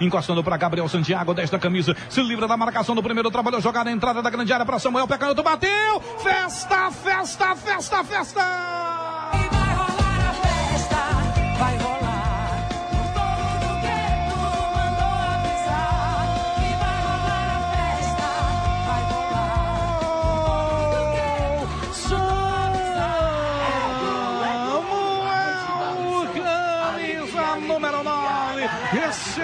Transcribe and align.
Encostando 0.00 0.42
para 0.42 0.56
Gabriel 0.56 0.88
Santiago, 0.88 1.34
desta 1.34 1.58
camisa. 1.58 1.96
Se 2.08 2.22
livra 2.22 2.46
da 2.46 2.56
marcação 2.56 2.94
do 2.94 3.02
primeiro. 3.02 3.30
Trabalhou 3.30 3.60
jogada, 3.60 3.90
entrada 3.90 4.22
da 4.22 4.30
grande 4.30 4.52
área 4.52 4.66
para 4.66 4.78
Samuel. 4.78 5.06
Pecanhoto 5.06 5.42
bateu. 5.42 6.00
Festa, 6.22 6.90
festa, 6.90 7.56
festa, 7.56 8.04
festa. 8.04 8.97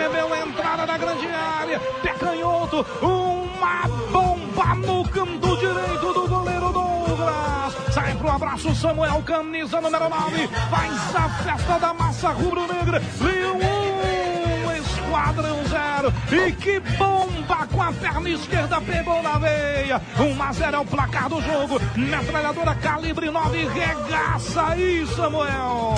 Recebeu 0.05 0.33
a 0.33 0.39
entrada 0.39 0.87
da 0.87 0.99
grande 0.99 1.27
área, 1.27 1.81
pé 2.03 2.13
canhoto, 2.15 2.85
uma 3.01 3.89
bomba 4.13 4.75
no 4.75 5.09
canto 5.09 5.57
direito 5.57 6.13
do 6.13 6.29
goleiro 6.29 6.73
Douglas. 6.73 7.75
Sai 7.91 8.15
pro 8.17 8.29
abraço 8.29 8.75
Samuel, 8.75 9.23
camisa 9.23 9.81
número 9.81 10.09
9, 10.09 10.49
faz 10.71 11.17
a 11.17 11.29
festa 11.43 11.79
da 11.79 11.95
massa 11.95 12.29
rubro-negra, 12.31 13.03
Leão 13.21 13.57
1, 13.57 14.73
Esquadrão 14.77 15.59
0. 15.65 16.13
E 16.33 16.53
que 16.53 16.81
bomba 16.81 17.67
com 17.73 17.83
a 17.83 17.93
perna 17.93 18.29
esquerda 18.29 18.81
pegou 18.83 19.23
na 19.23 19.39
veia. 19.39 20.03
1 20.19 20.43
a 20.43 20.53
0 20.53 20.77
é 20.77 20.81
o 20.81 20.85
placar 20.85 21.29
do 21.31 21.41
jogo. 21.41 21.81
Metralhadora 21.97 22.75
calibre 22.75 23.31
9 23.31 23.69
regaça 23.69 24.67
aí, 24.67 25.07
Samuel. 25.17 25.95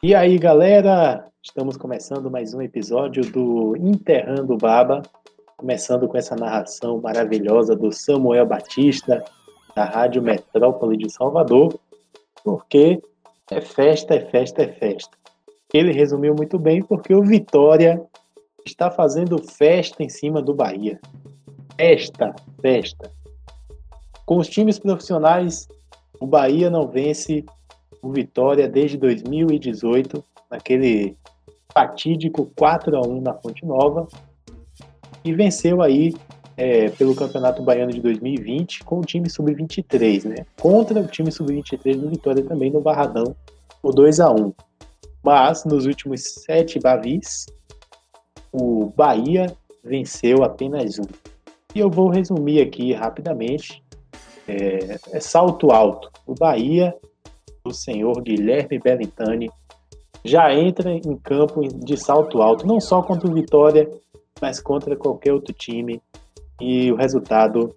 E 0.00 0.14
aí, 0.14 0.38
galera? 0.38 1.28
Estamos 1.42 1.76
começando 1.76 2.30
mais 2.30 2.54
um 2.54 2.62
episódio 2.62 3.24
do 3.32 3.76
Enterrando 3.76 4.56
Baba, 4.56 5.02
começando 5.56 6.06
com 6.06 6.16
essa 6.16 6.36
narração 6.36 7.00
maravilhosa 7.00 7.74
do 7.74 7.90
Samuel 7.90 8.46
Batista, 8.46 9.24
da 9.74 9.84
Rádio 9.84 10.22
Metrópole 10.22 10.96
de 10.96 11.10
Salvador, 11.10 11.80
porque 12.44 13.02
é 13.50 13.60
festa, 13.60 14.14
é 14.14 14.20
festa, 14.26 14.62
é 14.62 14.68
festa. 14.68 15.18
Ele 15.74 15.90
resumiu 15.90 16.32
muito 16.32 16.60
bem 16.60 16.80
porque 16.80 17.12
o 17.12 17.24
Vitória 17.24 18.00
está 18.64 18.92
fazendo 18.92 19.36
festa 19.42 20.04
em 20.04 20.08
cima 20.08 20.40
do 20.40 20.54
Bahia. 20.54 21.00
Festa, 21.76 22.36
festa. 22.62 23.10
Com 24.24 24.36
os 24.36 24.48
times 24.48 24.78
profissionais, 24.78 25.66
o 26.20 26.26
Bahia 26.26 26.70
não 26.70 26.86
vence 26.86 27.44
o 28.02 28.10
Vitória 28.10 28.68
desde 28.68 28.96
2018, 28.96 30.22
naquele 30.50 31.16
fatídico 31.72 32.50
4 32.56 32.96
a 32.96 33.06
1 33.06 33.20
na 33.20 33.34
Fonte 33.34 33.64
Nova, 33.64 34.06
e 35.24 35.32
venceu 35.34 35.82
aí 35.82 36.14
é, 36.56 36.88
pelo 36.90 37.14
Campeonato 37.14 37.62
Baiano 37.62 37.92
de 37.92 38.00
2020 38.00 38.84
com 38.84 38.98
o 38.98 39.04
time 39.04 39.30
sub-23, 39.30 40.24
né? 40.24 40.46
Contra 40.60 41.00
o 41.00 41.06
time 41.06 41.30
sub-23 41.30 42.00
do 42.00 42.08
Vitória 42.08 42.42
também 42.42 42.70
no 42.70 42.80
Barradão, 42.80 43.36
por 43.80 43.94
2 43.94 44.20
a 44.20 44.30
1 44.30 44.52
Mas 45.22 45.64
nos 45.64 45.86
últimos 45.86 46.22
sete 46.22 46.80
Bavis, 46.80 47.46
o 48.52 48.92
Bahia 48.96 49.54
venceu 49.84 50.42
apenas 50.42 50.98
um. 50.98 51.06
E 51.74 51.78
eu 51.78 51.90
vou 51.90 52.08
resumir 52.08 52.60
aqui 52.60 52.92
rapidamente. 52.92 53.82
É, 54.48 54.98
é 55.12 55.20
salto 55.20 55.70
alto. 55.70 56.10
O 56.26 56.34
Bahia 56.34 56.94
do 57.64 57.72
senhor 57.72 58.20
Guilherme 58.22 58.78
Bellintani 58.78 59.50
já 60.24 60.52
entra 60.52 60.90
em 60.90 61.16
campo 61.16 61.60
de 61.62 61.96
salto 61.96 62.42
alto, 62.42 62.66
não 62.66 62.80
só 62.80 63.02
contra 63.02 63.28
o 63.28 63.34
Vitória, 63.34 63.88
mas 64.40 64.60
contra 64.60 64.96
qualquer 64.96 65.32
outro 65.32 65.52
time. 65.52 66.02
E 66.60 66.90
o 66.90 66.96
resultado 66.96 67.74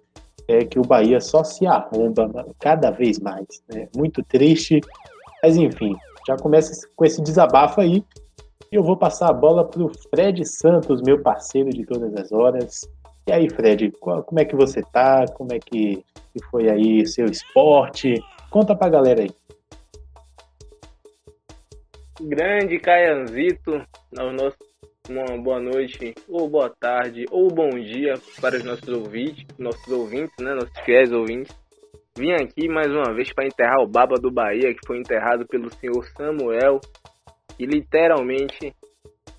é 0.48 0.64
que 0.64 0.78
o 0.78 0.82
Bahia 0.82 1.20
só 1.20 1.44
se 1.44 1.66
arromba 1.66 2.28
cada 2.58 2.90
vez 2.90 3.18
mais. 3.18 3.46
Né? 3.72 3.88
Muito 3.96 4.22
triste, 4.22 4.80
mas 5.42 5.56
enfim, 5.56 5.94
já 6.26 6.36
começa 6.36 6.86
com 6.96 7.04
esse 7.04 7.22
desabafo 7.22 7.80
aí. 7.80 8.04
E 8.70 8.76
eu 8.76 8.82
vou 8.82 8.96
passar 8.96 9.28
a 9.28 9.34
bola 9.34 9.64
para 9.64 9.82
o 9.82 9.90
Fred 10.10 10.44
Santos, 10.46 11.02
meu 11.02 11.22
parceiro 11.22 11.70
de 11.70 11.84
todas 11.84 12.14
as 12.14 12.32
horas. 12.32 12.88
E 13.26 13.32
aí, 13.32 13.48
Fred, 13.48 13.92
como 14.00 14.40
é 14.40 14.44
que 14.44 14.56
você 14.56 14.82
tá? 14.82 15.26
Como 15.34 15.52
é 15.52 15.58
que 15.58 16.02
foi 16.50 16.68
aí 16.68 17.06
seu 17.06 17.26
esporte? 17.26 18.14
Conta 18.50 18.74
pra 18.74 18.88
galera 18.88 19.22
aí. 19.22 19.30
Grande 22.20 22.78
Caianzito, 22.78 23.84
uma 25.08 25.42
boa 25.42 25.60
noite, 25.60 26.14
ou 26.28 26.48
boa 26.48 26.70
tarde, 26.70 27.24
ou 27.30 27.48
bom 27.48 27.70
dia 27.70 28.14
para 28.40 28.56
os 28.56 28.64
nossos 28.64 28.88
ouvintes, 28.88 29.46
nossos 29.58 29.88
ouvintes, 29.88 30.34
né, 30.40 30.54
nossos 30.54 30.78
fiéis 30.84 31.12
ouvintes. 31.12 31.56
Vim 32.16 32.32
aqui 32.32 32.68
mais 32.68 32.88
uma 32.88 33.14
vez 33.14 33.32
para 33.32 33.46
enterrar 33.46 33.80
o 33.82 33.88
Baba 33.88 34.16
do 34.20 34.30
Bahia, 34.30 34.74
que 34.74 34.86
foi 34.86 34.98
enterrado 34.98 35.46
pelo 35.46 35.72
senhor 35.72 36.04
Samuel, 36.16 36.78
e 37.58 37.64
literalmente 37.64 38.74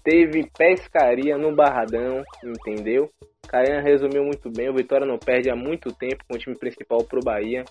teve 0.04 0.50
pescaria 0.58 1.38
no 1.38 1.56
Barradão, 1.56 2.24
entendeu? 2.44 3.10
Caian 3.48 3.82
resumiu 3.82 4.24
muito 4.24 4.50
bem, 4.50 4.70
o 4.70 4.76
Vitória 4.76 5.06
não 5.06 5.20
perde 5.20 5.52
há 5.52 5.56
muito 5.56 5.94
tempo 5.94 6.24
com 6.28 6.36
o 6.36 6.40
time 6.40 6.58
principal 6.58 7.04
pro 7.04 7.24
Bahia. 7.24 7.64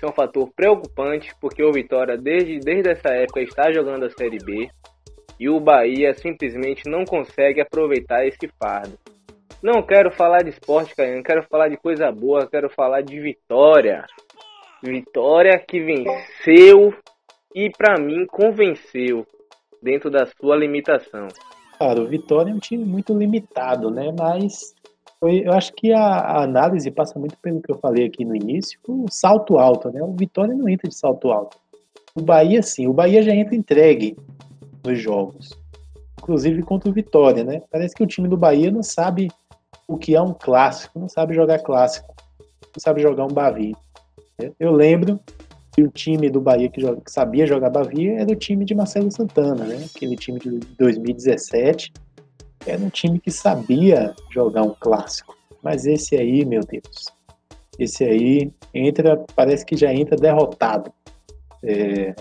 É 0.00 0.06
um 0.06 0.12
fator 0.12 0.48
preocupante, 0.54 1.32
porque 1.40 1.62
o 1.62 1.72
Vitória, 1.72 2.16
desde, 2.16 2.60
desde 2.60 2.90
essa 2.90 3.08
época, 3.08 3.40
está 3.40 3.72
jogando 3.72 4.04
a 4.04 4.10
Série 4.10 4.38
B 4.38 4.68
e 5.40 5.48
o 5.48 5.60
Bahia 5.60 6.14
simplesmente 6.14 6.88
não 6.88 7.04
consegue 7.04 7.60
aproveitar 7.60 8.26
esse 8.26 8.48
fardo. 8.58 8.98
Não 9.62 9.82
quero 9.82 10.10
falar 10.10 10.42
de 10.42 10.50
esporte, 10.50 10.94
Caiano, 10.94 11.22
quero 11.22 11.42
falar 11.42 11.68
de 11.68 11.76
coisa 11.76 12.12
boa, 12.12 12.46
quero 12.48 12.70
falar 12.70 13.02
de 13.02 13.18
vitória. 13.20 14.04
Vitória 14.82 15.58
que 15.58 15.80
venceu 15.80 16.94
e, 17.52 17.68
para 17.70 17.98
mim, 17.98 18.24
convenceu 18.26 19.26
dentro 19.82 20.10
da 20.10 20.26
sua 20.26 20.56
limitação. 20.56 21.26
Cara, 21.76 22.00
o 22.00 22.06
Vitória 22.06 22.50
é 22.50 22.54
um 22.54 22.58
time 22.58 22.84
muito 22.84 23.16
limitado, 23.16 23.90
né? 23.90 24.12
Mas 24.16 24.74
eu 25.22 25.52
acho 25.52 25.72
que 25.72 25.92
a, 25.92 26.42
análise 26.42 26.90
passa 26.90 27.18
muito 27.18 27.36
pelo 27.38 27.60
que 27.60 27.72
eu 27.72 27.78
falei 27.78 28.06
aqui 28.06 28.24
no 28.24 28.36
início, 28.36 28.78
o 28.86 29.06
salto 29.10 29.58
alto, 29.58 29.90
né? 29.90 30.00
O 30.02 30.12
Vitória 30.12 30.54
não 30.54 30.68
entra 30.68 30.88
de 30.88 30.94
salto 30.94 31.30
alto. 31.32 31.58
O 32.14 32.22
Bahia 32.22 32.62
sim, 32.62 32.86
o 32.86 32.92
Bahia 32.92 33.22
já 33.22 33.34
entra 33.34 33.56
entregue 33.56 34.16
nos 34.84 35.00
jogos. 35.00 35.50
Inclusive 36.18 36.62
contra 36.62 36.88
o 36.88 36.92
Vitória, 36.92 37.42
né? 37.42 37.62
Parece 37.70 37.94
que 37.94 38.02
o 38.02 38.06
time 38.06 38.28
do 38.28 38.36
Bahia 38.36 38.70
não 38.70 38.82
sabe 38.82 39.28
o 39.88 39.96
que 39.96 40.14
é 40.14 40.22
um 40.22 40.32
clássico, 40.32 40.98
não 40.98 41.08
sabe 41.08 41.34
jogar 41.34 41.58
clássico, 41.60 42.14
não 42.40 42.80
sabe 42.80 43.00
jogar 43.00 43.24
um 43.24 43.32
Bavi. 43.32 43.74
Eu 44.60 44.70
lembro 44.70 45.18
que 45.72 45.82
o 45.82 45.90
time 45.90 46.30
do 46.30 46.40
Bahia 46.40 46.68
que, 46.68 46.80
joga, 46.80 47.00
que 47.00 47.10
sabia 47.10 47.46
jogar 47.46 47.70
Bavi 47.70 48.08
era 48.08 48.30
o 48.30 48.36
time 48.36 48.64
de 48.64 48.74
Marcelo 48.74 49.10
Santana, 49.10 49.64
né? 49.64 49.84
Aquele 49.94 50.16
time 50.16 50.38
de 50.38 50.60
2017 50.78 51.92
era 52.68 52.80
um 52.80 52.90
time 52.90 53.18
que 53.18 53.30
sabia 53.30 54.14
jogar 54.30 54.62
um 54.62 54.74
clássico. 54.78 55.36
Mas 55.62 55.86
esse 55.86 56.16
aí, 56.16 56.44
meu 56.44 56.60
Deus, 56.60 57.06
esse 57.78 58.04
aí 58.04 58.52
entra, 58.72 59.24
parece 59.34 59.64
que 59.64 59.76
já 59.76 59.92
entra 59.92 60.16
derrotado. 60.16 60.92
É, 61.62 62.14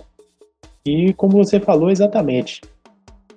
e 0.85 1.13
como 1.13 1.37
você 1.43 1.59
falou 1.59 1.89
exatamente, 1.89 2.61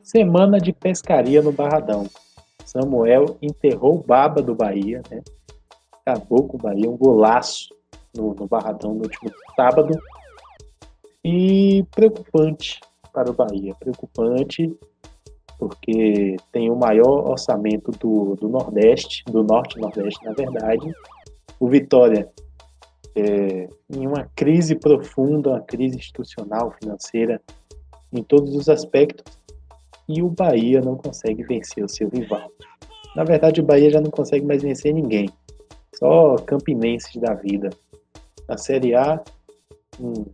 semana 0.03 0.59
de 0.59 0.73
pescaria 0.73 1.43
no 1.43 1.53
Barradão. 1.53 2.07
Samuel 2.65 3.37
enterrou 3.43 3.97
o 3.97 4.03
baba 4.03 4.41
do 4.41 4.55
Bahia, 4.55 5.03
né? 5.11 5.23
Acabou 6.07 6.47
com 6.47 6.57
o 6.57 6.61
Bahia, 6.61 6.89
um 6.89 6.97
golaço 6.97 7.75
no, 8.17 8.35
no 8.35 8.47
Barradão 8.47 8.95
no 8.95 9.03
último 9.03 9.31
sábado. 9.57 9.99
E 11.25 11.85
preocupante 11.91 12.81
para 13.13 13.31
o 13.31 13.35
Bahia, 13.35 13.75
preocupante 13.75 14.73
porque 15.61 16.39
tem 16.51 16.71
o 16.71 16.75
maior 16.75 17.29
orçamento 17.29 17.91
do, 17.91 18.35
do 18.35 18.49
Nordeste, 18.49 19.23
do 19.27 19.45
Norte 19.45 19.79
Nordeste, 19.79 20.25
na 20.25 20.33
verdade. 20.33 20.91
O 21.61 21.69
Vitória, 21.69 22.27
é, 23.15 23.69
em 23.95 24.07
uma 24.07 24.27
crise 24.35 24.75
profunda, 24.75 25.51
uma 25.51 25.61
crise 25.61 25.99
institucional, 25.99 26.75
financeira, 26.81 27.43
em 28.11 28.23
todos 28.23 28.57
os 28.57 28.71
aspectos, 28.71 29.39
e 30.09 30.23
o 30.23 30.31
Bahia 30.31 30.81
não 30.81 30.97
consegue 30.97 31.43
vencer 31.43 31.85
o 31.85 31.89
seu 31.89 32.09
rival. 32.09 32.51
Na 33.15 33.23
verdade, 33.23 33.61
o 33.61 33.65
Bahia 33.65 33.91
já 33.91 34.01
não 34.01 34.11
consegue 34.11 34.47
mais 34.47 34.63
vencer 34.63 34.95
ninguém, 34.95 35.29
só 35.95 36.37
campinenses 36.37 37.15
da 37.21 37.35
vida. 37.35 37.69
Na 38.49 38.57
Série 38.57 38.95
A, 38.95 39.23
um, 40.01 40.25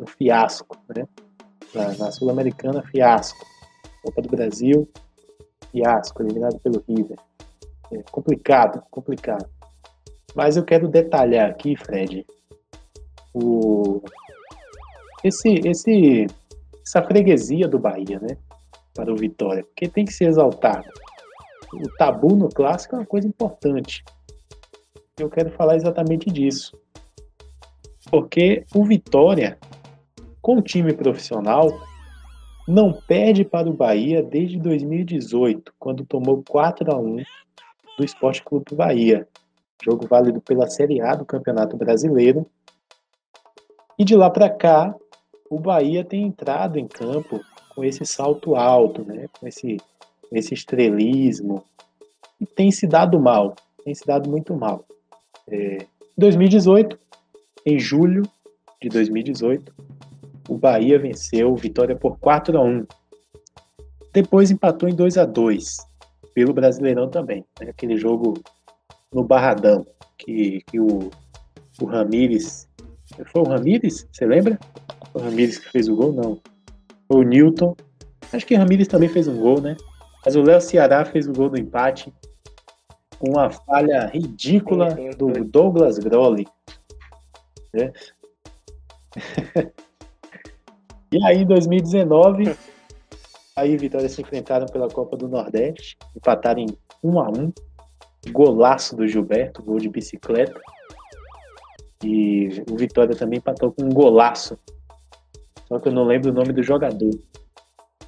um 0.00 0.06
fiasco, 0.06 0.76
né? 0.94 1.06
Na, 1.72 1.96
na 1.96 2.10
Sul-Americana, 2.10 2.82
fiasco 2.82 3.46
Copa 4.08 4.22
do 4.22 4.28
Brasil, 4.30 4.88
fiasco, 5.70 6.22
eliminado 6.22 6.58
pelo 6.60 6.82
River. 6.88 7.18
É 7.92 8.02
complicado, 8.10 8.82
complicado. 8.90 9.46
Mas 10.34 10.56
eu 10.56 10.64
quero 10.64 10.88
detalhar 10.88 11.50
aqui, 11.50 11.76
Fred, 11.76 12.26
o, 13.34 14.00
esse, 15.22 15.60
esse, 15.66 16.26
essa 16.82 17.02
freguesia 17.02 17.68
do 17.68 17.78
Bahia, 17.78 18.18
né? 18.18 18.38
Para 18.94 19.12
o 19.12 19.16
Vitória, 19.16 19.62
porque 19.62 19.88
tem 19.88 20.06
que 20.06 20.12
ser 20.12 20.24
exaltado. 20.24 20.88
O 21.74 21.88
tabu 21.98 22.34
no 22.34 22.48
clássico 22.48 22.96
é 22.96 22.98
uma 23.00 23.06
coisa 23.06 23.28
importante. 23.28 24.02
Eu 25.18 25.28
quero 25.28 25.50
falar 25.50 25.76
exatamente 25.76 26.30
disso. 26.30 26.72
Porque 28.10 28.64
o 28.74 28.84
Vitória, 28.84 29.58
com 30.40 30.56
o 30.56 30.62
time 30.62 30.94
profissional, 30.94 31.68
não 32.68 32.92
perde 32.92 33.46
para 33.46 33.66
o 33.66 33.72
Bahia 33.72 34.22
desde 34.22 34.58
2018, 34.58 35.72
quando 35.78 36.04
tomou 36.04 36.44
4 36.46 36.92
a 36.92 36.98
1 36.98 37.16
do 37.96 38.04
Esporte 38.04 38.42
Clube 38.42 38.74
Bahia. 38.74 39.26
Jogo 39.82 40.06
válido 40.06 40.38
pela 40.42 40.68
Série 40.68 41.00
A 41.00 41.14
do 41.14 41.24
Campeonato 41.24 41.78
Brasileiro. 41.78 42.46
E 43.98 44.04
de 44.04 44.14
lá 44.14 44.28
para 44.28 44.50
cá, 44.50 44.94
o 45.48 45.58
Bahia 45.58 46.04
tem 46.04 46.24
entrado 46.24 46.78
em 46.78 46.86
campo 46.86 47.40
com 47.74 47.82
esse 47.82 48.04
salto 48.04 48.54
alto, 48.54 49.02
né? 49.02 49.26
com 49.40 49.46
esse, 49.46 49.78
esse 50.30 50.52
estrelismo, 50.52 51.64
e 52.38 52.44
tem 52.44 52.70
se 52.70 52.86
dado 52.86 53.18
mal, 53.18 53.54
tem 53.82 53.94
se 53.94 54.06
dado 54.06 54.28
muito 54.28 54.54
mal. 54.54 54.84
É, 55.48 55.78
2018, 56.18 56.98
em 57.64 57.78
julho 57.78 58.24
de 58.82 58.90
2018, 58.90 59.72
o 60.48 60.56
Bahia 60.56 60.98
venceu 60.98 61.54
Vitória 61.54 61.94
por 61.94 62.18
4 62.18 62.56
a 62.56 62.62
1. 62.62 62.86
Depois 64.12 64.50
empatou 64.50 64.88
em 64.88 64.94
2 64.94 65.18
a 65.18 65.26
2 65.26 65.76
pelo 66.34 66.52
Brasileirão 66.52 67.08
também. 67.08 67.44
Né? 67.60 67.70
Aquele 67.70 67.96
jogo 67.96 68.34
no 69.12 69.22
Barradão 69.22 69.86
que, 70.16 70.62
que 70.66 70.80
o, 70.80 71.10
o 71.80 71.84
Ramires. 71.84 72.68
Foi 73.26 73.42
o 73.42 73.48
Ramires? 73.48 74.08
Você 74.10 74.26
lembra? 74.26 74.58
O 75.14 75.18
Ramires 75.18 75.58
que 75.58 75.70
fez 75.70 75.88
o 75.88 75.96
gol? 75.96 76.12
Não. 76.12 76.40
Foi 77.06 77.24
o 77.24 77.28
Newton. 77.28 77.76
Acho 78.32 78.46
que 78.46 78.54
o 78.54 78.58
Ramires 78.58 78.88
também 78.88 79.08
fez 79.08 79.28
um 79.28 79.38
gol, 79.38 79.60
né? 79.60 79.76
Mas 80.24 80.36
o 80.36 80.42
Léo 80.42 80.60
Ceará 80.60 81.04
fez 81.04 81.26
o 81.26 81.32
gol 81.32 81.48
do 81.48 81.58
empate 81.58 82.12
com 83.18 83.30
uma 83.30 83.50
falha 83.50 84.06
ridícula 84.06 84.94
do 85.16 85.28
Douglas 85.44 85.98
Grolli. 85.98 86.46
Né? 87.72 87.92
e 91.10 91.24
aí, 91.24 91.42
em 91.42 91.46
2019, 91.46 92.54
aí 93.56 93.76
Vitória 93.76 94.08
se 94.08 94.20
enfrentaram 94.20 94.66
pela 94.66 94.88
Copa 94.88 95.16
do 95.16 95.28
Nordeste, 95.28 95.96
empataram 96.16 96.60
em 96.60 96.68
1 97.02 97.20
a 97.20 97.28
1 97.28 97.52
Golaço 98.30 98.96
do 98.96 99.06
Gilberto, 99.06 99.62
gol 99.62 99.78
de 99.78 99.88
bicicleta. 99.88 100.60
E 102.04 102.62
o 102.70 102.76
Vitória 102.76 103.16
também 103.16 103.38
empatou 103.38 103.72
com 103.72 103.84
um 103.84 103.88
golaço. 103.88 104.58
Só 105.66 105.78
que 105.78 105.88
eu 105.88 105.92
não 105.92 106.04
lembro 106.04 106.30
o 106.30 106.34
nome 106.34 106.52
do 106.52 106.62
jogador. 106.62 107.10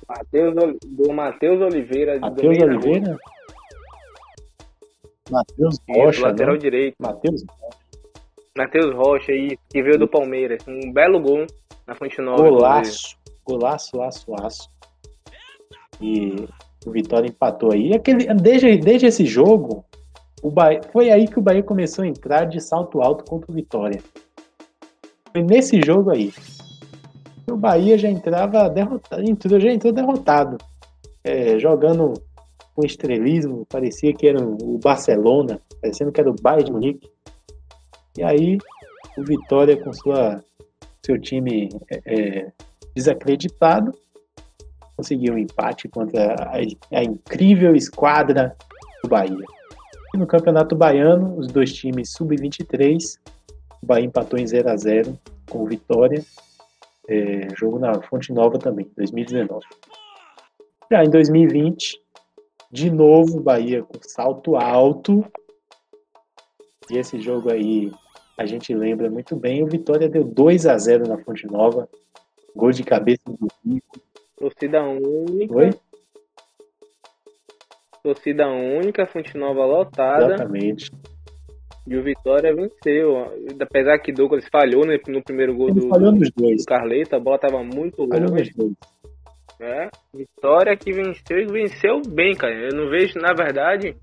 Mateus, 0.09 0.55
do 0.87 1.13
Matheus 1.13 1.61
Oliveira. 1.61 2.19
Matheus 2.19 2.59
Oliveira? 2.59 3.17
Matheus 5.31 5.77
Rocha. 5.89 6.23
lateral 6.23 6.55
não? 6.55 6.59
direito. 6.59 6.97
Matheus 6.99 7.45
Matheus 8.57 8.95
Rocha 8.95 9.33
aí, 9.33 9.57
que 9.69 9.83
veio 9.83 9.99
do 9.99 10.09
Palmeiras. 10.09 10.63
Um 10.67 10.93
belo 10.93 11.21
gol 11.21 11.47
na 11.91 11.97
Fonte 11.97 12.21
Nova. 12.23 12.49
Golaço. 12.49 13.17
Golaço, 13.45 14.01
aço, 14.01 14.33
aço. 14.41 14.71
E 16.01 16.47
o 16.87 16.93
Vitória 16.93 17.29
empatou 17.29 17.73
aí. 17.73 17.93
Aquele, 17.93 18.33
desde, 18.33 18.79
desde 18.79 19.07
esse 19.09 19.27
jogo, 19.27 19.85
o 20.41 20.51
Bahia, 20.51 20.81
foi 20.93 21.11
aí 21.11 21.27
que 21.27 21.39
o 21.39 21.43
Bahia 21.43 21.65
começou 21.65 22.05
a 22.05 22.07
entrar 22.07 22.45
de 22.45 22.61
salto 22.61 23.03
alto 23.03 23.25
contra 23.29 23.51
o 23.51 23.55
Vitória. 23.55 24.01
Foi 25.33 25.43
nesse 25.43 25.81
jogo 25.85 26.11
aí. 26.11 26.33
O 27.51 27.57
Bahia 27.57 27.99
já 27.99 28.09
entrava 28.09 28.71
derrotado, 28.71 29.29
entrou, 29.29 29.59
já 29.59 29.73
entrou 29.73 29.93
derrotado. 29.93 30.59
É, 31.25 31.59
jogando 31.59 32.15
com 32.75 32.87
estrelismo, 32.87 33.67
parecia 33.69 34.15
que 34.15 34.29
era 34.29 34.41
o 34.41 34.79
Barcelona, 34.79 35.61
parecendo 35.83 36.13
que 36.13 36.21
era 36.21 36.31
o 36.31 36.37
Bayern 36.41 36.67
de 36.67 36.73
Munique. 36.73 37.11
E 38.17 38.23
aí, 38.23 38.59
o 39.19 39.25
Vitória 39.25 39.77
com 39.77 39.93
sua, 39.93 40.41
seu 41.05 41.21
time 41.21 41.69
é, 41.91 42.01
é, 42.07 42.53
desacreditado, 42.95 43.93
conseguiu 44.97 45.35
um 45.35 45.39
empate 45.39 45.89
contra 45.89 46.35
a, 46.35 46.99
a 46.99 47.03
incrível 47.03 47.75
esquadra 47.75 48.57
do 49.03 49.09
Bahia. 49.09 49.45
E 50.15 50.19
no 50.19 50.27
Campeonato 50.27 50.75
Baiano, 50.75 51.39
os 51.39 51.47
dois 51.47 51.73
times 51.73 52.13
sub-23, 52.13 53.19
o 53.83 53.87
Bahia 53.87 54.05
empatou 54.05 54.39
em 54.39 54.47
0 54.47 54.69
a 54.69 54.77
0 54.77 55.19
com 55.49 55.65
Vitória, 55.65 56.23
é, 57.09 57.49
jogo 57.57 57.79
na 57.79 58.01
Fonte 58.03 58.33
Nova 58.33 58.59
também, 58.59 58.91
2019. 58.97 59.65
Já 60.91 61.05
em 61.05 61.11
2020, 61.11 62.01
de 62.71 62.91
novo, 62.91 63.39
o 63.39 63.43
Bahia 63.43 63.83
com 63.83 63.99
salto 64.03 64.57
alto. 64.57 65.25
E 66.91 66.99
esse 66.99 67.21
jogo 67.21 67.51
aí, 67.51 67.93
a 68.41 68.47
gente 68.47 68.75
lembra 68.75 69.11
muito 69.11 69.37
bem. 69.37 69.63
O 69.63 69.67
Vitória 69.67 70.09
deu 70.09 70.25
2 70.25 70.67
a 70.67 70.79
0 70.79 71.07
na 71.07 71.19
Fonte 71.19 71.47
Nova. 71.47 71.87
Gol 72.57 72.71
de 72.71 72.83
cabeça 72.83 73.23
do 73.27 73.49
Rico. 73.63 74.01
Torcida 74.35 74.83
única. 74.83 75.55
Oi? 75.55 75.71
Torcida 78.03 78.49
única, 78.49 79.07
Fonte 79.07 79.37
Nova 79.37 79.67
lotada. 79.67 80.35
Exatamente. 80.35 80.91
E 81.87 81.95
o 81.95 82.03
Vitória 82.03 82.55
venceu. 82.55 83.31
Apesar 83.61 83.99
que 83.99 84.11
Douglas 84.11 84.49
falhou 84.51 84.87
né, 84.87 84.99
no 85.07 85.23
primeiro 85.23 85.55
gol 85.55 85.69
Ele 85.69 85.81
do, 85.81 85.89
falhou 85.89 86.11
nos 86.11 86.31
dois. 86.31 86.63
do 86.63 86.65
Carleta, 86.65 87.17
a 87.19 87.21
bola 87.21 87.39
tava 87.39 87.63
muito 87.63 88.05
longe. 88.05 88.55
É, 89.61 89.91
Vitória 90.15 90.75
que 90.75 90.91
venceu 90.95 91.39
e 91.39 91.45
venceu 91.45 92.01
bem, 92.09 92.35
cara. 92.35 92.55
Eu 92.55 92.75
não 92.75 92.89
vejo, 92.89 93.19
na 93.19 93.35
verdade, 93.35 93.95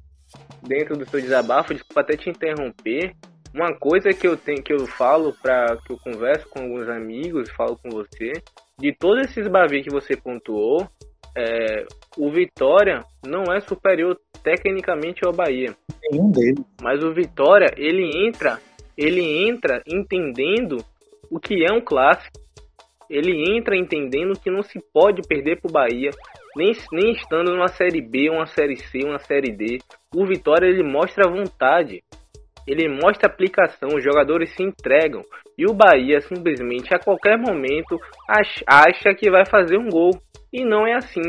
dentro 0.61 0.95
do 0.95 1.09
seu 1.09 1.19
desabafo, 1.19 1.73
desculpa 1.73 2.01
até 2.01 2.15
te 2.15 2.29
interromper. 2.29 3.15
Uma 3.57 3.73
coisa 3.73 4.09
que 4.09 4.27
eu 4.27 4.37
tenho, 4.37 4.61
que 4.61 4.71
eu 4.71 4.85
falo 4.85 5.33
para 5.41 5.77
que 5.77 5.91
eu 5.91 5.97
converso 5.97 6.47
com 6.47 6.59
alguns 6.59 6.87
amigos, 6.87 7.49
falo 7.49 7.75
com 7.75 7.89
você, 7.89 8.33
de 8.77 8.93
todos 8.93 9.25
esses 9.25 9.47
bavi 9.47 9.81
que 9.81 9.89
você 9.89 10.15
pontuou, 10.15 10.87
é, 11.35 11.83
o 12.15 12.29
Vitória 12.29 13.03
não 13.25 13.51
é 13.51 13.59
superior 13.59 14.15
tecnicamente 14.43 15.25
ao 15.25 15.33
Bahia. 15.33 15.75
Nenhum 16.11 16.29
deles. 16.29 16.63
Mas 16.79 17.03
o 17.03 17.11
Vitória, 17.11 17.73
ele 17.75 18.27
entra, 18.27 18.59
ele 18.95 19.49
entra 19.49 19.81
entendendo 19.87 20.77
o 21.31 21.39
que 21.39 21.65
é 21.65 21.73
um 21.73 21.81
clássico 21.81 22.47
ele 23.09 23.55
entra 23.55 23.77
entendendo 23.77 24.39
que 24.39 24.51
não 24.51 24.61
se 24.61 24.79
pode 24.93 25.21
perder 25.27 25.61
para 25.61 25.69
o 25.69 25.71
Bahia, 25.71 26.09
nem, 26.55 26.73
nem 26.91 27.11
estando 27.13 27.51
numa 27.51 27.69
Série 27.69 28.01
B, 28.01 28.29
uma 28.29 28.45
Série 28.47 28.77
C, 28.77 28.99
uma 29.05 29.19
Série 29.19 29.51
D. 29.51 29.79
O 30.13 30.25
Vitória 30.25 30.67
ele 30.67 30.83
mostra 30.83 31.29
vontade, 31.29 32.03
ele 32.67 32.89
mostra 32.89 33.27
aplicação, 33.27 33.89
os 33.95 34.03
jogadores 34.03 34.53
se 34.53 34.61
entregam. 34.61 35.21
E 35.57 35.65
o 35.65 35.73
Bahia 35.73 36.19
simplesmente 36.19 36.93
a 36.93 36.99
qualquer 36.99 37.37
momento 37.37 37.97
acha 38.27 39.15
que 39.17 39.31
vai 39.31 39.45
fazer 39.45 39.77
um 39.77 39.89
gol. 39.89 40.11
E 40.51 40.65
não 40.65 40.85
é 40.85 40.95
assim. 40.95 41.21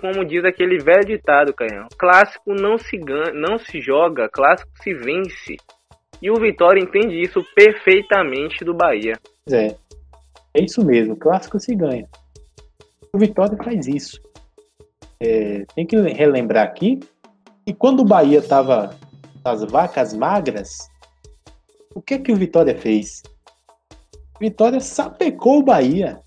Como 0.00 0.24
diz 0.24 0.44
aquele 0.44 0.78
velho 0.78 1.06
ditado, 1.06 1.54
Canhão. 1.54 1.86
Clássico 1.96 2.52
não 2.52 2.76
se, 2.76 2.96
ganha, 2.98 3.32
não 3.32 3.58
se 3.58 3.80
joga, 3.80 4.28
clássico 4.28 4.70
se 4.82 4.92
vence. 4.92 5.56
E 6.20 6.30
o 6.30 6.34
Vitória 6.34 6.82
entende 6.82 7.20
isso 7.20 7.40
perfeitamente 7.54 8.64
do 8.64 8.74
Bahia. 8.74 9.14
É. 9.48 9.68
É 10.54 10.64
isso 10.64 10.84
mesmo, 10.84 11.16
clássico 11.16 11.60
se 11.60 11.74
ganha. 11.74 12.08
O 13.12 13.18
Vitória 13.18 13.56
faz 13.56 13.86
isso. 13.86 14.20
É, 15.20 15.64
tem 15.74 15.86
que 15.86 15.96
relembrar 15.96 16.64
aqui 16.64 17.00
que 17.64 17.72
quando 17.72 18.00
o 18.00 18.04
Bahia 18.04 18.38
estava 18.38 18.90
nas 19.44 19.64
vacas 19.64 20.12
magras, 20.12 20.88
o 21.94 22.02
que 22.02 22.18
que 22.18 22.32
o 22.32 22.36
Vitória 22.36 22.76
fez? 22.76 23.22
Vitória 24.40 24.80
sapecou 24.80 25.58
o 25.58 25.64
Bahia, 25.64 26.22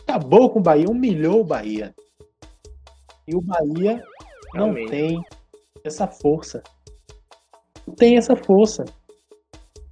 acabou 0.00 0.50
com 0.50 0.58
o 0.58 0.62
Bahia, 0.62 0.88
humilhou 0.88 1.40
o 1.40 1.44
Bahia. 1.44 1.94
E 3.26 3.34
o 3.34 3.40
Bahia 3.40 4.02
não 4.54 4.72
Realmente. 4.72 4.90
tem 4.90 5.24
essa 5.82 6.06
força. 6.06 6.62
Não 7.86 7.94
tem 7.94 8.16
essa 8.16 8.36
força. 8.36 8.84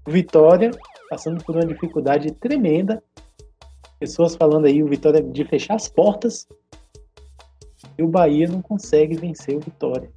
O 0.06 0.10
Vitória 0.10 0.70
passando 1.08 1.42
por 1.44 1.56
uma 1.56 1.66
dificuldade 1.66 2.32
tremenda 2.32 3.02
pessoas 3.98 4.36
falando 4.36 4.66
aí 4.66 4.82
o 4.82 4.86
Vitória 4.86 5.22
de 5.22 5.44
fechar 5.44 5.76
as 5.76 5.88
portas 5.88 6.46
e 7.96 8.02
o 8.02 8.08
Bahia 8.08 8.48
não 8.48 8.60
consegue 8.60 9.16
vencer 9.16 9.56
o 9.56 9.60
Vitória. 9.60 10.10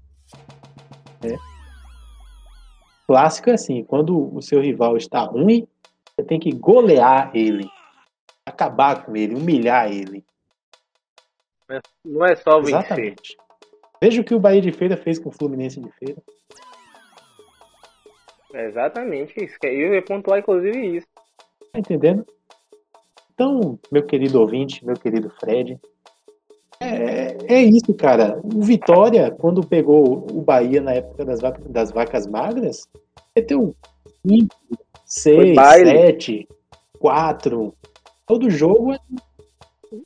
né? 1.23 1.37
Clássico 3.07 3.49
é 3.49 3.53
assim, 3.53 3.83
quando 3.85 4.35
o 4.35 4.41
seu 4.41 4.59
rival 4.59 4.97
está 4.97 5.21
ruim, 5.21 5.65
você 6.13 6.25
tem 6.25 6.39
que 6.39 6.51
golear 6.51 7.31
ele, 7.33 7.69
acabar 8.45 9.05
com 9.05 9.15
ele, 9.15 9.33
humilhar 9.33 9.89
ele. 9.89 10.25
Não 12.03 12.25
é 12.25 12.35
só 12.35 12.59
vencer. 12.59 12.79
Exatamente. 12.79 13.37
Veja 14.01 14.21
o 14.21 14.23
que 14.23 14.35
o 14.35 14.39
Bahia 14.39 14.61
de 14.61 14.71
Feira 14.71 14.97
fez 14.97 15.17
com 15.17 15.29
o 15.29 15.31
Fluminense 15.31 15.79
de 15.79 15.91
Feira. 15.93 16.21
É 18.53 18.65
exatamente 18.65 19.33
isso. 19.43 19.55
Eu 19.63 19.93
ia 19.93 20.01
pontuar 20.01 20.39
inclusive 20.39 20.97
isso. 20.97 21.07
Tá 21.71 21.79
entendendo? 21.79 22.25
Então, 23.33 23.79
meu 23.91 24.03
querido 24.03 24.41
ouvinte, 24.41 24.85
meu 24.85 24.95
querido 24.95 25.29
Fred, 25.39 25.79
é, 26.79 27.37
é 27.47 27.61
isso, 27.63 27.93
cara. 27.93 28.39
O 28.43 28.61
Vitória, 28.61 29.31
quando 29.31 29.65
pegou 29.65 30.25
o 30.31 30.41
Bahia 30.41 30.81
na 30.81 30.93
época 30.93 31.25
das, 31.25 31.41
vacas, 31.41 31.65
das 31.65 31.91
vacas 31.91 32.27
magras, 32.27 32.87
meteu 33.35 33.75
5, 34.25 34.55
6, 35.05 35.55
7, 35.55 36.47
4. 36.99 37.73
Todo 38.25 38.49
jogo 38.49 38.93
é 38.93 38.99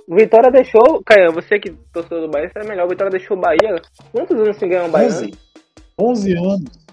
o 0.08 0.16
Vitória 0.16 0.52
deixou. 0.52 1.02
Caio, 1.04 1.32
você 1.32 1.60
que 1.60 1.72
torceu 1.92 2.22
do 2.22 2.30
Bahia, 2.30 2.52
é 2.56 2.64
melhor. 2.64 2.86
O 2.86 2.90
Vitória 2.90 3.12
deixou 3.12 3.36
o 3.36 3.40
Bahia. 3.40 3.82
Quantos 4.12 4.40
anos 4.40 4.58
sem 4.58 4.70
ganhar 4.70 4.86
um 4.86 4.92
Baiano? 4.92 5.14
11. 5.16 5.38
11 6.00 6.34
anos. 6.34 6.88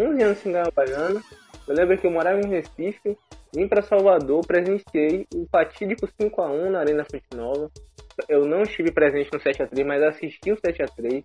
11 0.00 0.22
anos 0.22 0.38
sem 0.38 0.52
ganhar 0.52 0.68
um 0.68 0.74
Baiano. 0.74 1.22
Eu 1.66 1.74
lembro 1.74 1.98
que 1.98 2.06
eu 2.06 2.10
morava 2.10 2.40
em 2.40 2.48
Recife, 2.48 3.16
vim 3.54 3.66
para 3.66 3.82
Salvador, 3.82 4.46
presenciei 4.46 5.26
o 5.34 5.46
fatídico 5.50 6.06
5x1 6.20 6.70
na 6.70 6.80
Arena 6.80 7.04
Fonte 7.04 7.24
Nova. 7.34 7.70
Eu 8.28 8.44
não 8.44 8.62
estive 8.62 8.92
presente 8.92 9.30
no 9.32 9.38
7x3, 9.38 9.84
mas 9.84 10.02
assisti 10.02 10.52
o 10.52 10.56
7x3. 10.56 11.24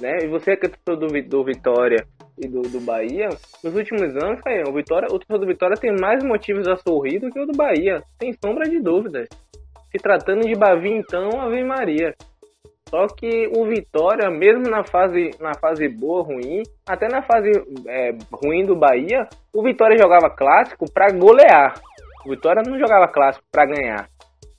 Né? 0.00 0.18
E 0.24 0.28
você 0.28 0.56
que 0.56 0.66
é 0.66 0.68
torcedor 0.68 1.08
do, 1.08 1.28
do 1.28 1.44
Vitória 1.44 2.06
e 2.38 2.46
do, 2.46 2.62
do 2.62 2.80
Bahia, 2.80 3.28
nos 3.64 3.74
últimos 3.74 4.14
anos, 4.22 4.40
Caio, 4.42 4.68
o, 4.68 4.72
Vitória, 4.74 5.06
o 5.06 5.18
torcedor 5.18 5.40
do 5.40 5.46
Vitória 5.46 5.76
tem 5.76 5.94
mais 5.98 6.22
motivos 6.22 6.68
a 6.68 6.76
sorrir 6.76 7.18
do 7.18 7.30
que 7.30 7.40
o 7.40 7.46
do 7.46 7.56
Bahia. 7.56 8.02
Sem 8.20 8.32
sombra 8.34 8.68
de 8.68 8.80
dúvidas. 8.80 9.28
Se 9.90 9.98
tratando 9.98 10.46
de 10.46 10.54
Bavi, 10.54 10.90
então, 10.90 11.40
Ave 11.40 11.64
Maria. 11.64 12.14
Só 12.88 13.06
que 13.08 13.50
o 13.56 13.64
Vitória, 13.64 14.30
mesmo 14.30 14.62
na 14.70 14.84
fase, 14.84 15.30
na 15.40 15.54
fase 15.54 15.88
boa, 15.88 16.22
ruim, 16.22 16.62
até 16.86 17.08
na 17.08 17.22
fase 17.22 17.50
é, 17.88 18.10
ruim 18.32 18.64
do 18.64 18.76
Bahia, 18.76 19.26
o 19.52 19.62
Vitória 19.62 19.98
jogava 19.98 20.30
clássico 20.30 20.84
para 20.92 21.10
golear. 21.10 21.74
O 22.24 22.30
Vitória 22.30 22.62
não 22.64 22.78
jogava 22.78 23.08
clássico 23.08 23.44
para 23.50 23.66
ganhar. 23.66 24.08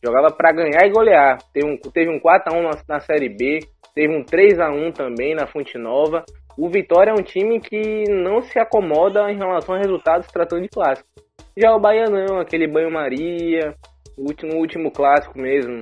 Jogava 0.03 0.31
para 0.31 0.51
ganhar 0.51 0.85
e 0.85 0.91
golear. 0.91 1.37
Teve 1.53 1.67
um, 1.67 1.77
teve 1.77 2.09
um 2.11 2.19
4x1 2.19 2.61
na, 2.61 2.95
na 2.95 2.99
Série 2.99 3.29
B, 3.29 3.59
teve 3.95 4.13
um 4.13 4.23
3x1 4.23 4.93
também 4.93 5.35
na 5.35 5.47
Fonte 5.47 5.77
Nova. 5.77 6.23
O 6.57 6.69
Vitória 6.69 7.11
é 7.11 7.13
um 7.13 7.23
time 7.23 7.59
que 7.59 8.03
não 8.09 8.41
se 8.41 8.57
acomoda 8.59 9.31
em 9.31 9.37
relação 9.37 9.75
a 9.75 9.79
resultados 9.79 10.27
tratando 10.27 10.63
de 10.63 10.69
clássico. 10.69 11.07
Já 11.55 11.75
o 11.75 11.79
Bahia 11.79 12.05
não, 12.05 12.39
aquele 12.39 12.67
banho-maria, 12.67 13.75
o 14.17 14.23
último, 14.23 14.55
último 14.55 14.91
clássico 14.91 15.39
mesmo. 15.39 15.81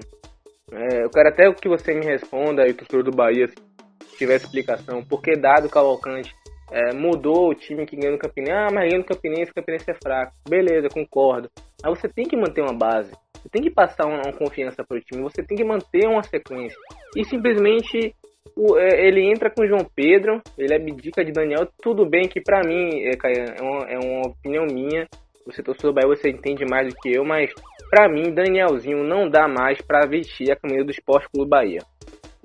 É, 0.72 1.04
eu 1.04 1.10
quero 1.10 1.30
até 1.30 1.54
que 1.54 1.70
você 1.70 1.94
me 1.94 2.06
responda 2.06 2.64
aí, 2.64 2.74
torcedor 2.74 3.04
do 3.04 3.16
Bahia, 3.16 3.48
se 3.48 4.18
tiver 4.18 4.36
explicação. 4.36 5.04
Por 5.04 5.22
que 5.22 5.36
dado 5.36 5.70
Cavalcante 5.70 6.34
é, 6.72 6.94
mudou 6.94 7.50
o 7.50 7.56
time 7.56 7.86
que 7.86 7.96
ganhou 7.96 8.14
no 8.14 8.20
Campinense? 8.20 8.52
Ah, 8.52 8.68
mas 8.74 8.90
ganhou 8.90 9.00
no 9.00 9.06
Campinense, 9.06 9.52
o 9.52 9.56
Campinense 9.56 9.92
é 9.92 9.94
fraco. 9.94 10.34
Beleza, 10.48 10.90
concordo. 10.90 11.50
Mas 11.84 12.00
você 12.00 12.10
tem 12.10 12.26
que 12.26 12.36
manter 12.36 12.62
uma 12.62 12.74
base. 12.78 13.12
Você 13.46 13.50
tem 13.50 13.62
que 13.62 13.70
passar 13.70 14.08
uma, 14.08 14.24
uma 14.26 14.34
confiança 14.34 14.84
para 14.84 14.98
o 14.98 15.00
time. 15.00 15.22
Você 15.22 15.44
tem 15.44 15.56
que 15.56 15.64
manter 15.64 16.08
uma 16.08 16.24
sequência. 16.24 16.76
E 17.16 17.24
simplesmente 17.24 18.16
o, 18.58 18.76
é, 18.76 19.08
ele 19.08 19.22
entra 19.22 19.52
com 19.52 19.62
o 19.62 19.68
João 19.68 19.86
Pedro, 19.96 20.42
ele 20.58 20.74
abdica 20.74 21.24
de 21.24 21.32
Daniel. 21.32 21.68
Tudo 21.80 22.10
bem 22.10 22.28
que 22.28 22.42
para 22.42 22.62
mim, 22.66 23.04
é, 23.04 23.12
é, 23.12 23.62
uma, 23.62 23.86
é 23.88 24.00
uma 24.00 24.28
opinião 24.30 24.66
minha. 24.66 25.08
Você 25.46 25.62
torcedor 25.62 25.92
do 25.92 25.96
Bahia, 25.96 26.16
você 26.16 26.32
entende 26.32 26.66
mais 26.66 26.92
do 26.92 27.00
que 27.00 27.16
eu, 27.16 27.24
mas 27.24 27.54
para 27.88 28.10
mim, 28.10 28.34
Danielzinho 28.34 29.04
não 29.04 29.30
dá 29.30 29.48
mais 29.48 29.80
para 29.80 30.08
vestir 30.08 30.52
a 30.52 30.56
camisa 30.56 30.84
do 30.84 30.90
Esporte 30.90 31.30
Clube 31.32 31.48
Bahia. 31.48 31.82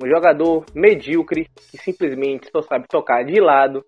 Um 0.02 0.06
jogador 0.06 0.66
medíocre 0.74 1.46
que 1.70 1.78
simplesmente 1.78 2.50
só 2.50 2.60
sabe 2.60 2.86
tocar 2.88 3.24
de 3.24 3.40
lado. 3.40 3.82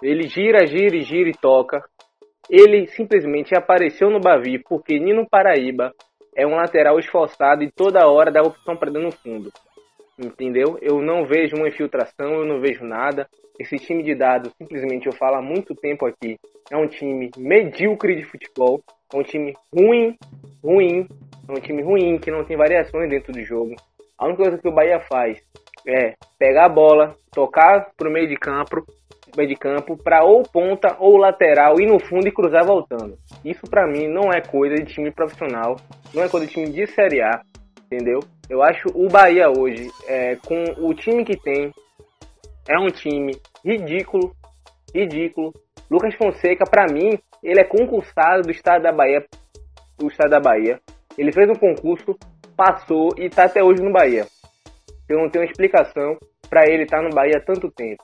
Ele 0.00 0.28
gira, 0.28 0.64
gira 0.66 1.00
gira 1.00 1.28
e 1.28 1.32
toca. 1.32 1.82
Ele 2.48 2.86
simplesmente 2.86 3.56
apareceu 3.56 4.08
no 4.08 4.20
Bavi 4.20 4.62
porque 4.62 5.00
Nino 5.00 5.26
Paraíba 5.28 5.92
é 6.36 6.46
um 6.46 6.54
lateral 6.54 6.98
esforçado 6.98 7.62
e 7.62 7.70
toda 7.70 8.08
hora 8.08 8.30
dá 8.30 8.42
opção 8.42 8.76
para 8.76 8.90
dentro 8.90 9.08
no 9.08 9.12
fundo. 9.12 9.52
Entendeu? 10.18 10.78
Eu 10.80 11.00
não 11.00 11.26
vejo 11.26 11.56
uma 11.56 11.68
infiltração, 11.68 12.32
eu 12.34 12.44
não 12.44 12.60
vejo 12.60 12.84
nada. 12.84 13.28
Esse 13.58 13.76
time 13.76 14.02
de 14.02 14.14
dados, 14.14 14.52
simplesmente 14.58 15.06
eu 15.06 15.12
falo 15.12 15.36
há 15.36 15.42
muito 15.42 15.74
tempo 15.76 16.06
aqui, 16.06 16.38
é 16.70 16.76
um 16.76 16.88
time 16.88 17.30
medíocre 17.36 18.16
de 18.16 18.24
futebol, 18.24 18.82
é 19.12 19.16
um 19.16 19.22
time 19.22 19.54
ruim, 19.72 20.16
ruim, 20.62 21.06
é 21.48 21.52
um 21.52 21.60
time 21.60 21.82
ruim 21.82 22.18
que 22.18 22.32
não 22.32 22.44
tem 22.44 22.56
variações 22.56 23.08
dentro 23.08 23.32
do 23.32 23.42
jogo. 23.44 23.76
A 24.18 24.26
única 24.26 24.42
coisa 24.42 24.58
que 24.58 24.68
o 24.68 24.72
Bahia 24.72 24.98
faz 25.08 25.40
é 25.86 26.14
pegar 26.36 26.66
a 26.66 26.68
bola, 26.68 27.14
tocar 27.32 27.92
pro 27.96 28.10
meio 28.10 28.28
de 28.28 28.36
campo, 28.36 28.84
meio 29.36 29.48
de 29.48 29.56
campo 29.56 29.96
para 29.96 30.24
ou 30.24 30.42
ponta 30.42 30.96
ou 30.98 31.16
lateral 31.16 31.80
ir 31.80 31.86
no 31.86 31.98
fundo 31.98 32.26
e 32.26 32.32
cruzar 32.32 32.64
voltando. 32.64 33.18
Isso 33.44 33.62
para 33.68 33.86
mim 33.86 34.08
não 34.08 34.32
é 34.32 34.40
coisa 34.40 34.76
de 34.76 34.92
time 34.92 35.10
profissional, 35.10 35.76
não 36.12 36.22
é 36.22 36.28
coisa 36.28 36.46
de 36.46 36.52
time 36.52 36.70
de 36.70 36.86
Série 36.86 37.22
A, 37.22 37.40
entendeu? 37.84 38.20
Eu 38.48 38.62
acho 38.62 38.88
o 38.94 39.08
Bahia 39.08 39.48
hoje, 39.50 39.90
é, 40.06 40.36
com 40.36 40.62
o 40.78 40.94
time 40.94 41.24
que 41.24 41.36
tem, 41.36 41.72
é 42.68 42.78
um 42.78 42.88
time 42.88 43.36
ridículo, 43.64 44.34
ridículo. 44.94 45.52
Lucas 45.90 46.14
Fonseca, 46.14 46.64
para 46.64 46.86
mim, 46.92 47.18
ele 47.42 47.60
é 47.60 47.64
concursado 47.64 48.42
do 48.42 48.50
estado 48.50 48.82
da 48.82 48.92
Bahia, 48.92 49.24
do 49.98 50.08
estado 50.08 50.30
da 50.30 50.40
Bahia. 50.40 50.80
Ele 51.16 51.32
fez 51.32 51.48
um 51.48 51.54
concurso, 51.54 52.18
passou 52.56 53.10
e 53.18 53.26
está 53.26 53.44
até 53.44 53.62
hoje 53.62 53.82
no 53.82 53.92
Bahia. 53.92 54.26
Eu 55.08 55.18
não 55.18 55.28
tenho 55.28 55.44
explicação 55.44 56.16
para 56.48 56.66
ele 56.66 56.84
estar 56.84 56.98
tá 56.98 57.02
no 57.02 57.14
Bahia 57.14 57.36
há 57.36 57.40
tanto 57.40 57.70
tempo. 57.70 58.02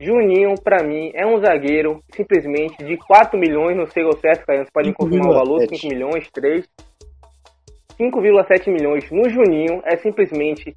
Juninho, 0.00 0.54
para 0.64 0.82
mim, 0.82 1.10
é 1.14 1.26
um 1.26 1.38
zagueiro 1.38 2.02
simplesmente 2.14 2.82
de 2.82 2.96
4 2.96 3.38
milhões, 3.38 3.76
não 3.76 3.86
sei 3.86 4.02
o 4.04 4.16
certo, 4.16 4.46
cara, 4.46 4.64
você 4.64 4.70
pode 4.72 4.92
confirmar 4.94 5.30
o 5.30 5.34
valor, 5.34 5.60
5 5.60 5.88
milhões, 5.88 6.30
3. 6.32 6.66
5,7 7.98 8.72
milhões 8.72 9.10
no 9.10 9.28
Juninho 9.28 9.82
é 9.84 9.96
simplesmente 9.98 10.74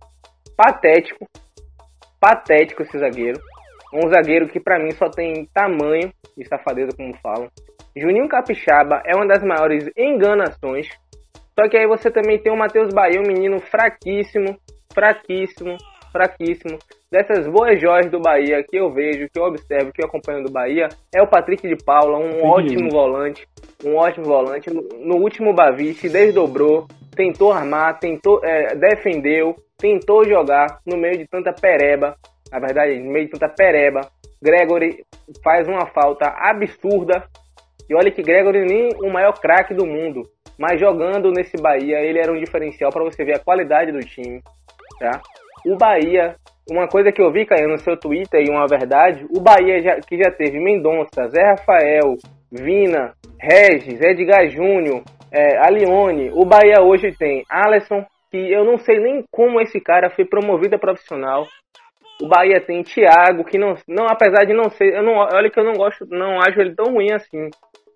patético 0.57 1.25
patético 2.19 2.83
esse 2.83 2.97
zagueiro. 2.97 3.39
Um 3.93 4.07
zagueiro 4.09 4.47
que 4.47 4.59
para 4.59 4.79
mim 4.79 4.91
só 4.91 5.09
tem 5.09 5.45
tamanho 5.53 6.11
e 6.37 6.45
safadeza, 6.45 6.95
como 6.95 7.13
falam. 7.17 7.49
Juninho 7.95 8.29
Capixaba 8.29 9.03
é 9.05 9.13
uma 9.13 9.27
das 9.27 9.43
maiores 9.43 9.89
enganações. 9.97 10.87
Só 11.57 11.69
que 11.69 11.77
aí 11.77 11.85
você 11.85 12.09
também 12.09 12.39
tem 12.39 12.51
o 12.51 12.57
Matheus 12.57 12.93
Bahia, 12.93 13.19
um 13.19 13.27
menino 13.27 13.59
fraquíssimo, 13.59 14.57
fraquíssimo, 14.93 15.77
fraquíssimo. 16.11 16.79
Dessas 17.13 17.45
boas 17.45 17.79
joias 17.79 18.09
do 18.09 18.19
Bahia 18.19 18.63
que 18.63 18.75
eu 18.75 18.91
vejo, 18.91 19.29
que 19.31 19.39
eu 19.39 19.43
observo, 19.43 19.93
que 19.93 20.01
eu 20.01 20.07
acompanho 20.07 20.43
do 20.43 20.51
Bahia, 20.51 20.89
é 21.13 21.21
o 21.21 21.27
Patrick 21.27 21.67
de 21.67 21.75
Paula, 21.75 22.17
um 22.17 22.31
Sim. 22.31 22.41
ótimo 22.41 22.89
volante. 22.89 23.47
Um 23.85 23.97
ótimo 23.97 24.25
volante. 24.25 24.71
No 24.71 25.17
último 25.17 25.53
Bavi 25.53 25.93
se 25.93 26.09
desdobrou, 26.09 26.87
tentou 27.15 27.51
armar, 27.51 27.99
tentou, 27.99 28.43
é, 28.43 28.73
defendeu, 28.73 29.55
tentou 29.77 30.27
jogar 30.27 30.79
no 30.87 30.97
meio 30.97 31.15
de 31.15 31.27
tanta 31.27 31.53
pereba, 31.53 32.15
na 32.51 32.57
verdade, 32.57 32.99
no 32.99 33.11
meio 33.11 33.25
de 33.25 33.31
tanta 33.33 33.47
pereba. 33.47 34.01
Gregory 34.41 35.05
faz 35.43 35.67
uma 35.67 35.85
falta 35.85 36.33
absurda. 36.35 37.25
E 37.87 37.93
olha 37.93 38.09
que 38.09 38.23
Gregory 38.23 38.65
nem 38.65 38.89
o 39.07 39.13
maior 39.13 39.39
craque 39.39 39.75
do 39.75 39.85
mundo, 39.85 40.23
mas 40.57 40.79
jogando 40.79 41.29
nesse 41.29 41.57
Bahia, 41.61 41.99
ele 41.99 42.17
era 42.17 42.31
um 42.31 42.39
diferencial 42.39 42.91
para 42.91 43.03
você 43.03 43.23
ver 43.23 43.35
a 43.35 43.43
qualidade 43.43 43.91
do 43.91 43.99
time, 43.99 44.41
tá? 44.99 45.21
O 45.63 45.77
Bahia, 45.77 46.35
uma 46.69 46.87
coisa 46.87 47.11
que 47.11 47.21
eu 47.21 47.31
vi 47.31 47.45
caindo 47.45 47.69
no 47.69 47.79
seu 47.79 47.97
Twitter 47.97 48.41
e 48.41 48.49
uma 48.49 48.67
verdade, 48.67 49.25
o 49.29 49.39
Bahia 49.39 49.81
já, 49.81 49.99
que 49.99 50.17
já 50.17 50.31
teve 50.31 50.59
Mendonça, 50.59 51.27
Zé 51.27 51.43
Rafael, 51.43 52.15
Vina, 52.51 53.13
Regis, 53.39 53.99
Edgar 54.01 54.47
Júnior, 54.47 55.03
é, 55.31 55.57
Alione, 55.57 56.31
o 56.33 56.45
Bahia 56.45 56.81
hoje 56.81 57.11
tem 57.11 57.43
Alisson, 57.49 58.05
que 58.31 58.37
eu 58.37 58.63
não 58.63 58.77
sei 58.77 58.99
nem 58.99 59.23
como 59.31 59.59
esse 59.59 59.79
cara 59.81 60.09
foi 60.09 60.25
promovido 60.25 60.75
a 60.75 60.79
profissional. 60.79 61.45
O 62.21 62.27
Bahia 62.27 62.61
tem 62.61 62.83
Thiago, 62.83 63.43
que 63.43 63.57
não, 63.57 63.75
não 63.87 64.07
apesar 64.07 64.45
de 64.45 64.53
não 64.53 64.69
ser, 64.69 64.93
eu 64.93 65.03
não, 65.03 65.15
olha 65.15 65.49
que 65.49 65.59
eu 65.59 65.63
não 65.63 65.73
gosto, 65.73 66.05
não 66.05 66.39
acho 66.39 66.59
ele 66.61 66.75
tão 66.75 66.93
ruim 66.93 67.11
assim. 67.11 67.49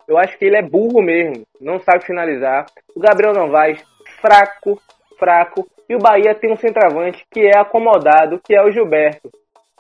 Eu 0.08 0.18
acho 0.18 0.38
que 0.38 0.46
ele 0.46 0.58
é 0.58 0.62
burro 0.62 1.02
mesmo, 1.02 1.44
não 1.62 1.80
sabe 1.80 2.06
finalizar. 2.06 2.66
O 2.96 3.00
Gabriel 3.00 3.34
Novaes, 3.34 3.84
fraco, 4.22 4.82
fraco. 5.18 5.68
E 5.90 5.96
o 5.96 6.00
Bahia 6.00 6.36
tem 6.36 6.52
um 6.52 6.58
centroavante 6.58 7.26
que 7.32 7.42
é 7.42 7.58
acomodado, 7.58 8.40
que 8.44 8.56
é 8.56 8.64
o 8.64 8.72
Gilberto. 8.72 9.30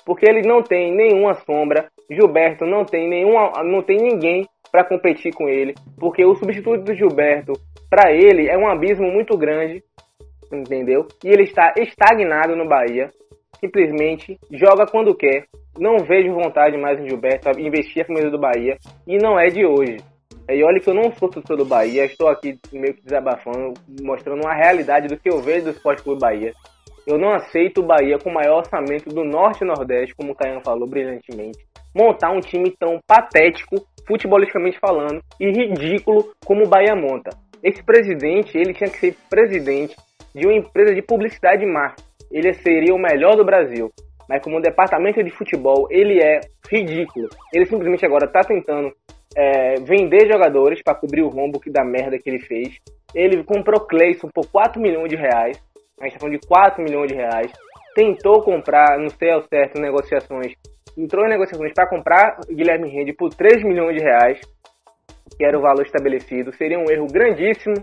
Porque 0.05 0.25
ele 0.27 0.47
não 0.47 0.61
tem 0.61 0.95
nenhuma 0.95 1.33
sombra. 1.33 1.89
Gilberto 2.09 2.65
não 2.65 2.85
tem 2.85 3.09
nenhuma, 3.09 3.51
não 3.63 3.81
tem 3.81 3.97
ninguém 3.97 4.47
para 4.71 4.83
competir 4.83 5.33
com 5.33 5.47
ele, 5.47 5.73
porque 5.97 6.25
o 6.25 6.35
substituto 6.35 6.83
do 6.83 6.93
Gilberto 6.93 7.53
para 7.89 8.11
ele 8.11 8.49
é 8.49 8.57
um 8.57 8.67
abismo 8.67 9.09
muito 9.09 9.37
grande 9.37 9.81
entendeu? 10.51 11.07
E 11.23 11.29
ele 11.29 11.43
está 11.43 11.73
estagnado 11.77 12.55
no 12.55 12.67
Bahia, 12.67 13.09
simplesmente 13.59 14.37
joga 14.51 14.85
quando 14.85 15.15
quer. 15.15 15.45
Não 15.77 15.99
vejo 15.99 16.33
vontade 16.33 16.77
mais 16.77 16.99
em 16.99 17.07
Gilberto 17.07 17.49
investir 17.59 18.01
a 18.01 18.05
camisa 18.05 18.29
do 18.29 18.39
Bahia 18.39 18.77
e 19.05 19.17
não 19.17 19.39
é 19.39 19.47
de 19.47 19.65
hoje. 19.65 19.97
E 20.49 20.63
olha 20.63 20.79
que 20.79 20.89
eu 20.89 20.93
não 20.93 21.11
sou 21.11 21.29
torcedor 21.29 21.57
do 21.57 21.65
Bahia, 21.65 22.05
estou 22.05 22.29
aqui 22.29 22.57
meio 22.71 22.93
que 22.93 23.03
desabafando, 23.03 23.73
mostrando 24.01 24.43
uma 24.43 24.55
realidade 24.55 25.09
do 25.09 25.17
que 25.17 25.29
eu 25.29 25.41
vejo 25.41 25.65
do 25.65 25.71
Esporte 25.71 26.01
Clube 26.01 26.21
Bahia. 26.21 26.53
Eu 27.05 27.17
não 27.17 27.33
aceito 27.33 27.81
o 27.81 27.85
Bahia 27.85 28.17
com 28.17 28.29
o 28.29 28.33
maior 28.33 28.59
orçamento 28.59 29.09
do 29.09 29.25
Norte 29.25 29.63
e 29.63 29.67
Nordeste, 29.67 30.15
como 30.15 30.31
o 30.31 30.35
Caian 30.35 30.61
falou 30.61 30.87
brilhantemente, 30.87 31.59
montar 31.93 32.31
um 32.31 32.39
time 32.39 32.71
tão 32.79 32.99
patético, 33.05 33.75
futebolisticamente 34.07 34.79
falando, 34.79 35.21
e 35.37 35.51
ridículo 35.51 36.33
como 36.45 36.63
o 36.63 36.69
Bahia 36.69 36.95
monta. 36.95 37.29
Esse 37.61 37.83
presidente, 37.83 38.57
ele 38.57 38.73
tinha 38.73 38.89
que 38.89 38.99
ser 38.99 39.17
presidente 39.29 39.97
de 40.33 40.47
uma 40.47 40.55
empresa 40.55 40.95
de 40.95 41.01
publicidade 41.01 41.65
marketing. 41.65 42.07
Ele 42.31 42.53
seria 42.53 42.95
o 42.95 42.99
melhor 42.99 43.35
do 43.35 43.43
Brasil. 43.43 43.91
Mas 44.29 44.41
como 44.41 44.61
departamento 44.61 45.23
de 45.23 45.31
futebol, 45.31 45.87
ele 45.89 46.21
é 46.21 46.39
ridículo. 46.69 47.29
Ele 47.53 47.65
simplesmente 47.65 48.05
agora 48.05 48.25
está 48.25 48.41
tentando 48.41 48.93
é, 49.35 49.75
vender 49.81 50.31
jogadores 50.31 50.81
para 50.81 50.95
cobrir 50.95 51.21
o 51.21 51.29
rombo 51.29 51.59
que 51.59 51.69
da 51.69 51.83
merda 51.83 52.17
que 52.17 52.29
ele 52.29 52.39
fez. 52.39 52.77
Ele 53.13 53.43
comprou 53.43 53.81
Cleison 53.81 54.29
por 54.33 54.47
4 54.49 54.81
milhões 54.81 55.09
de 55.09 55.15
reais. 55.15 55.61
A 55.99 56.05
gente 56.05 56.13
tá 56.13 56.19
falando 56.19 56.39
de 56.39 56.47
4 56.47 56.83
milhões 56.83 57.07
de 57.07 57.15
reais. 57.15 57.51
Tentou 57.95 58.43
comprar, 58.43 58.99
não 58.99 59.09
sei 59.09 59.31
ao 59.31 59.41
certo, 59.43 59.79
negociações. 59.79 60.53
Entrou 60.97 61.25
em 61.25 61.29
negociações 61.29 61.73
para 61.73 61.87
comprar 61.87 62.39
Guilherme 62.47 62.89
Rende 62.89 63.13
por 63.13 63.29
3 63.29 63.63
milhões 63.63 63.95
de 63.97 64.03
reais, 64.03 64.39
que 65.37 65.45
era 65.45 65.57
o 65.57 65.61
valor 65.61 65.83
estabelecido. 65.83 66.53
Seria 66.53 66.77
um 66.77 66.89
erro 66.89 67.07
grandíssimo, 67.07 67.75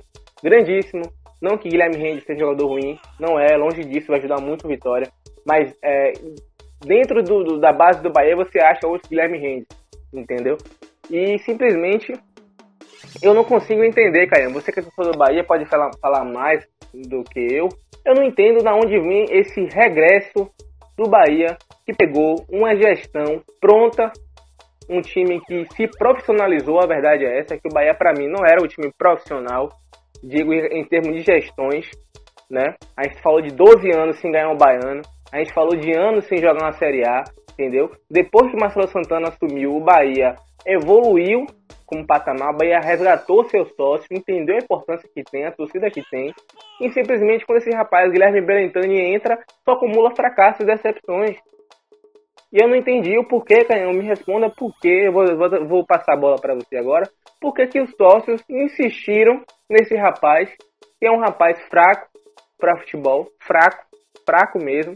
grandíssimo. 0.42 1.02
Não 1.40 1.58
que 1.58 1.68
Guilherme 1.68 1.96
Rende 1.96 2.24
seja 2.24 2.40
jogador 2.40 2.68
ruim, 2.68 2.98
não 3.20 3.38
é, 3.38 3.56
longe 3.56 3.84
disso, 3.84 4.06
vai 4.08 4.18
ajudar 4.18 4.40
muito 4.40 4.66
a 4.66 4.68
Vitória. 4.68 5.08
Mas 5.46 5.76
é, 5.82 6.12
dentro 6.84 7.22
do, 7.22 7.44
do, 7.44 7.60
da 7.60 7.72
base 7.72 8.02
do 8.02 8.10
Bahia 8.10 8.36
você 8.36 8.58
acha 8.60 8.86
outro 8.86 9.08
Guilherme 9.08 9.38
Rende, 9.38 9.66
entendeu? 10.12 10.56
E 11.11 11.38
simplesmente 11.40 12.12
eu 13.23 13.34
não 13.34 13.44
consigo 13.44 13.84
entender, 13.84 14.26
Caio. 14.26 14.52
Você 14.52 14.73
que 14.73 14.80
é 14.80 14.82
torcedor 14.82 15.12
do 15.12 15.18
Bahia 15.18 15.44
pode 15.44 15.64
falar, 15.66 15.90
falar 16.00 16.25
mais 16.25 16.66
do 16.92 17.23
que 17.25 17.40
eu, 17.40 17.68
eu 18.04 18.14
não 18.14 18.23
entendo 18.23 18.62
de 18.62 18.68
onde 18.68 18.99
vem 19.00 19.25
esse 19.30 19.64
regresso 19.64 20.50
do 20.96 21.08
Bahia, 21.08 21.56
que 21.84 21.92
pegou 21.92 22.44
uma 22.49 22.75
gestão 22.76 23.42
pronta, 23.61 24.12
um 24.88 25.00
time 25.00 25.40
que 25.40 25.64
se 25.75 25.88
profissionalizou, 25.99 26.78
a 26.80 26.87
verdade 26.87 27.25
é 27.25 27.40
essa, 27.40 27.56
que 27.56 27.66
o 27.68 27.73
Bahia 27.73 27.94
para 27.94 28.12
mim 28.12 28.28
não 28.28 28.44
era 28.44 28.62
o 28.62 28.68
time 28.68 28.92
profissional, 28.96 29.70
digo 30.23 30.52
em 30.52 30.84
termos 30.84 31.14
de 31.14 31.23
gestões, 31.23 31.90
né? 32.50 32.75
A 32.96 33.04
gente 33.04 33.20
falou 33.23 33.40
de 33.40 33.50
12 33.54 33.90
anos 33.90 34.20
sem 34.20 34.30
ganhar 34.30 34.50
um 34.50 34.56
baiano, 34.56 35.02
a 35.32 35.38
gente 35.38 35.52
falou 35.52 35.75
de 35.75 35.92
anos 35.96 36.26
sem 36.26 36.38
jogar 36.38 36.62
uma 36.62 36.73
Série 36.73 37.04
A, 37.04 37.25
entendeu? 37.52 37.90
Depois 38.11 38.50
que 38.50 38.56
o 38.56 38.61
Marcelo 38.61 38.87
Santana 38.88 39.28
assumiu, 39.28 39.75
o 39.75 39.80
Bahia 39.80 40.37
evoluiu 40.66 41.47
como 41.87 42.06
patamar, 42.06 42.54
o 42.54 42.56
Bahia 42.56 42.80
resgatou 42.80 43.44
seu 43.44 43.66
sócio, 43.66 44.06
entendeu 44.11 44.56
a 44.56 44.59
importância 44.59 45.09
que 45.12 45.23
tem, 45.23 45.44
a 45.44 45.52
torcida 45.52 45.90
que 45.90 46.02
tem, 46.11 46.33
e 46.80 46.90
simplesmente 46.90 47.44
quando 47.44 47.59
esse 47.59 47.71
rapaz, 47.71 48.11
Guilherme 48.11 48.40
Belentani, 48.40 49.14
entra, 49.14 49.38
só 49.64 49.73
acumula 49.73 50.14
fracassos 50.14 50.61
e 50.61 50.66
decepções. 50.66 51.37
E 52.52 52.62
eu 52.62 52.68
não 52.68 52.76
entendi 52.76 53.18
o 53.18 53.26
porquê, 53.26 53.64
Canhão, 53.64 53.92
me 53.92 54.04
responda 54.04 54.49
por 54.49 54.73
quê, 54.80 55.04
eu 55.06 55.12
vou, 55.12 55.25
vou, 55.37 55.66
vou 55.66 55.87
passar 55.87 56.14
a 56.14 56.16
bola 56.16 56.37
para 56.40 56.54
você 56.54 56.76
agora, 56.76 57.09
por 57.40 57.52
que 57.52 57.66
que 57.66 57.80
os 57.80 57.90
sócios 57.97 58.42
insistiram 58.49 59.42
nesse 59.68 59.94
rapaz, 59.97 60.50
que 60.99 61.06
é 61.06 61.11
um 61.11 61.21
rapaz 61.21 61.61
fraco 61.68 62.09
para 62.59 62.78
futebol, 62.78 63.28
fraco, 63.40 63.85
fraco 64.25 64.59
mesmo, 64.59 64.94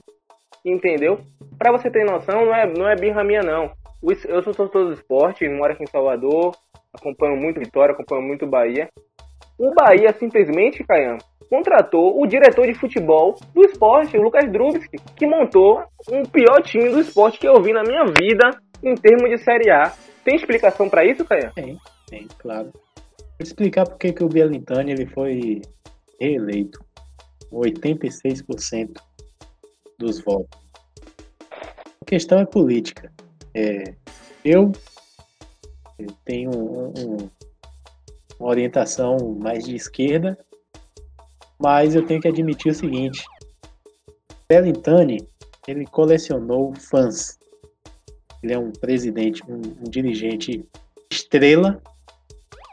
entendeu? 0.64 1.18
Para 1.58 1.72
você 1.72 1.90
ter 1.90 2.04
noção, 2.04 2.46
não 2.46 2.54
é, 2.54 2.66
não 2.66 2.88
é 2.88 2.94
birra 2.94 3.24
minha 3.24 3.42
não. 3.42 3.70
Eu 4.02 4.42
sou 4.42 4.54
torcedor 4.54 4.86
do 4.86 4.92
esporte, 4.92 5.48
moro 5.48 5.72
aqui 5.72 5.82
em 5.82 5.86
Salvador, 5.86 6.54
acompanho 6.92 7.36
muito 7.36 7.58
Vitória, 7.58 7.92
acompanho 7.92 8.22
muito 8.22 8.46
Bahia. 8.46 8.88
O 9.58 9.74
Bahia 9.74 10.12
simplesmente, 10.12 10.84
Caian, 10.84 11.18
contratou 11.50 12.20
o 12.20 12.26
diretor 12.26 12.66
de 12.66 12.78
futebol 12.78 13.34
do 13.52 13.64
esporte, 13.64 14.16
o 14.16 14.22
Lucas 14.22 14.50
Drubski, 14.52 14.98
que 15.16 15.26
montou 15.26 15.82
um 16.10 16.22
pior 16.22 16.62
time 16.62 16.90
do 16.90 17.00
esporte 17.00 17.40
que 17.40 17.48
eu 17.48 17.60
vi 17.60 17.72
na 17.72 17.82
minha 17.82 18.04
vida 18.04 18.50
em 18.82 18.94
termos 18.94 19.28
de 19.30 19.38
Série 19.38 19.70
A. 19.70 19.92
Tem 20.24 20.36
explicação 20.36 20.88
para 20.88 21.04
isso, 21.04 21.24
Caian? 21.24 21.50
Tem, 21.54 21.76
tem, 22.06 22.28
claro. 22.38 22.70
Vou 22.72 23.42
explicar 23.42 23.84
por 23.84 23.98
que 23.98 24.22
o 24.22 24.28
Bielintani 24.28 24.92
ele 24.92 25.06
foi 25.06 25.60
reeleito. 26.20 26.78
86% 27.52 29.00
dos 29.98 30.22
votos. 30.22 30.60
A 32.00 32.04
questão 32.04 32.38
é 32.38 32.46
política. 32.46 33.10
É, 33.54 33.94
eu 34.44 34.72
tenho 36.24 36.50
um, 36.50 36.92
um, 36.96 37.30
uma 38.38 38.48
orientação 38.48 39.16
mais 39.38 39.64
de 39.64 39.74
esquerda, 39.74 40.38
mas 41.58 41.94
eu 41.94 42.06
tenho 42.06 42.20
que 42.20 42.28
admitir 42.28 42.70
o 42.70 42.74
seguinte: 42.74 43.24
Bellintani 44.48 45.26
ele 45.66 45.86
colecionou 45.86 46.74
fãs. 46.74 47.38
Ele 48.42 48.54
é 48.54 48.58
um 48.58 48.72
presidente, 48.72 49.42
um, 49.48 49.56
um 49.56 49.90
dirigente 49.90 50.64
estrela. 51.10 51.82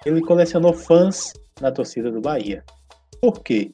Ele 0.05 0.21
colecionou 0.21 0.73
fãs 0.73 1.33
na 1.59 1.71
torcida 1.71 2.11
do 2.11 2.21
Bahia. 2.21 2.63
Por 3.19 3.41
quê? 3.41 3.71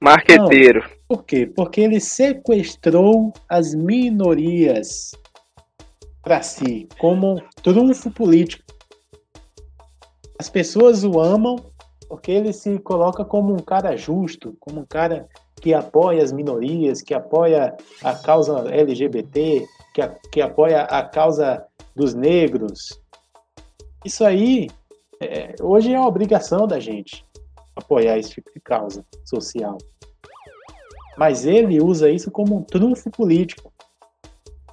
Marqueteiro. 0.00 0.80
Não, 0.80 0.96
por 1.06 1.24
quê? 1.24 1.46
Porque 1.46 1.80
ele 1.82 2.00
sequestrou 2.00 3.32
as 3.48 3.74
minorias 3.74 5.12
para 6.22 6.42
si 6.42 6.88
como 6.98 7.34
um 7.34 7.38
trunfo 7.62 8.10
político. 8.10 8.64
As 10.38 10.48
pessoas 10.48 11.04
o 11.04 11.20
amam 11.20 11.56
porque 12.08 12.30
ele 12.30 12.52
se 12.52 12.78
coloca 12.78 13.24
como 13.24 13.54
um 13.54 13.58
cara 13.58 13.96
justo, 13.96 14.54
como 14.60 14.80
um 14.80 14.84
cara 14.84 15.26
que 15.62 15.72
apoia 15.72 16.22
as 16.22 16.30
minorias, 16.30 17.00
que 17.00 17.14
apoia 17.14 17.74
a 18.02 18.14
causa 18.14 18.68
LGBT, 18.68 19.66
que, 19.94 20.02
a, 20.02 20.08
que 20.30 20.42
apoia 20.42 20.82
a 20.82 21.02
causa 21.04 21.64
dos 21.96 22.12
negros. 22.12 23.00
Isso 24.04 24.24
aí, 24.26 24.68
é, 25.22 25.54
hoje 25.62 25.94
é 25.94 25.98
uma 25.98 26.06
obrigação 26.06 26.66
da 26.66 26.78
gente 26.78 27.24
apoiar 27.74 28.18
esse 28.18 28.32
tipo 28.32 28.52
de 28.52 28.60
causa 28.60 29.02
social. 29.24 29.78
Mas 31.16 31.46
ele 31.46 31.80
usa 31.80 32.10
isso 32.10 32.30
como 32.30 32.56
um 32.56 32.62
trunfo 32.62 33.10
político. 33.10 33.71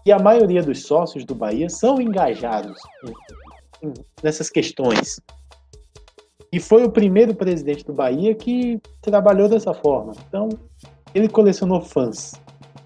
E 0.06 0.12
a 0.12 0.20
maioria 0.20 0.64
dos 0.64 0.84
sócios 0.84 1.26
do 1.26 1.36
Bahia 1.36 1.70
são 1.70 2.02
engajados 2.02 2.78
nessas 4.24 4.50
questões. 4.50 5.20
E 6.52 6.60
foi 6.60 6.84
o 6.84 6.92
primeiro 6.92 7.36
presidente 7.36 7.86
do 7.86 7.94
Bahia 7.94 8.34
que 8.34 8.82
trabalhou 9.02 9.48
dessa 9.48 9.74
forma. 9.74 10.14
Então, 10.28 10.50
ele 11.14 11.30
colecionou 11.30 11.82
fãs. 11.82 12.34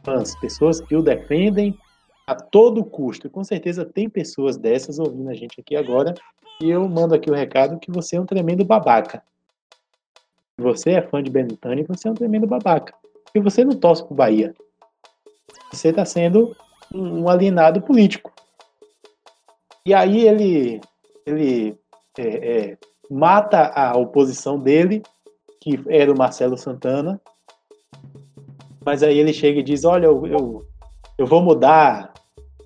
Fãs, 0.03 0.37
pessoas 0.39 0.81
que 0.81 0.95
o 0.95 1.01
defendem 1.01 1.77
a 2.27 2.35
todo 2.35 2.83
custo. 2.83 3.27
E 3.27 3.29
com 3.29 3.43
certeza 3.43 3.85
tem 3.85 4.09
pessoas 4.09 4.57
dessas 4.57 4.99
ouvindo 4.99 5.29
a 5.29 5.33
gente 5.33 5.59
aqui 5.59 5.75
agora. 5.75 6.13
E 6.61 6.69
eu 6.69 6.87
mando 6.89 7.15
aqui 7.15 7.31
o 7.31 7.33
recado 7.33 7.79
que 7.79 7.91
você 7.91 8.17
é 8.17 8.21
um 8.21 8.25
tremendo 8.25 8.65
babaca. 8.65 9.23
Se 10.55 10.61
você 10.61 10.91
é 10.91 11.01
fã 11.01 11.23
de 11.23 11.31
Benitani, 11.31 11.83
você 11.83 12.07
é 12.07 12.11
um 12.11 12.15
tremendo 12.15 12.45
babaca. 12.45 12.93
Porque 13.23 13.39
você 13.39 13.63
não 13.63 13.75
torce 13.75 14.05
pro 14.05 14.13
Bahia. 14.13 14.53
Você 15.71 15.89
está 15.89 16.05
sendo 16.05 16.55
um 16.93 17.27
alienado 17.27 17.81
político. 17.81 18.31
E 19.85 19.93
aí 19.93 20.27
ele, 20.27 20.81
ele 21.25 21.77
é, 22.17 22.23
é, 22.23 22.77
mata 23.09 23.71
a 23.75 23.97
oposição 23.97 24.59
dele, 24.59 25.01
que 25.59 25.79
era 25.87 26.11
o 26.11 26.17
Marcelo 26.17 26.57
Santana, 26.57 27.19
mas 28.85 29.03
aí 29.03 29.17
ele 29.17 29.33
chega 29.33 29.59
e 29.59 29.63
diz: 29.63 29.83
Olha, 29.83 30.05
eu, 30.05 30.25
eu, 30.27 30.67
eu 31.17 31.25
vou 31.25 31.41
mudar. 31.41 32.13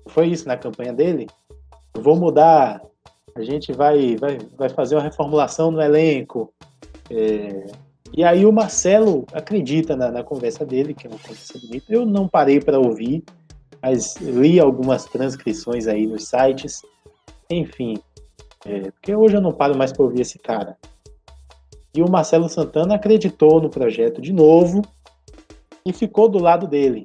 Foi 0.08 0.26
isso 0.26 0.48
na 0.48 0.56
campanha 0.56 0.92
dele? 0.92 1.26
Eu 1.94 2.02
vou 2.02 2.16
mudar. 2.16 2.82
A 3.34 3.42
gente 3.42 3.72
vai, 3.72 4.16
vai, 4.16 4.38
vai 4.56 4.68
fazer 4.68 4.96
uma 4.96 5.02
reformulação 5.02 5.70
no 5.70 5.80
elenco. 5.80 6.52
É, 7.10 7.66
e 8.12 8.24
aí 8.24 8.44
o 8.44 8.52
Marcelo 8.52 9.24
acredita 9.32 9.94
na, 9.94 10.10
na, 10.10 10.24
conversa 10.24 10.64
dele, 10.64 10.94
que 10.94 11.06
é 11.06 11.10
uma 11.10 11.18
conversa 11.18 11.58
bonita. 11.58 11.86
Eu 11.88 12.04
não 12.04 12.26
parei 12.26 12.58
para 12.60 12.78
ouvir, 12.78 13.22
mas 13.82 14.16
li 14.16 14.58
algumas 14.58 15.04
transcrições 15.04 15.86
aí 15.86 16.06
nos 16.06 16.28
sites. 16.28 16.82
Enfim, 17.50 17.98
é, 18.64 18.90
porque 18.90 19.14
hoje 19.14 19.36
eu 19.36 19.40
não 19.40 19.52
paro 19.52 19.76
mais 19.76 19.92
para 19.92 20.04
ouvir 20.04 20.20
esse 20.20 20.38
cara. 20.38 20.76
E 21.94 22.02
o 22.02 22.10
Marcelo 22.10 22.48
Santana 22.48 22.94
acreditou 22.94 23.60
no 23.60 23.70
projeto 23.70 24.20
de 24.20 24.32
novo 24.32 24.82
e 25.84 25.92
ficou 25.92 26.28
do 26.28 26.38
lado 26.38 26.66
dele. 26.66 27.04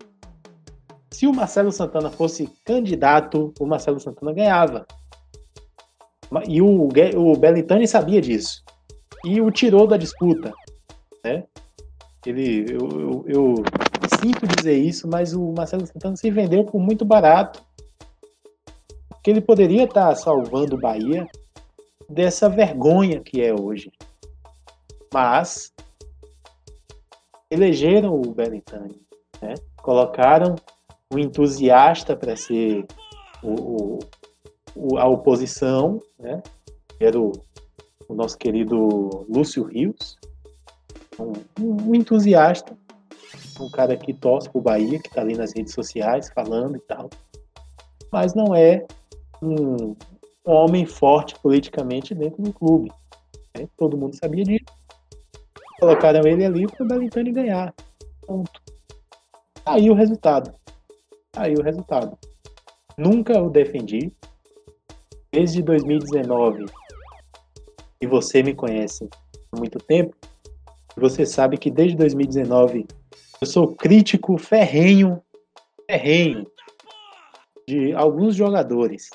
Se 1.09 1.27
o 1.27 1.33
Marcelo 1.33 1.71
Santana 1.71 2.09
fosse 2.09 2.49
candidato, 2.65 3.53
o 3.59 3.65
Marcelo 3.65 3.99
Santana 3.99 4.33
ganhava. 4.33 4.86
E 6.47 6.62
o, 6.62 6.89
o 6.89 7.88
sabia 7.88 8.19
disso. 8.19 8.63
E 9.23 9.39
o 9.39 9.51
tirou 9.51 9.88
da 9.88 9.95
disputa. 9.95 10.51
Né? 11.23 11.43
Ele, 12.25 12.65
eu, 12.69 12.89
eu, 12.89 13.25
eu 13.27 13.55
sinto 14.08 14.48
dizer 14.48 14.78
isso, 14.78 15.08
mas 15.08 15.34
o 15.34 15.52
Marcelo 15.52 15.86
Santana 15.86 16.16
se 16.16 16.30
vendeu 16.30 16.66
por 16.66 16.80
muito 16.80 17.06
barato. 17.06 17.63
Porque 19.10 19.30
ele 19.30 19.42
poderia 19.42 19.84
estar 19.84 20.13
salvando 20.16 20.76
o 20.76 20.80
Bahia 20.80 21.28
dessa 22.10 22.50
vergonha 22.50 23.20
que 23.20 23.42
é 23.42 23.54
hoje. 23.54 23.92
Mas 25.13 25.74
elegeram 27.50 28.20
o 28.20 28.34
Belintani, 28.34 29.00
né? 29.42 29.54
colocaram 29.78 30.56
o 31.13 31.20
entusiasta 31.20 32.16
para 32.16 32.36
ser 32.36 32.86
o, 33.44 34.00
o, 34.76 34.98
a 34.98 35.08
oposição, 35.08 36.00
né? 36.18 36.42
era 37.00 37.20
o, 37.20 37.32
o 38.08 38.13
nosso 38.16 38.38
querido 38.38 39.26
Lúcio 39.30 39.63
Rios, 39.63 40.18
um, 41.20 41.34
um 41.62 41.96
entusiasta, 41.96 42.76
um 43.60 43.70
cara 43.70 43.96
que 43.98 44.13
torce 44.13 44.50
pro 44.50 44.62
Bahia, 44.62 45.00
que 45.00 45.08
está 45.08 45.22
ali 45.22 45.36
nas 45.36 45.54
redes 45.56 45.74
sociais 45.74 46.30
falando 46.34 46.78
e 46.78 46.80
tal, 46.82 47.10
mas 48.12 48.34
não 48.34 48.56
é 48.56 48.86
um, 49.42 49.96
homem 50.46 50.86
forte 50.86 51.36
politicamente 51.39 52.13
dentro 52.13 52.42
do 52.42 52.54
clube. 52.54 52.92
Né? 53.58 53.68
Todo 53.78 53.98
mundo 53.98 54.16
sabia 54.16 54.44
disso. 54.44 54.66
Colocaram 55.80 56.26
ele 56.28 56.46
ali 56.46 56.68
para 56.68 56.84
o 56.84 56.88
Belintani 56.88 57.32
ganhar. 57.32 57.74
Ponto. 58.26 58.62
Aí 59.66 59.89
o 59.89 59.94
resultado. 59.94 60.54
Aí 61.36 61.56
o 61.56 61.63
resultado. 61.63 62.18
Nunca 62.98 63.42
o 63.42 63.50
defendi. 63.50 64.12
Desde 65.32 65.63
2019, 65.63 66.66
e 68.00 68.06
você 68.06 68.44
me 68.44 68.54
conhece 68.54 69.10
há 69.52 69.58
muito 69.58 69.80
tempo, 69.80 70.16
você 70.96 71.26
sabe 71.26 71.58
que 71.58 71.72
desde 71.72 71.98
2019 71.98 72.86
eu 73.43 73.45
sou 73.45 73.75
crítico 73.75 74.38
ferrenho, 74.38 75.21
ferrenho 75.86 76.49
de 77.67 77.91
alguns 77.91 78.38
jogadores. 78.38 79.10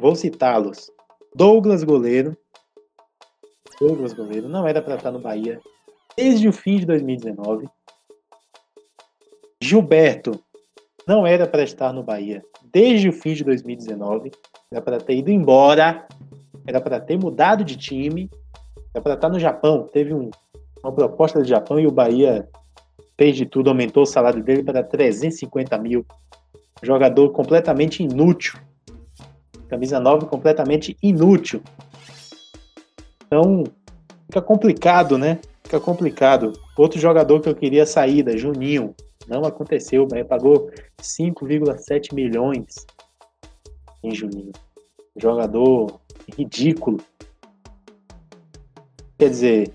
Vou 0.00 0.16
citá-los. 0.16 0.90
Douglas 1.32 1.84
Goleiro. 1.84 2.36
Douglas 3.80 4.12
Goleiro 4.12 4.48
não 4.48 4.66
era 4.66 4.82
para 4.82 4.96
estar 4.96 5.12
no 5.12 5.20
Bahia 5.20 5.60
desde 6.16 6.48
o 6.48 6.52
fim 6.52 6.78
de 6.78 6.86
2019. 6.86 7.68
Gilberto 9.62 10.42
não 11.06 11.24
era 11.24 11.46
para 11.46 11.62
estar 11.62 11.92
no 11.92 12.02
Bahia 12.02 12.42
desde 12.64 13.10
o 13.10 13.12
fim 13.12 13.34
de 13.34 13.44
2019. 13.44 14.32
Era 14.72 14.82
para 14.82 14.98
ter 14.98 15.18
ido 15.18 15.30
embora. 15.30 16.04
Era 16.66 16.80
para 16.80 16.98
ter 16.98 17.16
mudado 17.16 17.64
de 17.64 17.76
time. 17.76 18.28
Era 18.92 19.00
para 19.00 19.14
estar 19.14 19.28
no 19.28 19.38
Japão. 19.38 19.86
Teve 19.86 20.12
um, 20.12 20.30
uma 20.82 20.92
proposta 20.92 21.38
do 21.38 21.44
Japão 21.44 21.78
e 21.78 21.86
o 21.86 21.92
Bahia 21.92 22.48
fez 23.20 23.36
de 23.36 23.44
tudo, 23.44 23.68
aumentou 23.68 24.04
o 24.04 24.06
salário 24.06 24.42
dele 24.42 24.62
para 24.62 24.82
350 24.82 25.76
mil. 25.76 26.06
Jogador 26.82 27.28
completamente 27.32 28.02
inútil. 28.02 28.58
Camisa 29.68 30.00
9 30.00 30.24
completamente 30.24 30.96
inútil. 31.02 31.60
Então, 33.26 33.62
fica 34.24 34.40
complicado, 34.40 35.18
né? 35.18 35.38
Fica 35.62 35.78
complicado. 35.78 36.54
Outro 36.78 36.98
jogador 36.98 37.42
que 37.42 37.48
eu 37.50 37.54
queria 37.54 37.84
saída, 37.84 38.38
Juninho. 38.38 38.94
Não 39.28 39.44
aconteceu, 39.44 40.08
mas 40.10 40.26
pagou 40.26 40.70
5,7 40.98 42.14
milhões 42.14 42.86
em 44.02 44.14
Juninho. 44.14 44.52
Jogador 45.14 46.00
ridículo. 46.38 46.96
Quer 49.18 49.28
dizer, 49.28 49.74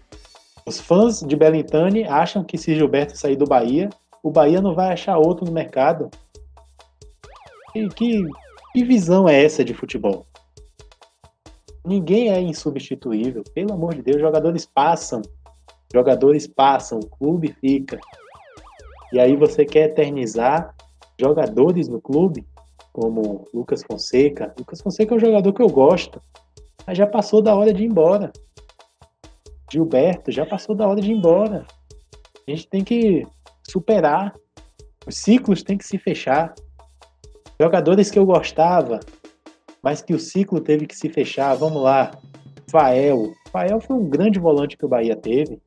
os 0.67 0.79
fãs 0.79 1.19
de 1.19 1.35
Belintani 1.35 2.05
acham 2.05 2.43
que 2.43 2.57
se 2.57 2.73
Gilberto 2.73 3.15
sair 3.15 3.35
do 3.35 3.45
Bahia, 3.45 3.89
o 4.23 4.31
Bahia 4.31 4.61
não 4.61 4.73
vai 4.73 4.91
achar 4.91 5.17
outro 5.17 5.45
no 5.45 5.51
mercado. 5.51 6.09
Que, 7.71 7.87
que, 7.89 8.27
que 8.73 8.83
visão 8.83 9.29
é 9.29 9.43
essa 9.43 9.63
de 9.63 9.75
futebol? 9.75 10.25
Ninguém 11.85 12.31
é 12.31 12.41
insubstituível, 12.41 13.43
pelo 13.53 13.73
amor 13.73 13.93
de 13.93 14.01
Deus, 14.01 14.19
jogadores 14.19 14.65
passam. 14.65 15.21
Jogadores 15.93 16.47
passam, 16.47 16.99
o 16.99 17.07
clube 17.07 17.55
fica. 17.61 17.99
E 19.13 19.19
aí 19.19 19.35
você 19.35 19.65
quer 19.65 19.91
eternizar 19.91 20.75
jogadores 21.19 21.87
no 21.87 22.01
clube, 22.01 22.43
como 22.91 23.47
Lucas 23.53 23.83
Fonseca. 23.83 24.51
Lucas 24.57 24.81
Fonseca 24.81 25.13
é 25.13 25.17
um 25.17 25.19
jogador 25.19 25.53
que 25.53 25.61
eu 25.61 25.69
gosto, 25.69 26.19
mas 26.87 26.97
já 26.97 27.05
passou 27.05 27.39
da 27.39 27.55
hora 27.55 27.71
de 27.71 27.83
ir 27.83 27.85
embora. 27.85 28.33
Gilberto, 29.71 30.31
já 30.31 30.45
passou 30.45 30.75
da 30.75 30.87
hora 30.87 31.01
de 31.01 31.11
ir 31.11 31.15
embora. 31.15 31.65
A 32.47 32.51
gente 32.51 32.67
tem 32.67 32.83
que 32.83 33.25
superar. 33.63 34.33
Os 35.07 35.17
ciclos 35.17 35.63
têm 35.63 35.77
que 35.77 35.85
se 35.85 35.97
fechar. 35.97 36.53
Jogadores 37.59 38.11
que 38.11 38.19
eu 38.19 38.25
gostava, 38.25 38.99
mas 39.81 40.01
que 40.01 40.13
o 40.13 40.19
ciclo 40.19 40.59
teve 40.59 40.85
que 40.85 40.95
se 40.95 41.09
fechar. 41.09 41.55
Vamos 41.55 41.81
lá. 41.81 42.11
Fael. 42.69 43.33
Fael 43.51 43.79
foi 43.79 43.95
um 43.95 44.09
grande 44.09 44.39
volante 44.39 44.77
que 44.77 44.85
o 44.85 44.89
Bahia 44.89 45.15
teve. 45.15 45.61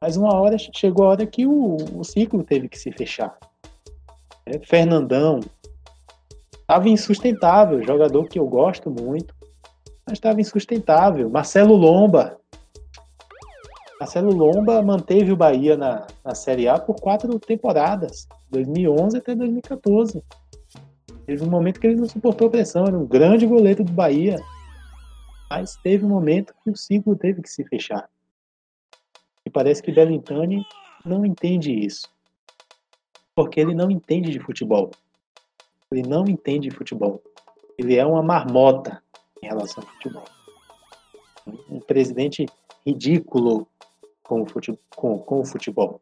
Mas 0.00 0.16
uma 0.16 0.34
hora 0.34 0.56
chegou 0.58 1.06
a 1.06 1.10
hora 1.10 1.26
que 1.26 1.46
o, 1.46 1.76
o 1.94 2.04
ciclo 2.04 2.42
teve 2.42 2.68
que 2.68 2.78
se 2.78 2.90
fechar. 2.92 3.36
É, 4.46 4.58
Fernandão. 4.58 5.40
Estava 6.60 6.88
insustentável. 6.88 7.82
Jogador 7.82 8.28
que 8.28 8.38
eu 8.38 8.46
gosto 8.46 8.90
muito. 8.90 9.34
Mas 10.06 10.14
estava 10.14 10.40
insustentável. 10.40 11.28
Marcelo 11.30 11.74
Lomba. 11.74 12.38
Marcelo 14.02 14.34
Lomba 14.34 14.82
manteve 14.82 15.30
o 15.30 15.36
Bahia 15.36 15.76
na, 15.76 16.08
na 16.24 16.34
Série 16.34 16.66
A 16.66 16.76
por 16.76 16.96
quatro 16.96 17.38
temporadas. 17.38 18.26
2011 18.50 19.18
até 19.18 19.32
2014. 19.32 20.20
Teve 21.24 21.44
um 21.44 21.48
momento 21.48 21.78
que 21.78 21.86
ele 21.86 22.00
não 22.00 22.08
suportou 22.08 22.48
a 22.48 22.50
pressão, 22.50 22.84
era 22.84 22.98
um 22.98 23.06
grande 23.06 23.46
goleiro 23.46 23.84
do 23.84 23.92
Bahia. 23.92 24.34
Mas 25.48 25.76
teve 25.84 26.04
um 26.04 26.08
momento 26.08 26.52
que 26.64 26.70
o 26.70 26.76
ciclo 26.76 27.14
teve 27.14 27.42
que 27.42 27.48
se 27.48 27.62
fechar. 27.64 28.10
E 29.46 29.50
parece 29.50 29.80
que 29.80 29.92
Belintani 29.92 30.66
não 31.06 31.24
entende 31.24 31.72
isso. 31.72 32.12
Porque 33.36 33.60
ele 33.60 33.72
não 33.72 33.88
entende 33.88 34.32
de 34.32 34.40
futebol. 34.40 34.90
Ele 35.92 36.02
não 36.02 36.24
entende 36.24 36.68
de 36.68 36.74
futebol. 36.74 37.22
Ele 37.78 37.94
é 37.94 38.04
uma 38.04 38.20
marmota 38.20 39.00
em 39.40 39.46
relação 39.46 39.80
ao 39.80 39.88
futebol. 39.90 40.24
Um 41.70 41.78
presidente 41.78 42.46
ridículo 42.84 43.68
com 44.22 44.42
o 44.42 44.46
futebol. 44.46 44.80
Com, 44.94 45.18
com 45.18 45.40
o 45.40 45.44
futebol. 45.44 46.00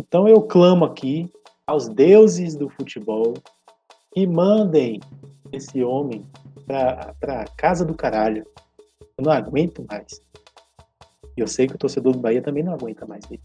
Então 0.00 0.26
eu 0.26 0.42
clamo 0.42 0.84
aqui 0.84 1.30
aos 1.66 1.88
deuses 1.88 2.56
do 2.56 2.68
futebol 2.68 3.34
que 4.12 4.26
mandem 4.26 5.00
esse 5.52 5.82
homem 5.82 6.26
pra, 6.66 7.14
pra 7.20 7.44
casa 7.56 7.84
do 7.84 7.94
caralho. 7.94 8.46
Eu 9.16 9.24
não 9.24 9.32
aguento 9.32 9.84
mais. 9.88 10.22
E 11.36 11.40
eu 11.40 11.46
sei 11.46 11.66
que 11.66 11.74
o 11.74 11.78
torcedor 11.78 12.12
do 12.12 12.18
Bahia 12.18 12.42
também 12.42 12.62
não 12.62 12.72
aguenta 12.72 13.06
mais 13.06 13.24
ele. 13.30 13.42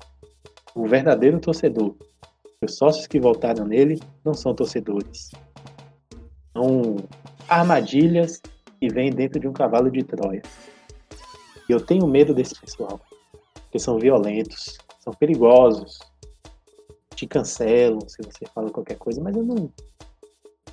O 0.73 0.87
verdadeiro 0.87 1.39
torcedor. 1.39 1.95
Os 2.61 2.75
sócios 2.77 3.05
que 3.05 3.19
voltaram 3.19 3.65
nele 3.65 3.99
não 4.23 4.33
são 4.33 4.55
torcedores. 4.55 5.31
São 6.53 6.95
armadilhas 7.47 8.41
que 8.79 8.89
vêm 8.89 9.11
dentro 9.11 9.39
de 9.39 9.47
um 9.47 9.53
cavalo 9.53 9.91
de 9.91 10.03
Troia. 10.03 10.41
E 11.67 11.71
eu 11.71 11.79
tenho 11.79 12.07
medo 12.07 12.33
desse 12.33 12.59
pessoal. 12.59 12.99
Porque 13.75 13.83
são 13.83 13.99
violentos, 13.99 14.77
são 15.01 15.11
perigosos, 15.11 15.99
te 17.13 17.27
cancelam 17.27 17.99
se 18.07 18.23
você 18.23 18.45
fala 18.53 18.71
qualquer 18.71 18.97
coisa, 18.97 19.21
mas 19.21 19.35
eu 19.35 19.43
não, 19.43 19.69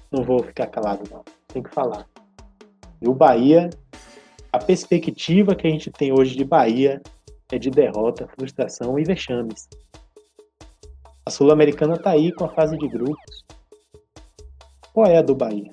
não 0.09 0.23
vou 0.23 0.41
ficar 0.41 0.69
calado, 0.69 1.03
não. 1.11 1.25
Tem 1.49 1.65
que 1.65 1.75
falar. 1.75 2.09
E 3.01 3.09
o 3.09 3.13
Bahia, 3.13 3.71
a 4.53 4.59
perspectiva 4.61 5.57
que 5.57 5.67
a 5.67 5.71
gente 5.71 5.91
tem 5.91 6.13
hoje 6.13 6.37
de 6.37 6.45
Bahia 6.45 7.03
é 7.51 7.59
de 7.59 7.71
derrota, 7.71 8.29
frustração 8.39 8.97
e 8.97 9.03
vexames. 9.03 9.69
A 11.27 11.31
Sul-Americana 11.31 11.95
está 11.95 12.11
aí 12.11 12.33
com 12.33 12.45
a 12.45 12.51
fase 12.51 12.79
de 12.79 12.87
grupos. 12.87 13.45
Qual 14.93 15.09
é 15.09 15.17
a 15.17 15.23
do 15.23 15.35
Bahia? 15.35 15.73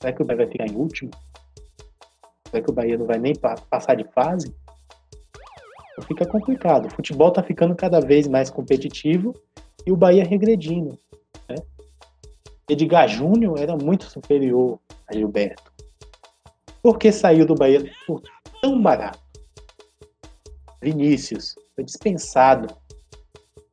Será 0.00 0.12
que 0.12 0.22
o 0.22 0.24
Bahia 0.24 0.44
vai 0.44 0.52
ficar 0.52 0.66
em 0.68 0.76
último? 0.76 1.10
Será 2.48 2.62
que 2.62 2.70
o 2.70 2.72
Bahia 2.72 2.96
não 2.96 3.06
vai 3.06 3.18
nem 3.18 3.34
passar 3.68 3.96
de 3.96 4.04
fase? 4.12 4.54
Fica 6.08 6.26
complicado. 6.26 6.86
O 6.86 6.90
futebol 6.90 7.28
está 7.28 7.42
ficando 7.42 7.76
cada 7.76 8.00
vez 8.00 8.26
mais 8.26 8.50
competitivo 8.50 9.34
e 9.86 9.92
o 9.92 9.96
Bahia 9.96 10.24
regredindo. 10.24 10.98
Edgar 12.68 13.06
Júnior 13.08 13.58
era 13.58 13.76
muito 13.76 14.04
superior 14.04 14.80
a 15.06 15.14
Gilberto. 15.14 15.70
Por 16.82 16.98
que 16.98 17.12
saiu 17.12 17.44
do 17.46 17.54
Bahia 17.54 17.84
por 18.06 18.22
tão 18.60 18.80
barato? 18.80 19.20
Vinícius 20.80 21.54
foi 21.74 21.84
dispensado. 21.84 22.74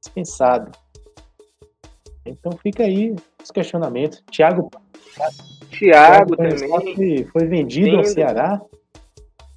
Dispensado. 0.02 0.71
Então 2.26 2.52
fica 2.58 2.84
aí 2.84 3.15
os 3.41 3.52
questionamentos. 3.52 4.24
Thiago. 4.32 4.69
Thiago, 5.69 6.36
também. 6.36 7.26
Foi, 7.28 7.48
vendido 7.48 7.88
Lindo. 7.88 7.98
ao 8.00 8.06
Ceará 8.06 8.62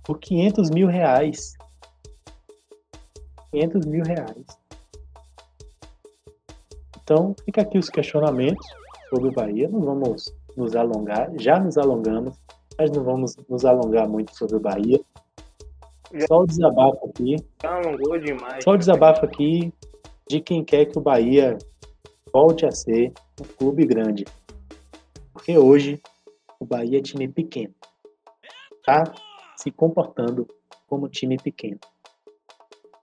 por 0.05 0.19
500 0.19 0.71
mil 0.71 0.87
reais. 0.87 1.58
500 3.53 3.87
mil 3.87 4.05
reais. 4.05 4.47
Então 7.03 7.35
fica 7.45 7.63
aqui 7.63 7.79
os 7.79 7.89
questionamentos 7.89 8.67
sobre 9.09 9.29
o 9.29 9.33
Bahia. 9.33 9.69
Não 9.69 9.81
vamos 9.81 10.35
nos 10.57 10.77
alongar, 10.77 11.31
já 11.39 11.59
nos 11.59 11.79
alongamos, 11.79 12.37
mas 12.77 12.91
não 12.91 13.03
vamos 13.03 13.37
nos 13.49 13.65
alongar 13.65 14.09
muito 14.09 14.37
sobre 14.37 14.57
o 14.57 14.61
Bahia. 14.61 15.01
Só 16.27 16.41
o 16.41 16.47
desabafo 16.47 17.07
aqui. 17.07 17.37
Alongou 17.65 18.19
demais. 18.19 18.65
Só 18.65 18.73
o 18.73 18.77
desabafo 18.77 19.25
aqui 19.25 19.73
de 20.29 20.41
quem 20.41 20.65
quer 20.65 20.87
que 20.87 20.99
o 20.99 21.03
Bahia 21.03 21.57
volte 22.33 22.67
a 22.67 22.71
ser 22.71 23.13
um 23.41 23.45
clube 23.57 23.87
grande. 23.87 24.25
Porque 25.33 25.57
hoje 25.57 26.01
o 26.61 26.65
Bahia 26.65 26.99
é 26.99 27.03
time 27.03 27.29
pequeno. 27.29 27.75
Tá 28.85 29.05
se 29.57 29.71
comportando 29.71 30.47
como 30.87 31.09
time 31.09 31.37
pequeno. 31.37 31.79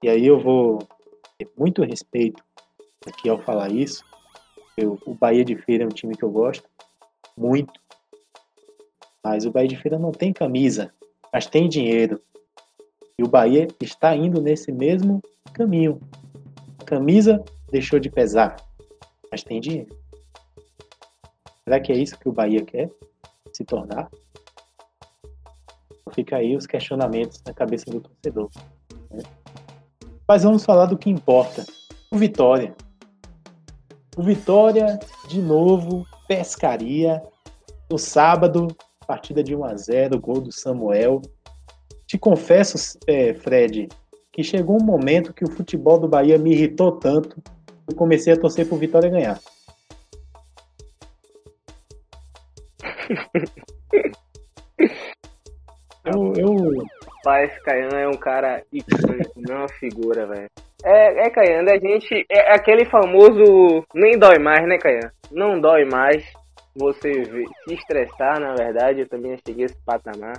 E 0.06 0.08
aí 0.08 0.28
eu 0.28 0.40
vou 0.40 0.88
ter 1.36 1.50
muito 1.58 1.84
respeito 1.84 2.44
aqui 3.08 3.28
ao 3.28 3.42
falar 3.42 3.72
isso. 3.72 4.06
Eu, 4.78 5.00
o 5.04 5.16
Bahia 5.16 5.44
de 5.44 5.56
Feira 5.56 5.84
é 5.84 5.88
um 5.88 5.90
time 5.90 6.16
que 6.16 6.22
eu 6.22 6.30
gosto 6.30 6.70
muito. 7.36 7.74
Mas 9.24 9.48
o 9.48 9.52
Bahia 9.52 9.68
de 9.68 9.76
Feira 9.76 9.98
não 9.98 10.12
tem 10.12 10.32
camisa, 10.32 10.94
mas 11.34 11.48
tem 11.48 11.68
dinheiro. 11.68 12.22
E 13.18 13.24
o 13.24 13.28
Bahia 13.28 13.68
está 13.82 14.16
indo 14.16 14.40
nesse 14.40 14.72
mesmo 14.72 15.24
caminho. 15.52 16.00
A 16.78 16.84
camisa 16.84 17.44
deixou 17.72 18.00
de 18.00 18.12
pesar, 18.12 18.58
mas 19.32 19.44
tem 19.44 19.60
dinheiro. 19.60 19.98
Será 21.64 21.80
que 21.80 21.92
é 21.92 21.98
isso 21.98 22.20
que 22.20 22.30
o 22.30 22.32
Bahia 22.32 22.64
quer 22.64 22.92
se 23.52 23.66
tornar? 23.66 24.12
Fica 26.14 26.38
aí 26.38 26.56
os 26.56 26.68
questionamentos 26.68 27.42
na 27.44 27.56
cabeça 27.56 27.90
do 27.90 28.02
torcedor. 28.02 28.52
Mas 30.28 30.44
vamos 30.44 30.66
falar 30.66 30.88
do 30.88 30.98
que 30.98 31.10
importa. 31.10 31.66
O 32.12 32.18
Vitória. 32.18 32.76
O 34.18 34.24
Vitória, 34.24 35.00
de 35.28 35.42
novo, 35.42 36.06
pescaria. 36.28 37.22
No 37.90 37.98
sábado, 38.00 38.68
partida 39.06 39.44
de 39.44 39.56
1 39.56 39.64
a 39.64 39.76
0 39.76 40.20
gol 40.20 40.42
do 40.42 40.52
Samuel. 40.52 41.22
Te 42.08 42.18
confesso, 42.18 42.98
é, 43.08 43.34
Fred, 43.34 43.88
que 44.32 44.44
chegou 44.44 44.82
um 44.82 44.86
momento 44.86 45.34
que 45.34 45.44
o 45.44 45.52
futebol 45.52 46.00
do 46.00 46.08
Bahia 46.08 46.38
me 46.38 46.52
irritou 46.54 46.94
tanto 46.94 47.42
que 47.42 47.52
eu 47.88 47.96
comecei 47.96 48.34
a 48.34 48.40
torcer 48.40 48.68
pro 48.68 48.78
Vitória 48.78 49.10
ganhar. 49.10 49.40
eu, 56.06 56.34
eu... 56.36 56.86
Esse 57.44 57.60
Caiano 57.62 57.98
é 57.98 58.08
um 58.08 58.18
cara 58.18 58.64
icônico, 58.72 59.34
não 59.38 59.56
é 59.56 59.60
uma 59.60 59.70
figura, 59.80 60.28
velho. 60.28 60.50
É, 60.84 61.26
é 61.26 61.30
Caiano, 61.30 61.70
a 61.72 61.78
gente. 61.78 62.26
É 62.30 62.54
aquele 62.54 62.86
famoso. 62.86 63.84
Nem 63.94 64.18
dói 64.18 64.38
mais, 64.40 64.68
né, 64.68 64.78
Caiano? 64.78 65.12
Não 65.32 65.60
dói 65.60 65.86
mais 65.86 66.24
você 66.76 67.26
se 67.26 67.74
estressar, 67.74 68.40
na 68.40 68.54
verdade. 68.54 69.02
Eu 69.02 69.10
também 69.10 69.38
cheguei 69.48 69.64
a 69.64 69.66
esse 69.66 69.86
patamar. 69.86 70.36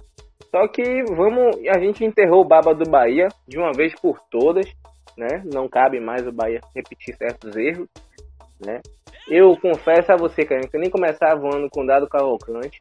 Só 0.51 0.69
que 0.69 1.03
vamos. 1.15 1.57
A 1.69 1.79
gente 1.81 2.05
enterrou 2.05 2.43
o 2.43 2.49
Baba 2.49 2.75
do 2.75 2.89
Bahia 2.89 3.29
de 3.49 3.59
uma 3.59 3.73
vez 3.73 3.95
por 4.01 4.21
todas, 4.31 4.67
né? 5.19 5.43
Não 5.53 5.69
cabe 5.69 5.99
mais 5.99 6.27
o 6.27 6.33
Bahia 6.33 6.61
repetir 6.75 7.17
certos 7.17 7.57
erros, 7.57 7.89
né? 8.65 8.81
Eu 9.29 9.57
confesso 9.57 10.13
a 10.13 10.17
você, 10.17 10.45
cara, 10.45 10.61
que 10.61 10.77
eu 10.77 10.81
nem 10.81 10.91
começava 10.91 11.41
voando 11.41 11.69
com 11.69 11.85
dado 11.85 12.09
Cavalcante. 12.09 12.81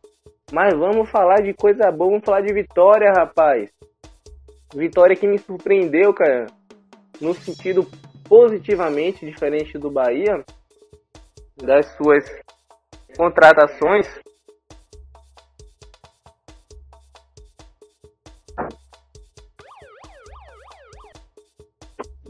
Mas 0.51 0.77
vamos 0.77 1.09
falar 1.09 1.41
de 1.41 1.53
coisa 1.53 1.89
boa, 1.91 2.11
vamos 2.11 2.23
falar 2.23 2.41
de 2.41 2.53
vitória, 2.53 3.11
rapaz. 3.11 3.71
Vitória 4.75 5.15
que 5.15 5.25
me 5.25 5.37
surpreendeu, 5.37 6.13
cara. 6.13 6.47
No 7.21 7.33
sentido 7.33 7.89
positivamente 8.27 9.25
diferente 9.25 9.77
do 9.77 9.89
Bahia, 9.89 10.43
das 11.55 11.85
suas 11.95 12.25
contratações. 13.15 14.05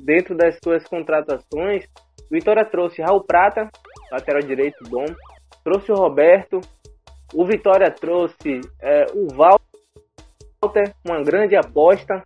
Dentro 0.03 0.37
das 0.37 0.59
suas 0.63 0.85
contratações, 0.85 1.87
Vitória 2.29 2.63
trouxe 2.63 3.01
Raul 3.01 3.23
Prata, 3.23 3.71
lateral 4.11 4.43
direito 4.43 4.87
bom. 4.87 5.05
Trouxe 5.63 5.91
o 5.91 5.95
Roberto. 5.95 6.61
O 7.33 7.43
Vitória 7.43 7.89
trouxe 7.89 8.61
é, 8.79 9.05
o 9.15 9.33
Walter, 10.75 10.93
uma 11.05 11.23
grande 11.23 11.55
aposta. 11.55 12.23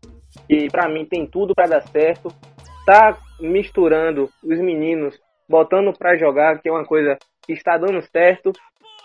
E 0.50 0.68
para 0.70 0.90
mim 0.90 1.06
tem 1.06 1.28
tudo 1.28 1.54
para 1.54 1.68
dar 1.68 1.82
certo. 1.82 2.30
Tá 2.86 3.18
misturando 3.40 4.30
os 4.44 4.60
meninos, 4.60 5.20
botando 5.48 5.94
para 5.94 6.18
jogar, 6.18 6.60
que 6.60 6.68
é 6.68 6.72
uma 6.72 6.86
coisa 6.86 7.18
que 7.44 7.54
está 7.54 7.78
dando 7.78 8.02
certo. 8.02 8.52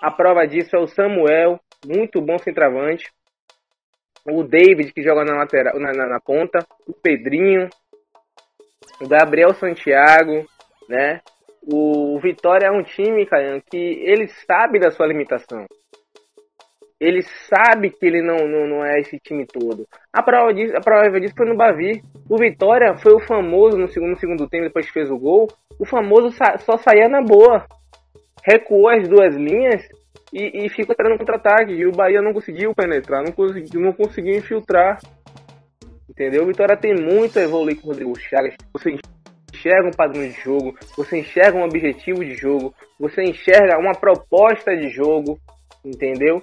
A 0.01 0.11
prova 0.11 0.47
disso 0.47 0.75
é 0.75 0.79
o 0.79 0.87
Samuel, 0.87 1.61
muito 1.87 2.21
bom 2.21 2.39
centroavante. 2.39 3.11
O 4.27 4.43
David, 4.43 4.93
que 4.93 5.03
joga 5.03 5.25
na 5.25 5.37
lateral, 5.37 5.79
na, 5.79 5.93
na, 5.93 6.07
na 6.07 6.21
ponta. 6.21 6.67
O 6.87 6.95
Pedrinho. 6.95 7.69
O 9.01 9.09
Gabriel 9.09 9.53
Santiago, 9.55 10.47
né? 10.89 11.21
O 11.63 12.19
Vitória 12.21 12.67
é 12.67 12.71
um 12.71 12.83
time, 12.83 13.27
que 13.71 13.77
ele 13.77 14.29
sabe 14.47 14.79
da 14.79 14.91
sua 14.91 15.07
limitação. 15.07 15.67
Ele 17.05 17.21
sabe 17.21 17.91
que 17.91 18.07
ele 18.07 18.23
não, 18.23 18.49
não, 18.49 18.67
não 18.67 18.85
é 18.85 18.99
esse 18.99 19.19
time 19.19 19.45
todo. 19.45 19.87
A 20.11 20.23
prova, 20.23 20.55
disso, 20.55 20.75
a 20.75 20.81
prova 20.81 21.21
disso 21.21 21.35
foi 21.37 21.47
no 21.47 21.55
Bavi. 21.55 22.01
O 22.31 22.39
Vitória 22.39 22.97
foi 22.97 23.13
o 23.13 23.21
famoso 23.21 23.77
no 23.77 23.89
segundo, 23.89 24.19
segundo 24.19 24.49
tempo, 24.49 24.65
depois 24.65 24.87
que 24.87 24.93
fez 24.93 25.11
o 25.11 25.19
gol. 25.19 25.47
O 25.79 25.85
famoso 25.85 26.31
sa 26.31 26.57
só 26.57 26.79
saía 26.79 27.07
na 27.07 27.21
boa. 27.21 27.67
Recuou 28.43 28.89
as 28.89 29.07
duas 29.07 29.35
linhas 29.35 29.87
e, 30.33 30.65
e 30.65 30.69
ficou 30.71 30.95
esperando 30.95 31.19
contra-ataque. 31.19 31.73
E 31.73 31.87
o 31.87 31.93
Bahia 31.93 32.23
não 32.23 32.33
conseguiu 32.33 32.75
penetrar, 32.75 33.23
não 33.23 33.33
conseguiu, 33.33 33.83
não 33.83 33.93
conseguiu 33.93 34.39
infiltrar. 34.39 34.99
Entendeu? 36.09 36.45
O 36.45 36.47
Vitória 36.47 36.75
tem 36.75 36.95
muito 36.95 37.39
a 37.39 37.43
evoluir 37.43 37.79
com 37.79 37.89
o 37.89 37.91
Rodrigo 37.91 38.19
Chagas. 38.19 38.55
Você 38.73 38.97
enxerga 39.53 39.89
um 39.89 39.91
padrão 39.91 40.23
de 40.23 40.41
jogo, 40.41 40.75
você 40.97 41.19
enxerga 41.19 41.59
um 41.59 41.65
objetivo 41.65 42.25
de 42.25 42.35
jogo, 42.35 42.75
você 42.99 43.23
enxerga 43.23 43.79
uma 43.79 43.93
proposta 43.93 44.75
de 44.75 44.89
jogo, 44.89 45.39
entendeu? 45.85 46.43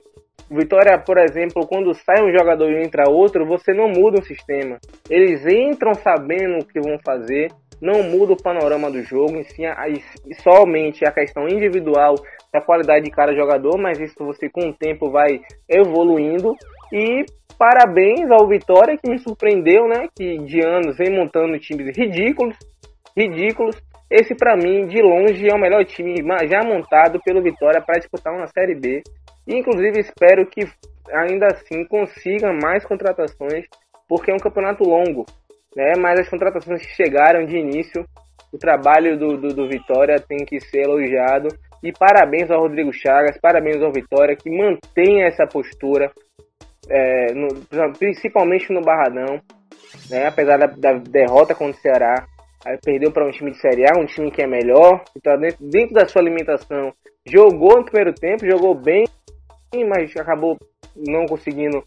Vitória, 0.53 0.97
por 0.99 1.17
exemplo, 1.17 1.65
quando 1.65 1.93
sai 1.93 2.21
um 2.21 2.37
jogador 2.37 2.69
e 2.69 2.83
entra 2.83 3.09
outro, 3.09 3.45
você 3.45 3.73
não 3.73 3.87
muda 3.87 4.19
o 4.19 4.25
sistema. 4.25 4.77
Eles 5.09 5.45
entram 5.45 5.93
sabendo 5.93 6.59
o 6.59 6.65
que 6.65 6.79
vão 6.81 6.99
fazer, 7.05 7.49
não 7.81 8.03
muda 8.03 8.33
o 8.33 8.41
panorama 8.41 8.91
do 8.91 9.01
jogo, 9.01 9.37
em 9.37 9.43
si, 9.43 9.63
somente 10.43 11.07
a 11.07 11.11
questão 11.11 11.47
individual 11.47 12.15
da 12.51 12.59
qualidade 12.59 13.05
de 13.05 13.11
cada 13.11 13.33
jogador, 13.33 13.77
mas 13.77 13.97
isso 13.97 14.25
você 14.25 14.49
com 14.49 14.67
o 14.67 14.73
tempo 14.73 15.09
vai 15.09 15.39
evoluindo. 15.69 16.53
E 16.91 17.23
parabéns 17.57 18.29
ao 18.29 18.45
Vitória 18.45 18.97
que 18.97 19.09
me 19.09 19.19
surpreendeu, 19.19 19.87
né? 19.87 20.09
Que 20.13 20.37
de 20.39 20.59
anos 20.59 20.97
vem 20.97 21.15
montando 21.15 21.57
times 21.59 21.95
ridículos, 21.95 22.57
ridículos. 23.15 23.81
Esse, 24.09 24.35
para 24.35 24.57
mim, 24.57 24.85
de 24.87 25.01
longe, 25.01 25.49
é 25.49 25.55
o 25.55 25.57
melhor 25.57 25.85
time 25.85 26.15
já 26.49 26.61
montado 26.61 27.21
pelo 27.23 27.41
Vitória 27.41 27.81
para 27.81 27.99
disputar 27.99 28.33
uma 28.33 28.47
Série 28.47 28.75
B. 28.75 29.01
Inclusive, 29.47 29.99
espero 29.99 30.45
que 30.45 30.67
ainda 31.11 31.47
assim 31.47 31.85
consiga 31.85 32.53
mais 32.53 32.85
contratações, 32.85 33.65
porque 34.07 34.31
é 34.31 34.33
um 34.33 34.39
campeonato 34.39 34.83
longo. 34.83 35.25
Né? 35.75 35.93
Mas 35.97 36.19
as 36.19 36.29
contratações 36.29 36.81
que 36.81 36.95
chegaram 36.95 37.45
de 37.45 37.57
início, 37.57 38.05
o 38.51 38.57
trabalho 38.57 39.17
do, 39.17 39.37
do, 39.37 39.47
do 39.53 39.69
Vitória 39.69 40.19
tem 40.19 40.45
que 40.45 40.59
ser 40.59 40.81
elogiado. 40.81 41.47
E 41.83 41.91
parabéns 41.91 42.51
ao 42.51 42.61
Rodrigo 42.61 42.93
Chagas, 42.93 43.39
parabéns 43.39 43.81
ao 43.81 43.91
Vitória, 43.91 44.35
que 44.35 44.49
mantém 44.49 45.23
essa 45.23 45.47
postura, 45.47 46.11
é, 46.87 47.33
no, 47.33 47.47
principalmente 47.97 48.71
no 48.71 48.81
Barradão, 48.81 49.41
né? 50.09 50.27
apesar 50.27 50.57
da, 50.57 50.67
da 50.67 50.93
derrota 50.93 51.55
contra 51.55 51.75
o 51.75 51.81
Ceará, 51.81 52.27
perdeu 52.83 53.11
para 53.11 53.25
um 53.25 53.31
time 53.31 53.51
de 53.51 53.59
Série 53.59 53.85
A, 53.89 53.99
um 53.99 54.05
time 54.05 54.29
que 54.29 54.43
é 54.43 54.47
melhor, 54.47 55.03
que 55.11 55.17
está 55.17 55.35
dentro, 55.35 55.65
dentro 55.67 55.95
da 55.95 56.07
sua 56.07 56.21
alimentação. 56.21 56.93
Jogou 57.25 57.77
no 57.77 57.85
primeiro 57.85 58.13
tempo, 58.13 58.45
jogou 58.45 58.75
bem, 58.75 59.05
mas 59.87 60.15
acabou 60.17 60.57
não 60.95 61.25
conseguindo 61.25 61.83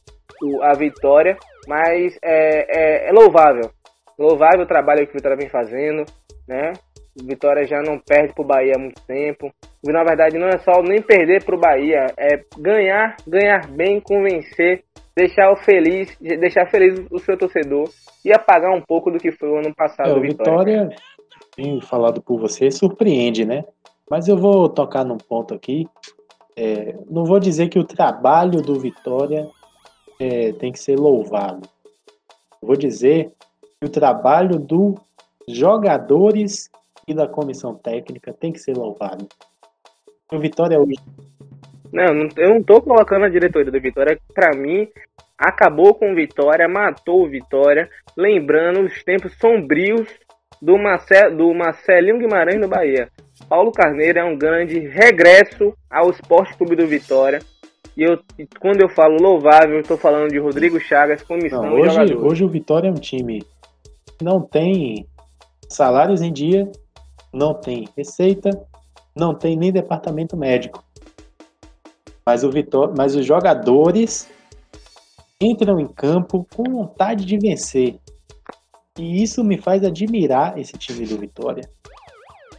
a 0.62 0.74
vitória. 0.74 1.36
Mas 1.66 2.16
é, 2.22 3.06
é, 3.06 3.08
é 3.08 3.12
louvável. 3.12 3.70
Louvável 4.18 4.62
o 4.62 4.68
trabalho 4.68 5.06
que 5.06 5.12
o 5.12 5.16
Vitória 5.16 5.36
vem 5.36 5.48
fazendo, 5.48 6.04
né? 6.46 6.72
O 7.20 7.26
Vitória 7.26 7.66
já 7.66 7.80
não 7.80 7.98
perde 7.98 8.32
para 8.32 8.44
o 8.44 8.46
Bahia 8.46 8.74
há 8.76 8.78
muito 8.78 9.00
tempo. 9.06 9.50
E, 9.82 9.92
na 9.92 10.04
verdade, 10.04 10.38
não 10.38 10.48
é 10.48 10.58
só 10.58 10.82
nem 10.82 11.02
perder 11.02 11.44
para 11.44 11.54
o 11.54 11.60
Bahia, 11.60 12.06
é 12.16 12.40
ganhar, 12.58 13.16
ganhar 13.26 13.66
bem, 13.68 14.00
convencer 14.00 14.84
deixar 15.16 15.52
o 15.52 15.56
feliz, 15.56 16.16
deixar 16.20 16.68
feliz 16.68 17.06
o 17.10 17.18
seu 17.18 17.38
torcedor 17.38 17.88
e 18.24 18.32
apagar 18.32 18.72
um 18.72 18.82
pouco 18.82 19.10
do 19.10 19.18
que 19.18 19.30
foi 19.32 19.48
o 19.48 19.58
ano 19.58 19.74
passado. 19.74 20.10
É, 20.10 20.14
o 20.14 20.20
Vitória, 20.20 20.88
bem 21.56 21.80
falado 21.80 22.20
por 22.20 22.38
você, 22.38 22.70
surpreende, 22.70 23.44
né? 23.44 23.64
Mas 24.10 24.28
eu 24.28 24.36
vou 24.36 24.68
tocar 24.68 25.04
num 25.04 25.16
ponto 25.16 25.54
aqui. 25.54 25.86
É, 26.56 26.94
não 27.08 27.24
vou 27.24 27.40
dizer 27.40 27.68
que 27.68 27.78
o 27.78 27.84
trabalho 27.84 28.62
do 28.62 28.78
Vitória 28.78 29.48
é, 30.20 30.52
tem 30.52 30.70
que 30.70 30.78
ser 30.78 30.98
louvado. 30.98 31.68
Vou 32.62 32.76
dizer 32.76 33.32
que 33.80 33.86
o 33.86 33.90
trabalho 33.90 34.58
dos 34.58 34.94
jogadores 35.48 36.70
e 37.06 37.12
da 37.12 37.28
comissão 37.28 37.74
técnica 37.74 38.32
tem 38.32 38.52
que 38.52 38.58
ser 38.58 38.76
louvado. 38.76 39.26
O 40.32 40.38
Vitória 40.38 40.78
hoje 40.78 40.94
não, 41.94 42.28
eu 42.36 42.50
não 42.50 42.60
tô 42.60 42.82
colocando 42.82 43.24
a 43.24 43.28
diretoria 43.28 43.70
do 43.70 43.80
Vitória. 43.80 44.18
Para 44.34 44.50
mim, 44.56 44.88
acabou 45.38 45.94
com 45.94 46.10
o 46.10 46.14
Vitória, 46.14 46.66
matou 46.66 47.22
o 47.22 47.28
Vitória, 47.28 47.88
lembrando 48.16 48.80
os 48.80 49.04
tempos 49.04 49.32
sombrios 49.38 50.08
do, 50.60 50.76
Marcel, 50.76 51.36
do 51.36 51.54
Marcelinho 51.54 52.18
Guimarães 52.18 52.60
no 52.60 52.66
Bahia. 52.66 53.08
Paulo 53.48 53.72
Carneiro 53.72 54.18
é 54.18 54.24
um 54.24 54.36
grande 54.36 54.78
regresso 54.78 55.74
ao 55.90 56.10
Esporte 56.10 56.56
Clube 56.56 56.76
do 56.76 56.86
Vitória. 56.86 57.40
E 57.96 58.02
eu, 58.02 58.18
quando 58.58 58.80
eu 58.80 58.88
falo 58.88 59.16
louvável, 59.20 59.74
eu 59.74 59.80
estou 59.80 59.96
falando 59.96 60.30
de 60.30 60.38
Rodrigo 60.38 60.80
Chagas, 60.80 61.22
comissão 61.22 61.62
não, 61.62 61.74
hoje, 61.74 62.14
hoje 62.14 62.44
o 62.44 62.48
Vitória 62.48 62.88
é 62.88 62.90
um 62.90 62.94
time 62.94 63.42
que 64.18 64.24
não 64.24 64.40
tem 64.40 65.06
salários 65.68 66.20
em 66.20 66.32
dia, 66.32 66.70
não 67.32 67.54
tem 67.54 67.88
receita, 67.96 68.50
não 69.14 69.34
tem 69.34 69.56
nem 69.56 69.72
departamento 69.72 70.36
médico. 70.36 70.82
Mas, 72.26 72.42
o 72.42 72.50
Vitória, 72.50 72.94
mas 72.96 73.14
os 73.14 73.24
jogadores 73.24 74.28
entram 75.40 75.78
em 75.78 75.86
campo 75.86 76.46
com 76.54 76.64
vontade 76.64 77.24
de 77.24 77.38
vencer. 77.38 77.98
E 78.98 79.22
isso 79.22 79.44
me 79.44 79.58
faz 79.58 79.84
admirar 79.84 80.58
esse 80.58 80.72
time 80.72 81.06
do 81.06 81.18
Vitória, 81.18 81.68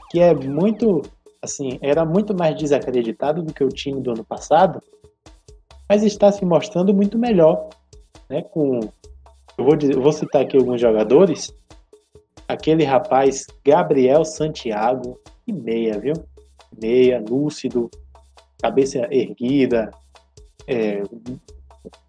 que 0.09 0.19
é 0.19 0.33
muito, 0.33 1.01
assim, 1.41 1.77
era 1.81 2.05
muito 2.05 2.35
mais 2.35 2.55
desacreditado 2.57 3.41
do 3.41 3.53
que 3.53 3.63
o 3.63 3.69
time 3.69 4.01
do 4.01 4.11
ano 4.11 4.23
passado, 4.23 4.79
mas 5.87 6.03
está 6.03 6.31
se 6.31 6.43
mostrando 6.45 6.93
muito 6.93 7.17
melhor, 7.17 7.69
né? 8.29 8.41
Com, 8.41 8.79
eu 9.57 9.65
vou, 9.65 9.75
dizer, 9.75 9.95
eu 9.95 10.01
vou 10.01 10.11
citar 10.11 10.41
aqui 10.41 10.57
alguns 10.57 10.81
jogadores. 10.81 11.55
Aquele 12.47 12.83
rapaz 12.83 13.47
Gabriel 13.63 14.23
Santiago, 14.23 15.19
e 15.47 15.53
meia, 15.53 15.99
viu? 15.99 16.13
Meia, 16.81 17.23
lúcido, 17.27 17.89
cabeça 18.61 19.07
erguida. 19.11 19.91
É, 20.67 21.03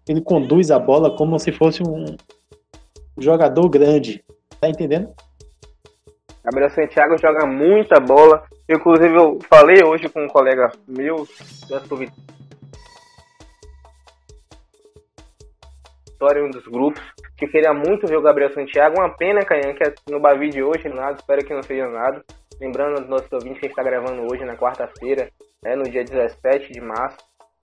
ele 0.07 0.21
conduz 0.21 0.71
a 0.71 0.79
bola 0.79 1.15
como 1.15 1.37
se 1.39 1.51
fosse 1.51 1.83
um 1.83 2.05
jogador 3.17 3.67
grande. 3.69 4.23
Tá 4.59 4.69
entendendo? 4.69 5.09
Gabriel 6.47 6.69
Santiago 6.69 7.17
joga 7.17 7.45
muita 7.45 7.99
bola. 7.99 8.41
Inclusive, 8.69 9.13
eu 9.13 9.37
falei 9.49 9.83
hoje 9.83 10.07
com 10.07 10.23
um 10.23 10.29
colega 10.29 10.71
meu, 10.87 11.27
da 11.69 11.79
Vitória, 16.09 16.45
um 16.45 16.49
dos 16.49 16.65
grupos, 16.65 17.03
que 17.37 17.47
queria 17.47 17.73
muito 17.73 18.07
ver 18.07 18.15
o 18.15 18.21
Gabriel 18.21 18.53
Santiago. 18.53 18.95
Uma 18.97 19.13
pena, 19.17 19.41
Caian, 19.41 19.73
que 19.73 19.83
é 19.83 19.93
no 20.09 20.21
Bavi 20.21 20.49
de 20.49 20.63
hoje, 20.63 20.87
nada, 20.87 21.17
espero 21.17 21.45
que 21.45 21.53
não 21.53 21.61
seja 21.61 21.85
nada. 21.89 22.23
Lembrando 22.61 23.01
do 23.01 23.09
nosso 23.09 23.27
ouvinte 23.33 23.59
que 23.59 23.67
está 23.67 23.83
gravando 23.83 24.21
hoje, 24.31 24.45
na 24.45 24.55
quarta-feira, 24.55 25.29
né, 25.61 25.75
no 25.75 25.83
dia 25.83 26.05
17 26.05 26.71
de 26.71 26.79
março. 26.79 27.17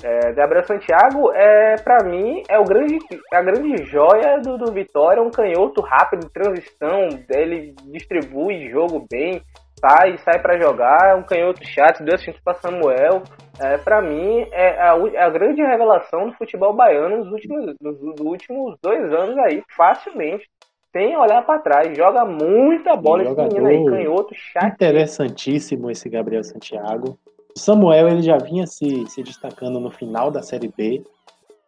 É, 0.04 0.32
Gabriel 0.34 0.66
Santiago, 0.66 1.32
é, 1.32 1.76
para 1.76 2.04
mim, 2.04 2.42
é 2.46 2.58
o 2.58 2.64
grande, 2.64 2.98
a 3.32 3.40
grande 3.40 3.84
joia 3.84 4.38
do, 4.38 4.58
do 4.58 4.70
Vitória, 4.70 5.22
um 5.22 5.30
canhoto 5.30 5.80
rápido, 5.80 6.28
transição, 6.28 7.08
ele 7.30 7.74
distribui 7.84 8.68
jogo 8.68 9.06
bem, 9.10 9.40
sai, 9.80 10.18
sai 10.18 10.42
para 10.42 10.60
jogar, 10.60 11.08
é 11.08 11.14
um 11.14 11.22
canhoto 11.22 11.66
chato, 11.66 12.04
deu 12.04 12.16
assistência 12.16 12.42
para 12.44 12.58
Samuel. 12.58 13.22
É, 13.58 13.78
para 13.78 14.02
mim, 14.02 14.46
é 14.52 14.78
a, 14.78 14.94
é 15.14 15.22
a, 15.22 15.30
grande 15.30 15.62
revelação 15.62 16.28
do 16.28 16.34
futebol 16.34 16.74
baiano 16.74 17.24
nos 17.24 17.32
últimos, 17.32 17.74
nos, 17.80 18.02
nos 18.02 18.20
últimos 18.20 18.76
dois 18.82 19.10
anos 19.10 19.38
aí, 19.38 19.62
facilmente. 19.74 20.46
Sem 20.92 21.16
olhar 21.16 21.42
para 21.46 21.60
trás, 21.60 21.96
joga 21.96 22.26
muita 22.26 22.94
bola 22.94 23.22
esse 23.22 23.34
menino 23.34 23.66
aí, 23.66 23.84
canhoto 23.86 24.34
chato. 24.34 24.66
Interessantíssimo 24.66 25.90
esse 25.90 26.10
Gabriel 26.10 26.44
Santiago. 26.44 27.18
Samuel 27.56 28.08
ele 28.08 28.22
já 28.22 28.36
vinha 28.36 28.66
se, 28.66 29.06
se 29.08 29.22
destacando 29.22 29.78
no 29.78 29.90
final 29.90 30.30
da 30.30 30.42
Série 30.42 30.68
B, 30.68 31.04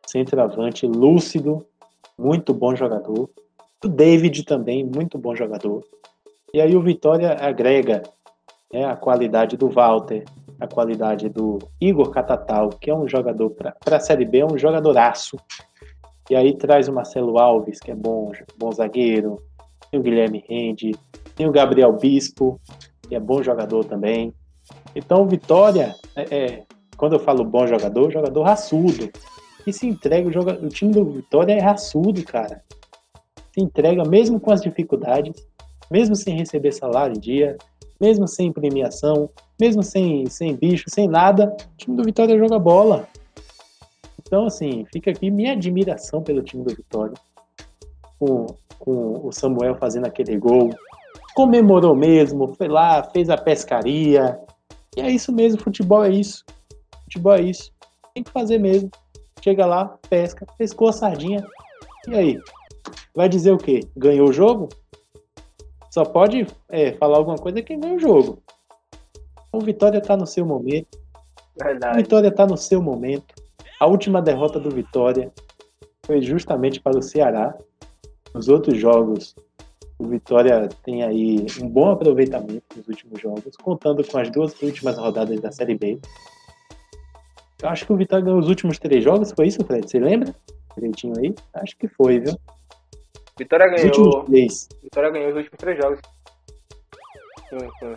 centroavante 0.07 0.87
lúcido, 0.87 1.65
muito 2.19 2.53
bom 2.53 2.75
jogador. 2.75 3.31
O 3.85 3.89
David 3.89 4.45
também, 4.45 4.85
muito 4.85 5.17
bom 5.17 5.35
jogador. 5.37 5.85
E 6.53 6.61
aí 6.61 6.75
o 6.75 6.83
Vitória 6.83 7.37
agrega 7.41 8.03
né, 8.73 8.85
a 8.85 8.97
qualidade 8.97 9.57
do 9.57 9.69
Walter, 9.69 10.25
a 10.59 10.67
qualidade 10.67 11.29
do 11.29 11.59
Igor 11.81 12.11
Catatal, 12.11 12.71
que 12.71 12.91
é 12.91 12.95
um 12.95 13.09
jogador 13.09 13.51
para 13.51 13.97
a 13.97 14.01
Série 14.01 14.25
B, 14.25 14.39
é 14.39 14.47
um 14.47 14.59
jogadoraço. 14.59 15.37
E 16.29 16.35
aí 16.35 16.57
traz 16.57 16.89
o 16.89 16.93
Marcelo 16.93 17.39
Alves, 17.39 17.79
que 17.79 17.91
é 17.91 17.95
bom, 17.95 18.33
bom 18.59 18.73
zagueiro, 18.73 19.41
tem 19.91 20.01
o 20.01 20.03
Guilherme 20.03 20.45
Rende, 20.49 20.93
tem 21.37 21.47
o 21.47 21.53
Gabriel 21.53 21.93
Bispo, 21.93 22.61
que 23.09 23.15
é 23.15 23.21
bom 23.21 23.43
jogador 23.43 23.85
também. 23.85 24.35
Então 24.97 25.29
Vitória, 25.29 25.95
é, 26.17 26.35
é, 26.35 26.63
quando 26.97 27.13
eu 27.13 27.21
falo 27.21 27.45
bom 27.45 27.67
jogador, 27.67 28.11
jogador 28.11 28.43
raçudo. 28.43 29.11
E 29.67 29.73
se 29.73 29.87
entrega, 29.87 30.29
o, 30.29 30.33
joga, 30.33 30.55
o 30.55 30.69
time 30.69 30.93
do 30.93 31.05
Vitória 31.05 31.53
é 31.53 31.61
raçudo, 31.61 32.25
cara. 32.25 32.65
Se 33.53 33.61
entrega 33.61 34.05
mesmo 34.05 34.41
com 34.41 34.51
as 34.51 34.63
dificuldades, 34.63 35.47
mesmo 35.91 36.17
sem 36.17 36.37
receber 36.37 36.73
salário 36.73 37.17
em 37.17 37.21
dia, 37.21 37.59
mesmo 38.01 38.27
sem 38.27 38.51
premiação, 38.51 39.29
mesmo 39.61 39.83
sem, 39.83 40.27
sem 40.27 40.55
bicho, 40.55 40.85
sem 40.89 41.07
nada, 41.07 41.55
o 41.75 41.77
time 41.77 41.97
do 41.97 42.05
Vitória 42.05 42.39
joga 42.39 42.59
bola. 42.59 43.07
Então, 44.21 44.47
assim, 44.47 44.87
fica 44.93 45.11
aqui 45.11 45.31
minha 45.31 45.53
admiração 45.53 46.23
pelo 46.23 46.43
time 46.43 46.65
do 46.65 46.75
Vitória. 46.75 47.15
Com, 48.19 48.47
com 48.79 49.27
o 49.27 49.33
Samuel 49.33 49.77
fazendo 49.77 50.07
aquele 50.07 50.37
gol. 50.39 50.71
Comemorou 51.35 51.95
mesmo, 51.95 52.49
foi 52.55 52.69
lá, 52.69 53.03
fez 53.03 53.29
a 53.29 53.37
pescaria. 53.37 54.41
E 54.97 55.01
é 55.01 55.11
isso 55.11 55.33
mesmo, 55.33 55.63
futebol 55.63 56.05
é 56.05 56.11
isso. 56.11 56.45
Futebol 57.05 57.35
é 57.35 57.43
isso. 57.43 57.71
Tem 58.15 58.23
que 58.23 58.31
fazer 58.31 58.59
mesmo. 58.59 58.91
Chega 59.43 59.67
lá, 59.67 59.99
pesca, 60.09 60.47
pescou 60.57 60.89
a 60.89 60.93
sardinha. 60.93 61.47
E 62.09 62.15
aí? 62.15 62.41
Vai 63.15 63.29
dizer 63.29 63.53
o 63.53 63.59
quê? 63.59 63.81
Ganhou 63.97 64.29
o 64.29 64.33
jogo? 64.33 64.69
Só 65.91 66.05
pode 66.05 66.47
é, 66.69 66.93
falar 66.93 67.19
alguma 67.19 67.37
coisa 67.37 67.63
quem 67.63 67.79
ganha 67.79 67.95
o 67.95 67.99
jogo. 67.99 68.43
O 69.53 69.61
Vitória 69.61 69.99
está 69.99 70.17
no 70.17 70.27
seu 70.27 70.45
momento. 70.45 70.99
Verdade. 71.59 71.95
O 71.95 72.03
Vitória 72.03 72.29
está 72.29 72.47
no 72.47 72.57
seu 72.57 72.83
momento. 72.83 73.35
A 73.81 73.87
última 73.87 74.21
derrota 74.21 74.59
do 74.59 74.71
Vitória 74.71 75.33
foi 76.05 76.21
justamente 76.23 76.81
para 76.81 76.99
o 76.99 77.03
Ceará. 77.03 77.57
Nos 78.35 78.49
outros 78.49 78.79
jogos, 78.79 79.35
o 79.99 80.07
Vitória 80.07 80.69
tem 80.85 81.03
aí 81.03 81.47
um 81.61 81.69
bom 81.69 81.91
aproveitamento 81.91 82.65
nos 82.77 82.87
últimos 82.87 83.21
jogos, 83.21 83.57
contando 83.57 84.05
com 84.07 84.19
as 84.19 84.31
duas 84.31 84.61
últimas 84.63 84.99
rodadas 84.99 85.41
da 85.41 85.51
Série 85.51 85.77
B. 85.77 85.99
Eu 87.63 87.69
acho 87.71 87.87
que 87.87 87.93
o 87.93 87.97
Vitória 87.97 88.25
ganhou 88.25 88.39
os 88.39 88.49
últimos 88.49 88.79
três 88.79 89.03
jogos, 89.03 89.33
foi 89.33 89.47
isso, 89.47 89.65
Fred? 89.65 89.89
Você 89.89 89.99
lembra? 89.99 90.35
Direitinho 90.77 91.15
aí? 91.19 91.35
Acho 91.55 91.77
que 91.79 91.89
foi, 91.89 92.21
viu? 92.21 92.35
Vitória 93.39 93.67
ganhou. 93.69 94.25
Vitória 94.83 95.11
ganhou 95.11 95.31
os 95.31 95.37
últimos 95.37 95.59
três 95.59 95.79
jogos. 95.79 96.01
Sim, 97.49 97.59
sim. 97.79 97.95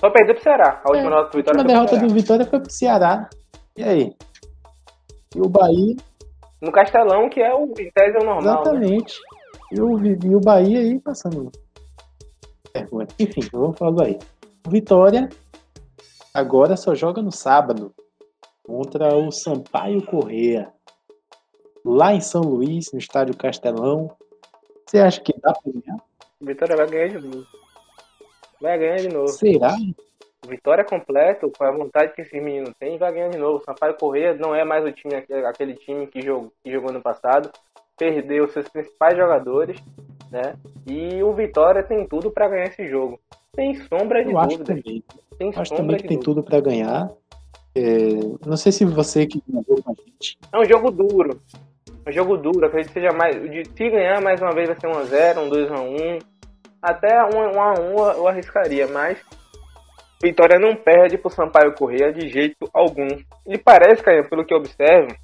Só 0.00 0.10
perdeu 0.10 0.34
pro 0.34 0.42
Ceará. 0.42 0.82
A 0.84 0.90
última 0.90 1.06
é, 1.06 1.10
derrota 1.10 1.30
do 1.30 1.36
Vitória. 1.36 1.60
A 1.60 1.62
última 1.62 1.86
derrota 1.86 2.06
do 2.06 2.14
Vitória 2.14 2.46
foi 2.46 2.60
pro 2.60 2.70
Ceará. 2.70 3.30
E 3.76 3.82
aí? 3.82 4.12
E 5.34 5.40
o 5.40 5.48
Bahia. 5.48 5.96
No 6.60 6.72
Castelão, 6.72 7.28
que 7.28 7.40
é 7.40 7.54
o 7.54 7.72
em 7.78 7.90
tese 7.90 8.16
é 8.16 8.20
o 8.20 8.24
normal. 8.24 8.42
Né? 8.42 8.50
Exatamente. 8.50 9.20
Né? 9.20 9.35
E, 9.72 9.80
o, 9.80 10.04
e 10.04 10.34
o 10.34 10.40
Bahia 10.40 10.78
aí 10.78 11.00
passando. 11.00 11.50
Vergonha. 12.74 13.08
Enfim, 13.18 13.40
vamos 13.52 13.78
falar 13.78 13.90
do 13.90 13.96
Bahia. 13.96 14.18
O 14.66 14.70
Vitória 14.70 15.28
agora 16.32 16.76
só 16.76 16.94
joga 16.94 17.22
no 17.22 17.32
sábado 17.32 17.94
contra 18.62 19.16
o 19.16 19.30
Sampaio 19.30 20.04
Correia. 20.04 20.72
Lá 21.84 22.12
em 22.12 22.20
São 22.20 22.42
Luís, 22.42 22.92
no 22.92 22.98
estádio 22.98 23.36
Castelão. 23.36 24.10
Você 24.86 24.98
acha 24.98 25.20
que 25.20 25.32
dá 25.40 25.52
pra 25.52 25.72
ganhar? 25.72 26.02
Vitória 26.40 26.76
vai 26.76 26.86
ganhar 26.86 27.08
de 27.08 27.26
novo. 27.26 27.46
Vai 28.60 28.78
ganhar 28.78 28.96
de 28.96 29.08
novo. 29.08 29.28
Será? 29.28 29.74
Vitória 30.46 30.84
completa, 30.84 31.48
com 31.48 31.64
a 31.64 31.70
vontade 31.70 32.12
que 32.14 32.22
esse 32.22 32.40
menino 32.40 32.72
tem, 32.78 32.98
vai 32.98 33.12
ganhar 33.12 33.30
de 33.30 33.38
novo. 33.38 33.64
Sampaio 33.64 33.96
Correia 33.96 34.34
não 34.34 34.54
é 34.54 34.64
mais 34.64 34.84
o 34.84 34.92
time, 34.92 35.14
aquele 35.14 35.74
time 35.74 36.06
que 36.06 36.22
jogou, 36.22 36.52
que 36.62 36.70
jogou 36.70 36.92
no 36.92 37.00
passado. 37.00 37.50
Perdeu 37.98 38.48
seus 38.48 38.68
principais 38.68 39.16
jogadores, 39.16 39.78
né? 40.30 40.54
E 40.86 41.22
o 41.22 41.32
Vitória 41.32 41.82
tem 41.82 42.06
tudo 42.06 42.30
para 42.30 42.48
ganhar 42.48 42.66
esse 42.66 42.88
jogo. 42.88 43.18
Sem 43.54 43.74
sombra 43.74 44.24
de 44.24 44.32
Eu 44.32 44.38
acho 44.38 44.58
dúvida. 44.58 44.74
Também. 44.74 45.04
Tem 45.38 45.52
acho 45.54 45.74
também 45.74 45.96
que 45.96 46.08
tem 46.08 46.20
tudo 46.20 46.42
para 46.42 46.60
ganhar. 46.60 47.10
É... 47.74 48.46
Não 48.46 48.56
sei 48.56 48.72
se 48.72 48.84
você 48.84 49.26
que 49.26 49.42
jogou 49.48 49.82
com 49.82 49.92
a 49.92 49.94
gente. 49.94 50.38
É 50.52 50.58
um 50.58 50.64
jogo 50.64 50.90
duro 50.90 51.40
um 52.06 52.12
jogo 52.12 52.36
duro, 52.36 52.66
acredito 52.66 52.92
que 52.92 53.00
seja 53.00 53.12
mais. 53.12 53.34
De, 53.50 53.64
se 53.64 53.90
ganhar 53.90 54.20
mais 54.22 54.40
uma 54.40 54.52
vez 54.52 54.68
vai 54.68 54.78
ser 54.78 54.86
1x0, 54.86 55.38
um 55.38 55.50
2x1. 55.50 56.22
Até 56.80 57.08
1x1 57.08 58.16
eu 58.16 58.28
arriscaria, 58.28 58.86
mas 58.86 59.18
Vitória 60.22 60.58
não 60.58 60.76
perde 60.76 61.18
pro 61.18 61.30
Sampaio 61.30 61.74
Correia 61.74 62.12
de 62.12 62.28
jeito 62.28 62.68
algum. 62.72 63.08
E 63.46 63.58
parece, 63.58 64.02
Caio, 64.02 64.28
pelo 64.28 64.44
que 64.44 64.54
eu 64.54 64.58
observo 64.58 65.14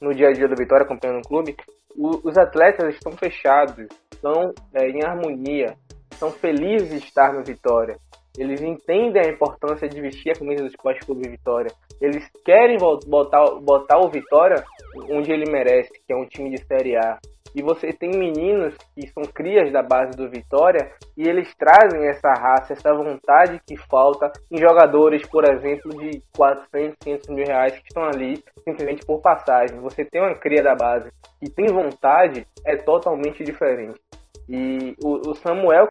no 0.00 0.14
dia 0.14 0.28
a 0.28 0.32
dia 0.32 0.46
do 0.46 0.54
Vitória 0.54 0.84
acompanhando 0.84 1.18
o 1.18 1.28
clube, 1.28 1.56
os 1.98 2.38
atletas 2.38 2.94
estão 2.94 3.12
fechados, 3.12 3.86
estão 4.12 4.52
é, 4.72 4.88
em 4.88 5.04
harmonia, 5.04 5.76
estão 6.10 6.30
felizes 6.30 6.90
de 6.90 7.06
estar 7.06 7.32
no 7.32 7.44
Vitória. 7.44 7.96
Eles 8.38 8.60
entendem 8.60 9.20
a 9.20 9.30
importância 9.30 9.88
de 9.88 10.00
vestir 10.00 10.30
a 10.30 10.38
camisa 10.38 10.62
do 10.62 10.68
Esporte 10.68 11.04
Clube 11.04 11.28
Vitória. 11.28 11.72
Eles 12.00 12.30
querem 12.44 12.76
botar, 13.08 13.44
botar 13.60 13.98
o 13.98 14.08
Vitória 14.08 14.64
onde 15.10 15.32
ele 15.32 15.50
merece, 15.50 15.90
que 16.06 16.12
é 16.12 16.16
um 16.16 16.24
time 16.24 16.50
de 16.50 16.64
Série 16.64 16.96
A. 16.96 17.18
e 17.54 17.62
você 17.62 17.92
tem 17.92 18.10
meninos 18.10 18.74
que 18.94 19.06
são 19.08 19.22
crias 19.24 19.72
da 19.72 19.82
base 19.82 20.16
do 20.16 20.28
Vitória 20.28 20.90
e 21.16 21.28
eles 21.28 21.54
trazem 21.56 22.06
essa 22.06 22.32
raça, 22.32 22.72
essa 22.72 22.92
vontade 22.94 23.60
que 23.66 23.76
falta 23.76 24.30
em 24.50 24.58
jogadores, 24.58 25.26
por 25.28 25.44
exemplo, 25.44 25.90
de 25.98 26.22
400, 26.36 26.96
500 27.00 27.28
mil 27.28 27.46
reais 27.46 27.72
que 27.78 27.88
estão 27.88 28.04
ali 28.04 28.42
simplesmente 28.64 29.04
por 29.04 29.20
passagem. 29.20 29.80
Você 29.80 30.04
tem 30.04 30.20
uma 30.20 30.34
cria 30.34 30.62
da 30.62 30.74
base 30.74 31.10
e 31.42 31.48
tem 31.48 31.66
vontade, 31.66 32.46
é 32.64 32.76
totalmente 32.76 33.42
diferente. 33.42 34.00
E 34.48 34.94
o, 35.02 35.30
o 35.30 35.34
Samuel, 35.34 35.88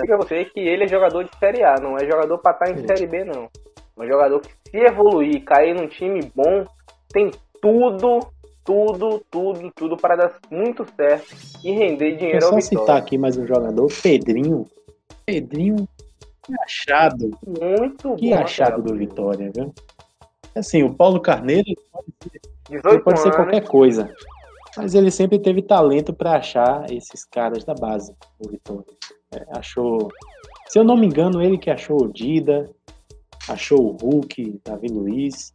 diga 0.00 0.16
você 0.16 0.44
que 0.46 0.60
ele 0.60 0.84
é 0.84 0.88
jogador 0.88 1.24
de 1.24 1.36
Série 1.38 1.62
A, 1.62 1.74
não 1.80 1.96
é 1.96 2.04
jogador 2.04 2.38
para 2.38 2.52
estar 2.52 2.70
em 2.70 2.86
Série 2.86 3.06
B, 3.06 3.24
não. 3.24 3.48
É 3.98 4.02
um 4.02 4.06
jogador 4.06 4.40
que 4.40 4.52
se 4.70 4.76
evoluir, 4.76 5.44
cair 5.44 5.74
num 5.74 5.86
time 5.86 6.20
bom, 6.34 6.64
tem 7.12 7.30
tudo 7.60 8.20
tudo, 8.68 9.24
tudo, 9.30 9.72
tudo 9.74 9.96
para 9.96 10.14
dar 10.14 10.38
muito 10.50 10.86
certo 10.94 11.34
e 11.64 11.72
render 11.72 12.16
dinheiro 12.16 12.42
só 12.42 12.50
ao 12.50 12.56
Vitória. 12.56 12.80
citar 12.80 12.96
aqui 12.98 13.16
mais 13.16 13.34
um 13.38 13.46
jogador, 13.46 13.90
Pedrinho. 14.02 14.66
Pedrinho, 15.24 15.88
que 16.42 16.52
achado. 16.60 17.30
Muito 17.46 18.14
que 18.16 18.28
bom, 18.28 18.36
achado 18.36 18.82
do 18.82 18.94
Vitória, 18.94 19.50
viu? 19.54 19.72
Assim, 20.54 20.82
o 20.82 20.94
Paulo 20.94 21.18
Carneiro 21.18 21.64
pode 21.90 22.12
ser, 22.22 22.40
18 22.68 23.04
pode 23.04 23.20
ser 23.20 23.34
qualquer 23.34 23.66
coisa. 23.66 24.14
Mas 24.76 24.94
ele 24.94 25.10
sempre 25.10 25.38
teve 25.38 25.62
talento 25.62 26.12
para 26.12 26.36
achar 26.36 26.92
esses 26.92 27.24
caras 27.24 27.64
da 27.64 27.72
base, 27.72 28.14
o 28.38 28.50
Vitória. 28.50 28.84
É, 29.32 29.46
achou. 29.58 30.10
Se 30.68 30.78
eu 30.78 30.84
não 30.84 30.94
me 30.94 31.06
engano, 31.06 31.42
ele 31.42 31.56
que 31.56 31.70
achou 31.70 32.04
o 32.04 32.12
Dida, 32.12 32.70
achou 33.48 33.80
o 33.80 33.96
Hulk, 33.96 34.60
Davi 34.62 34.88
Luiz. 34.88 35.50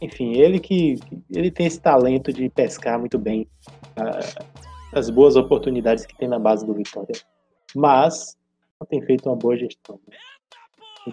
Enfim, 0.00 0.32
ele 0.34 0.58
que 0.58 0.98
ele 1.30 1.50
tem 1.50 1.66
esse 1.66 1.80
talento 1.80 2.32
de 2.32 2.48
pescar 2.48 2.98
muito 2.98 3.18
bem 3.18 3.48
uh, 3.98 4.44
as 4.92 5.10
boas 5.10 5.36
oportunidades 5.36 6.06
que 6.06 6.16
tem 6.16 6.28
na 6.28 6.38
base 6.38 6.66
do 6.66 6.74
Vitória. 6.74 7.14
Mas 7.74 8.36
não 8.80 8.86
tem 8.86 9.02
feito 9.02 9.28
uma 9.28 9.36
boa 9.36 9.56
gestão. 9.56 9.98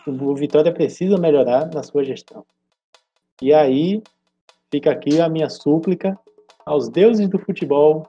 O 0.07 0.35
Vitória 0.35 0.71
precisa 0.71 1.17
melhorar 1.17 1.69
na 1.73 1.83
sua 1.83 2.03
gestão. 2.03 2.45
E 3.41 3.53
aí 3.53 4.01
fica 4.71 4.91
aqui 4.91 5.19
a 5.19 5.27
minha 5.27 5.49
súplica 5.49 6.17
aos 6.65 6.87
deuses 6.87 7.27
do 7.27 7.39
futebol 7.39 8.07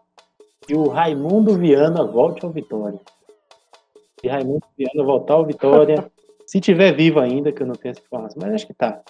que 0.60 0.74
o 0.74 0.88
Raimundo 0.88 1.56
Viana 1.56 2.04
volte 2.04 2.44
ao 2.44 2.52
Vitória. 2.52 3.00
Se 4.20 4.28
Raimundo 4.28 4.64
Viana 4.78 5.02
voltar 5.02 5.34
ao 5.34 5.44
Vitória, 5.44 6.10
se 6.46 6.60
tiver 6.60 6.92
vivo 6.92 7.18
ainda, 7.18 7.50
que 7.50 7.62
eu 7.62 7.66
não 7.66 7.74
tenho 7.74 7.92
essa 7.92 8.00
informação, 8.00 8.38
mas 8.40 8.54
acho 8.54 8.66
que 8.66 8.74
tá. 8.74 9.02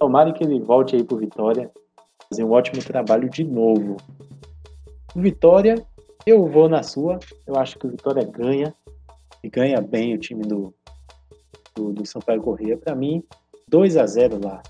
Tomara 0.00 0.32
que 0.32 0.42
ele 0.42 0.58
volte 0.58 0.96
aí 0.96 1.04
pro 1.04 1.18
Vitória, 1.18 1.70
fazer 2.30 2.42
um 2.42 2.52
ótimo 2.52 2.82
trabalho 2.82 3.28
de 3.28 3.44
novo. 3.44 3.98
Vitória, 5.14 5.74
eu 6.24 6.46
vou 6.46 6.70
na 6.70 6.82
sua. 6.82 7.18
Eu 7.46 7.56
acho 7.56 7.78
que 7.78 7.86
o 7.86 7.90
Vitória 7.90 8.24
ganha 8.24 8.74
e 9.44 9.50
ganha 9.50 9.78
bem 9.78 10.14
o 10.14 10.18
time 10.18 10.42
do, 10.42 10.74
do, 11.74 11.92
do 11.92 12.06
Sampaio 12.06 12.40
Corrêa. 12.40 12.78
Para 12.78 12.94
mim, 12.94 13.22
2 13.68 13.98
a 13.98 14.06
0 14.06 14.40
lá. 14.42 14.62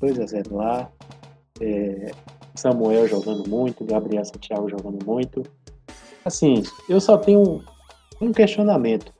2 0.00 0.20
a 0.20 0.26
0 0.26 0.54
lá. 0.54 0.92
É, 1.58 2.10
Samuel 2.54 3.08
jogando 3.08 3.48
muito, 3.48 3.86
Gabriel 3.86 4.24
Santiago 4.26 4.68
jogando 4.68 5.02
muito. 5.06 5.44
Assim, 6.26 6.62
eu 6.90 7.00
só 7.00 7.16
tenho 7.16 7.64
um 8.20 8.32
questionamento. 8.32 9.14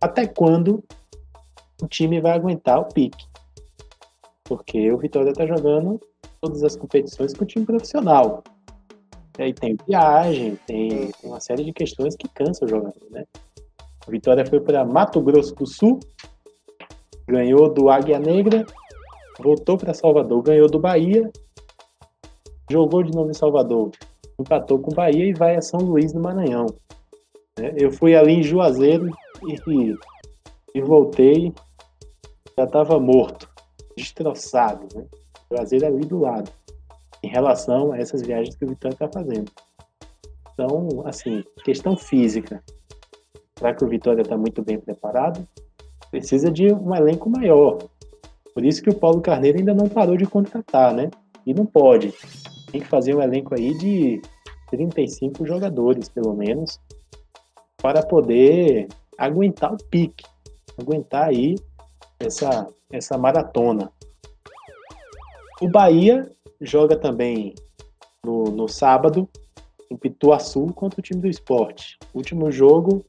Até 0.00 0.26
quando 0.26 0.82
o 1.82 1.86
time 1.86 2.18
vai 2.18 2.32
aguentar 2.32 2.78
o 2.78 2.86
pique? 2.86 3.27
Porque 4.48 4.90
o 4.90 4.96
Vitória 4.96 5.30
está 5.30 5.46
jogando 5.46 6.00
todas 6.40 6.64
as 6.64 6.74
competições 6.74 7.34
com 7.34 7.44
o 7.44 7.46
time 7.46 7.66
profissional. 7.66 8.42
E 9.38 9.52
tem 9.52 9.76
viagem, 9.86 10.58
tem, 10.66 11.12
tem 11.12 11.30
uma 11.30 11.38
série 11.38 11.64
de 11.64 11.72
questões 11.72 12.16
que 12.16 12.26
cansam 12.28 12.66
o 12.66 12.68
jogador, 12.68 13.06
né? 13.10 13.24
O 14.06 14.10
Vitória 14.10 14.44
foi 14.44 14.58
para 14.58 14.84
Mato 14.84 15.20
Grosso 15.20 15.54
do 15.54 15.66
Sul, 15.66 16.00
ganhou 17.26 17.72
do 17.72 17.90
Águia 17.90 18.18
Negra, 18.18 18.66
voltou 19.38 19.76
para 19.76 19.94
Salvador, 19.94 20.42
ganhou 20.42 20.66
do 20.66 20.80
Bahia, 20.80 21.30
jogou 22.70 23.02
de 23.02 23.12
novo 23.12 23.30
em 23.30 23.34
Salvador, 23.34 23.90
empatou 24.40 24.78
com 24.78 24.90
o 24.90 24.94
Bahia 24.94 25.26
e 25.26 25.34
vai 25.34 25.56
a 25.56 25.62
São 25.62 25.80
Luís 25.80 26.12
do 26.12 26.20
Maranhão. 26.20 26.66
Né? 27.58 27.74
Eu 27.76 27.92
fui 27.92 28.16
ali 28.16 28.34
em 28.34 28.42
Juazeiro 28.42 29.10
e, 29.46 29.94
e 30.74 30.80
voltei, 30.80 31.52
já 32.56 32.64
estava 32.64 32.98
morto, 32.98 33.47
destroçado. 33.98 34.86
Né? 34.94 35.04
Juazeiro 35.50 35.86
ali 35.86 36.06
do 36.06 36.20
lado, 36.20 36.50
em 37.22 37.28
relação 37.28 37.92
a 37.92 37.98
essas 37.98 38.22
viagens 38.22 38.56
que 38.56 38.64
o 38.64 38.68
Vitória 38.68 38.94
está 38.94 39.08
fazendo. 39.08 39.50
Então, 40.52 41.02
assim, 41.04 41.44
questão 41.64 41.96
física. 41.96 42.62
Será 43.56 43.74
que 43.74 43.84
o 43.84 43.88
Vitória 43.88 44.22
está 44.22 44.36
muito 44.36 44.62
bem 44.62 44.78
preparado? 44.78 45.46
Precisa 46.10 46.50
de 46.50 46.72
um 46.72 46.94
elenco 46.94 47.28
maior. 47.28 47.78
Por 48.54 48.64
isso 48.64 48.82
que 48.82 48.90
o 48.90 48.94
Paulo 48.94 49.20
Carneiro 49.20 49.58
ainda 49.58 49.74
não 49.74 49.88
parou 49.88 50.16
de 50.16 50.26
contratar, 50.26 50.94
né? 50.94 51.10
E 51.46 51.54
não 51.54 51.64
pode. 51.64 52.12
Tem 52.70 52.80
que 52.80 52.86
fazer 52.86 53.14
um 53.14 53.22
elenco 53.22 53.54
aí 53.54 53.76
de 53.78 54.20
35 54.70 55.46
jogadores, 55.46 56.08
pelo 56.08 56.34
menos, 56.34 56.80
para 57.80 58.02
poder 58.02 58.88
aguentar 59.16 59.72
o 59.72 59.84
pique, 59.90 60.24
aguentar 60.76 61.28
aí 61.28 61.54
essa, 62.18 62.68
essa 62.90 63.16
maratona. 63.16 63.92
O 65.60 65.68
Bahia 65.68 66.30
joga 66.60 66.96
também 66.96 67.54
no, 68.24 68.44
no 68.44 68.68
sábado 68.68 69.28
em 69.90 69.96
Pituaçu 69.96 70.66
contra 70.74 71.00
o 71.00 71.02
time 71.02 71.20
do 71.20 71.28
esporte. 71.28 71.98
Último 72.14 72.50
jogo 72.50 73.04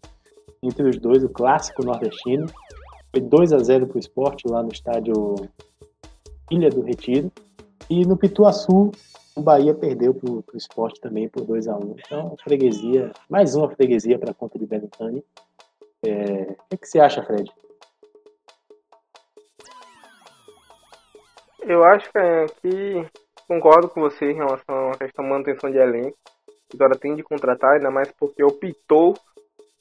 entre 0.61 0.87
os 0.87 0.97
dois, 0.97 1.23
o 1.23 1.29
clássico 1.29 1.85
nordestino. 1.85 2.47
Foi 3.11 3.21
2 3.21 3.53
a 3.53 3.59
0 3.59 3.87
para 3.87 3.97
o 3.97 3.99
esporte 3.99 4.47
lá 4.47 4.61
no 4.61 4.71
estádio 4.71 5.35
Ilha 6.51 6.69
do 6.69 6.81
Retiro. 6.81 7.31
E 7.89 8.05
no 8.05 8.15
Pituaçu, 8.15 8.91
o 9.35 9.41
Bahia 9.41 9.73
perdeu 9.73 10.13
para 10.13 10.29
o 10.29 10.43
esporte 10.53 11.01
também 11.01 11.27
por 11.27 11.43
2 11.43 11.67
a 11.67 11.75
1 11.75 11.79
um. 11.79 11.95
Então, 11.97 12.35
freguesia, 12.43 13.11
mais 13.29 13.55
uma 13.55 13.69
freguesia 13.69 14.19
para 14.19 14.31
a 14.31 14.33
conta 14.33 14.59
de 14.59 14.65
Belintani. 14.65 15.23
É, 16.05 16.51
o 16.51 16.69
que, 16.69 16.77
que 16.77 16.87
você 16.87 16.99
acha, 16.99 17.23
Fred? 17.23 17.51
Eu 21.61 21.83
acho 21.83 22.09
é, 22.15 22.45
que 22.61 23.05
concordo 23.47 23.89
com 23.89 24.01
você 24.01 24.31
em 24.31 24.35
relação 24.35 24.91
à 24.91 24.97
questão 24.97 25.23
da 25.25 25.31
manutenção 25.31 25.71
de 25.71 25.77
elenco. 25.77 26.17
Agora 26.73 26.97
tem 26.97 27.15
de 27.15 27.23
contratar, 27.23 27.73
ainda 27.73 27.89
mais 27.89 28.11
porque 28.11 28.43
optou 28.43 29.15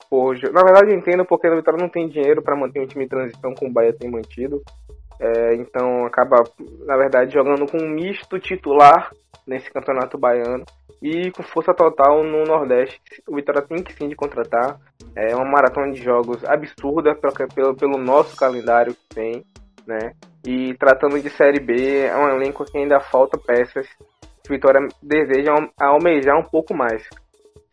por. 0.08 0.36
Na 0.52 0.62
verdade, 0.62 0.90
eu 0.90 0.98
entendo 0.98 1.24
porque 1.24 1.48
o 1.48 1.56
Vitória 1.56 1.80
não 1.80 1.88
tem 1.88 2.08
dinheiro 2.08 2.42
para 2.42 2.56
manter 2.56 2.80
um 2.80 2.86
time 2.86 3.04
de 3.04 3.10
transição 3.10 3.54
como 3.54 3.70
o 3.70 3.74
Bahia 3.74 3.92
tem 3.92 4.10
mantido. 4.10 4.62
É, 5.20 5.54
então 5.54 6.06
acaba, 6.06 6.44
na 6.86 6.96
verdade, 6.96 7.34
jogando 7.34 7.66
com 7.66 7.78
um 7.78 7.90
misto 7.90 8.38
titular 8.38 9.12
nesse 9.46 9.70
campeonato 9.70 10.16
baiano 10.16 10.64
e 11.02 11.30
com 11.32 11.42
força 11.42 11.74
total 11.74 12.22
no 12.22 12.44
Nordeste. 12.44 13.00
O 13.28 13.36
Vitória 13.36 13.62
tem 13.62 13.82
que 13.82 13.92
sim 13.92 14.08
de 14.08 14.16
contratar. 14.16 14.78
É 15.14 15.34
uma 15.34 15.44
maratona 15.44 15.92
de 15.92 16.02
jogos 16.02 16.44
absurda 16.44 17.14
pelo, 17.54 17.76
pelo 17.76 17.98
nosso 17.98 18.36
calendário 18.36 18.94
que 18.94 19.14
tem, 19.14 19.44
né? 19.86 20.12
E 20.46 20.74
tratando 20.74 21.20
de 21.20 21.30
Série 21.30 21.60
B, 21.60 22.06
é 22.06 22.16
um 22.16 22.28
elenco 22.28 22.64
que 22.64 22.78
ainda 22.78 23.00
falta 23.00 23.38
peças. 23.38 23.86
O 24.46 24.48
Vitória 24.48 24.80
deseja 25.02 25.52
almejar 25.78 26.38
um 26.38 26.44
pouco 26.44 26.74
mais. 26.74 27.06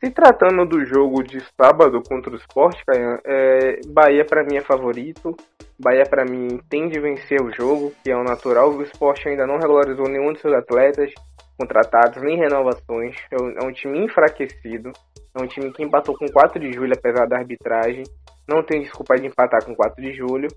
Se 0.04 0.12
tratando 0.12 0.66
do 0.66 0.86
jogo 0.86 1.24
de 1.24 1.40
sábado 1.60 2.02
contra 2.08 2.32
o 2.32 2.36
Sport, 2.36 2.78
Caian, 2.86 3.18
é, 3.26 3.80
Bahia 3.88 4.26
para 4.26 4.44
mim 4.44 4.58
é 4.58 4.62
favorito. 4.62 5.36
Bahia 5.80 6.04
para 6.04 6.26
mim 6.26 6.60
tem 6.70 6.90
de 6.90 7.00
vencer 7.00 7.42
o 7.42 7.52
jogo, 7.52 7.94
que 8.04 8.12
é 8.12 8.16
o 8.16 8.24
natural. 8.24 8.70
O 8.72 8.84
Sport 8.84 9.26
ainda 9.26 9.48
não 9.48 9.58
regularizou 9.58 10.08
nenhum 10.08 10.34
de 10.34 10.42
seus 10.42 10.54
atletas 10.54 11.12
contratados, 11.58 12.22
nem 12.22 12.38
renovações. 12.38 13.16
É 13.32 13.42
um, 13.42 13.70
é 13.70 13.74
time 13.74 14.06
enfraquecido. 14.06 14.92
É 15.34 15.42
um 15.42 15.48
time 15.48 15.72
que 15.72 15.84
empatou 15.84 16.16
com 16.18 16.28
4 16.28 16.60
de 16.60 16.72
julho, 16.74 16.94
apesar 16.94 17.26
da 17.26 17.38
arbitragem. 17.38 18.04
Não 18.48 18.64
tem 18.64 18.82
desculpa 18.82 19.16
de 19.16 19.28
empatar 19.28 19.66
com 19.66 19.74
4 19.74 20.02
de 20.02 20.14
julho. 20.14 20.48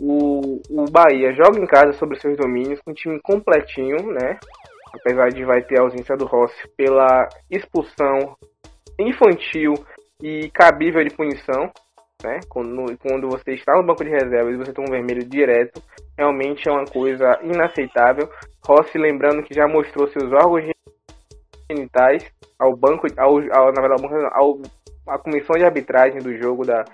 O, 0.00 0.60
o 0.70 0.84
Bahia 0.90 1.32
joga 1.34 1.60
em 1.60 1.66
casa 1.66 1.92
sobre 1.94 2.18
seus 2.18 2.36
domínios, 2.36 2.80
com 2.80 2.90
um 2.90 2.94
time 2.94 3.20
completinho, 3.20 4.12
né? 4.12 4.38
apesar 4.94 5.28
de 5.30 5.44
vai 5.44 5.62
ter 5.62 5.78
a 5.78 5.82
ausência 5.82 6.16
do 6.16 6.26
Rossi 6.26 6.68
pela 6.76 7.28
expulsão 7.50 8.36
infantil 8.98 9.74
e 10.22 10.50
cabível 10.50 11.02
de 11.02 11.14
punição, 11.14 11.70
né? 12.22 12.40
Quando, 12.48 12.96
quando 12.98 13.28
você 13.28 13.52
está 13.52 13.74
no 13.74 13.84
banco 13.84 14.04
de 14.04 14.10
reservas 14.10 14.54
e 14.54 14.58
você 14.58 14.72
tem 14.72 14.84
um 14.84 14.90
vermelho 14.90 15.24
direto, 15.24 15.82
realmente 16.16 16.68
é 16.68 16.72
uma 16.72 16.84
coisa 16.84 17.40
inaceitável. 17.42 18.28
Rossi, 18.64 18.98
lembrando 18.98 19.42
que 19.42 19.54
já 19.54 19.66
mostrou 19.66 20.06
seus 20.08 20.30
órgãos 20.32 20.70
genitais 21.70 22.24
ao 22.58 22.76
banco, 22.76 23.06
ao, 23.16 23.38
ao, 23.38 23.72
verdade, 23.72 24.28
ao, 24.32 24.60
à 25.08 25.18
comissão 25.18 25.56
de 25.56 25.64
arbitragem 25.64 26.20
do 26.20 26.36
jogo 26.36 26.64
da, 26.64 26.84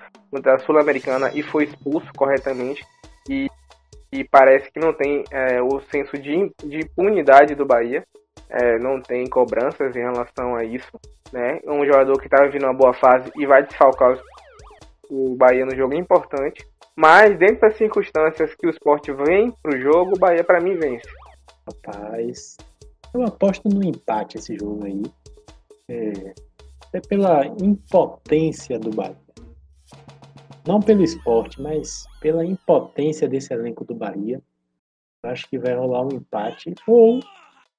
da 0.43 0.59
Sul-Americana 0.59 1.31
e 1.35 1.43
foi 1.43 1.65
expulso 1.65 2.09
corretamente. 2.17 2.85
E 3.29 3.49
e 4.11 4.25
parece 4.25 4.71
que 4.71 4.81
não 4.81 4.93
tem 4.93 5.23
é, 5.31 5.61
o 5.61 5.81
senso 5.91 6.17
de, 6.17 6.51
de 6.65 6.79
impunidade 6.79 7.55
do 7.55 7.67
Bahia. 7.67 8.05
é, 8.49 8.79
não 8.79 9.01
tem 9.01 9.29
cobranças 9.29 9.95
em 9.95 10.01
relação 10.01 10.57
a 10.57 10.65
isso, 10.65 10.91
né? 11.31 11.61
É 11.63 11.71
um 11.71 11.85
jogador 11.85 12.19
que 12.19 12.27
está 12.27 12.43
vivendo 12.45 12.65
uma 12.65 12.73
boa 12.73 12.95
fase 12.95 13.31
e 13.37 13.47
vai 13.47 13.63
desfalcar 13.63 14.19
o 15.11 15.37
Bahia 15.37 15.67
no 15.67 15.77
jogo 15.77 15.95
importante. 15.95 16.67
Mas 16.97 17.39
dentro 17.39 17.61
das 17.61 17.77
circunstâncias 17.77 18.55
que 18.55 18.67
o 18.67 18.71
esporte 18.71 19.13
vem 19.13 19.53
pro 19.63 19.79
jogo, 19.79 20.17
o 20.17 20.19
Bahia 20.19 20.43
para 20.43 20.61
mim 20.61 20.75
vence. 20.75 21.09
Rapaz, 21.67 22.57
eu 23.15 23.23
aposto 23.23 23.69
no 23.69 23.85
empate 23.85 24.39
esse 24.39 24.57
jogo 24.57 24.87
aí. 24.87 25.03
É, 25.91 26.33
é 26.95 27.01
pela 27.07 27.47
impotência 27.63 28.79
do 28.79 28.91
Bahia. 28.91 29.28
Não 30.69 30.81
pelo 30.81 31.03
esporte, 31.03 31.63
mas 31.63 32.07
pela 32.21 32.45
impotência 32.45 33.27
desse 33.27 33.55
elenco 33.55 33.87
do 33.87 33.95
Bahia. 33.95 34.39
Acho 35.23 35.49
que 35.49 35.59
vai 35.59 35.75
rolar 35.75 36.05
um 36.05 36.13
empate 36.13 36.75
ou 36.87 37.21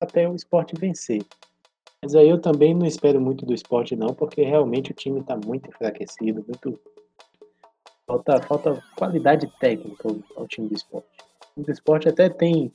até 0.01 0.27
o 0.27 0.33
esporte 0.33 0.73
vencer. 0.75 1.23
Mas 2.01 2.15
aí 2.15 2.27
eu 2.27 2.41
também 2.41 2.73
não 2.73 2.87
espero 2.87 3.21
muito 3.21 3.45
do 3.45 3.53
esporte, 3.53 3.95
não, 3.95 4.11
porque 4.11 4.41
realmente 4.41 4.89
o 4.89 4.95
time 4.95 5.19
está 5.19 5.37
muito 5.37 5.69
enfraquecido, 5.69 6.43
muito. 6.43 6.79
Falta, 8.07 8.41
falta 8.47 8.83
qualidade 8.95 9.45
técnica 9.59 10.07
ao, 10.35 10.47
time 10.47 10.67
do 10.67 10.73
esporte. 10.73 11.07
O 11.11 11.53
time 11.53 11.65
do 11.67 11.71
esporte 11.71 12.09
até 12.09 12.27
tem 12.27 12.73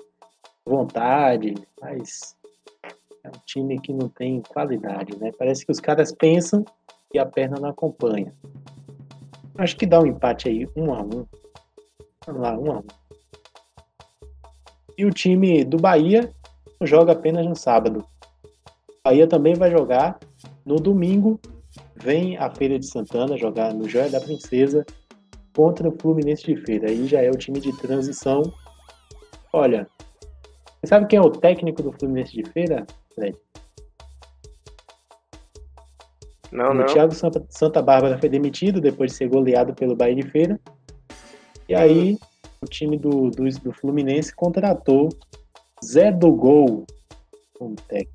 vontade, 0.64 1.54
mas 1.80 2.36
é 3.24 3.30
um 3.30 3.40
time 3.44 3.80
que 3.80 3.92
não 3.92 4.08
tem 4.08 4.40
qualidade, 4.42 5.18
né? 5.18 5.32
Parece 5.36 5.66
que 5.66 5.72
os 5.72 5.80
caras 5.80 6.12
pensam 6.12 6.64
e 7.12 7.18
a 7.18 7.26
perna 7.26 7.58
não 7.58 7.70
acompanha. 7.70 8.32
Acho 9.56 9.76
que 9.76 9.86
dá 9.86 10.00
um 10.00 10.06
empate 10.06 10.48
aí, 10.48 10.68
um 10.76 10.92
a 10.92 11.00
um. 11.00 11.26
Vamos 12.26 12.42
lá, 12.42 12.58
um 12.58 12.72
a 12.72 12.78
um. 12.78 12.84
E 14.96 15.04
o 15.04 15.10
time 15.10 15.64
do 15.64 15.76
Bahia 15.76 16.32
joga 16.82 17.12
apenas 17.12 17.46
no 17.46 17.54
sábado. 17.54 18.04
O 18.88 18.92
Bahia 19.04 19.26
também 19.26 19.54
vai 19.54 19.70
jogar 19.70 20.18
no 20.64 20.76
domingo. 20.76 21.40
Vem 21.96 22.36
a 22.36 22.50
Feira 22.50 22.78
de 22.78 22.86
Santana 22.86 23.36
jogar 23.36 23.72
no 23.72 23.88
Joia 23.88 24.10
da 24.10 24.20
Princesa 24.20 24.84
contra 25.54 25.88
o 25.88 25.98
Fluminense 26.00 26.44
de 26.44 26.56
Feira. 26.64 26.88
Aí 26.88 27.06
já 27.06 27.22
é 27.22 27.30
o 27.30 27.38
time 27.38 27.60
de 27.60 27.76
transição. 27.78 28.42
Olha, 29.52 29.86
você 30.80 30.88
sabe 30.88 31.06
quem 31.06 31.18
é 31.18 31.22
o 31.22 31.30
técnico 31.30 31.82
do 31.82 31.92
Fluminense 31.92 32.32
de 32.32 32.44
Feira, 32.50 32.86
Fred? 33.14 33.38
Não, 36.54 36.70
o 36.70 36.74
não. 36.74 36.86
Thiago 36.86 37.12
Santa 37.48 37.82
Bárbara 37.82 38.16
foi 38.16 38.28
demitido 38.28 38.80
depois 38.80 39.10
de 39.10 39.16
ser 39.16 39.28
goleado 39.28 39.74
pelo 39.74 39.96
Bahia 39.96 40.14
de 40.14 40.22
Feira. 40.22 40.60
E 41.68 41.74
aí 41.74 42.16
o 42.62 42.66
time 42.66 42.96
do, 42.96 43.28
do, 43.28 43.44
do 43.58 43.72
Fluminense 43.72 44.32
contratou 44.32 45.08
Zé 45.84 46.12
do 46.12 46.30
Gol 46.32 46.86
como 47.58 47.74
técnico. 47.74 48.12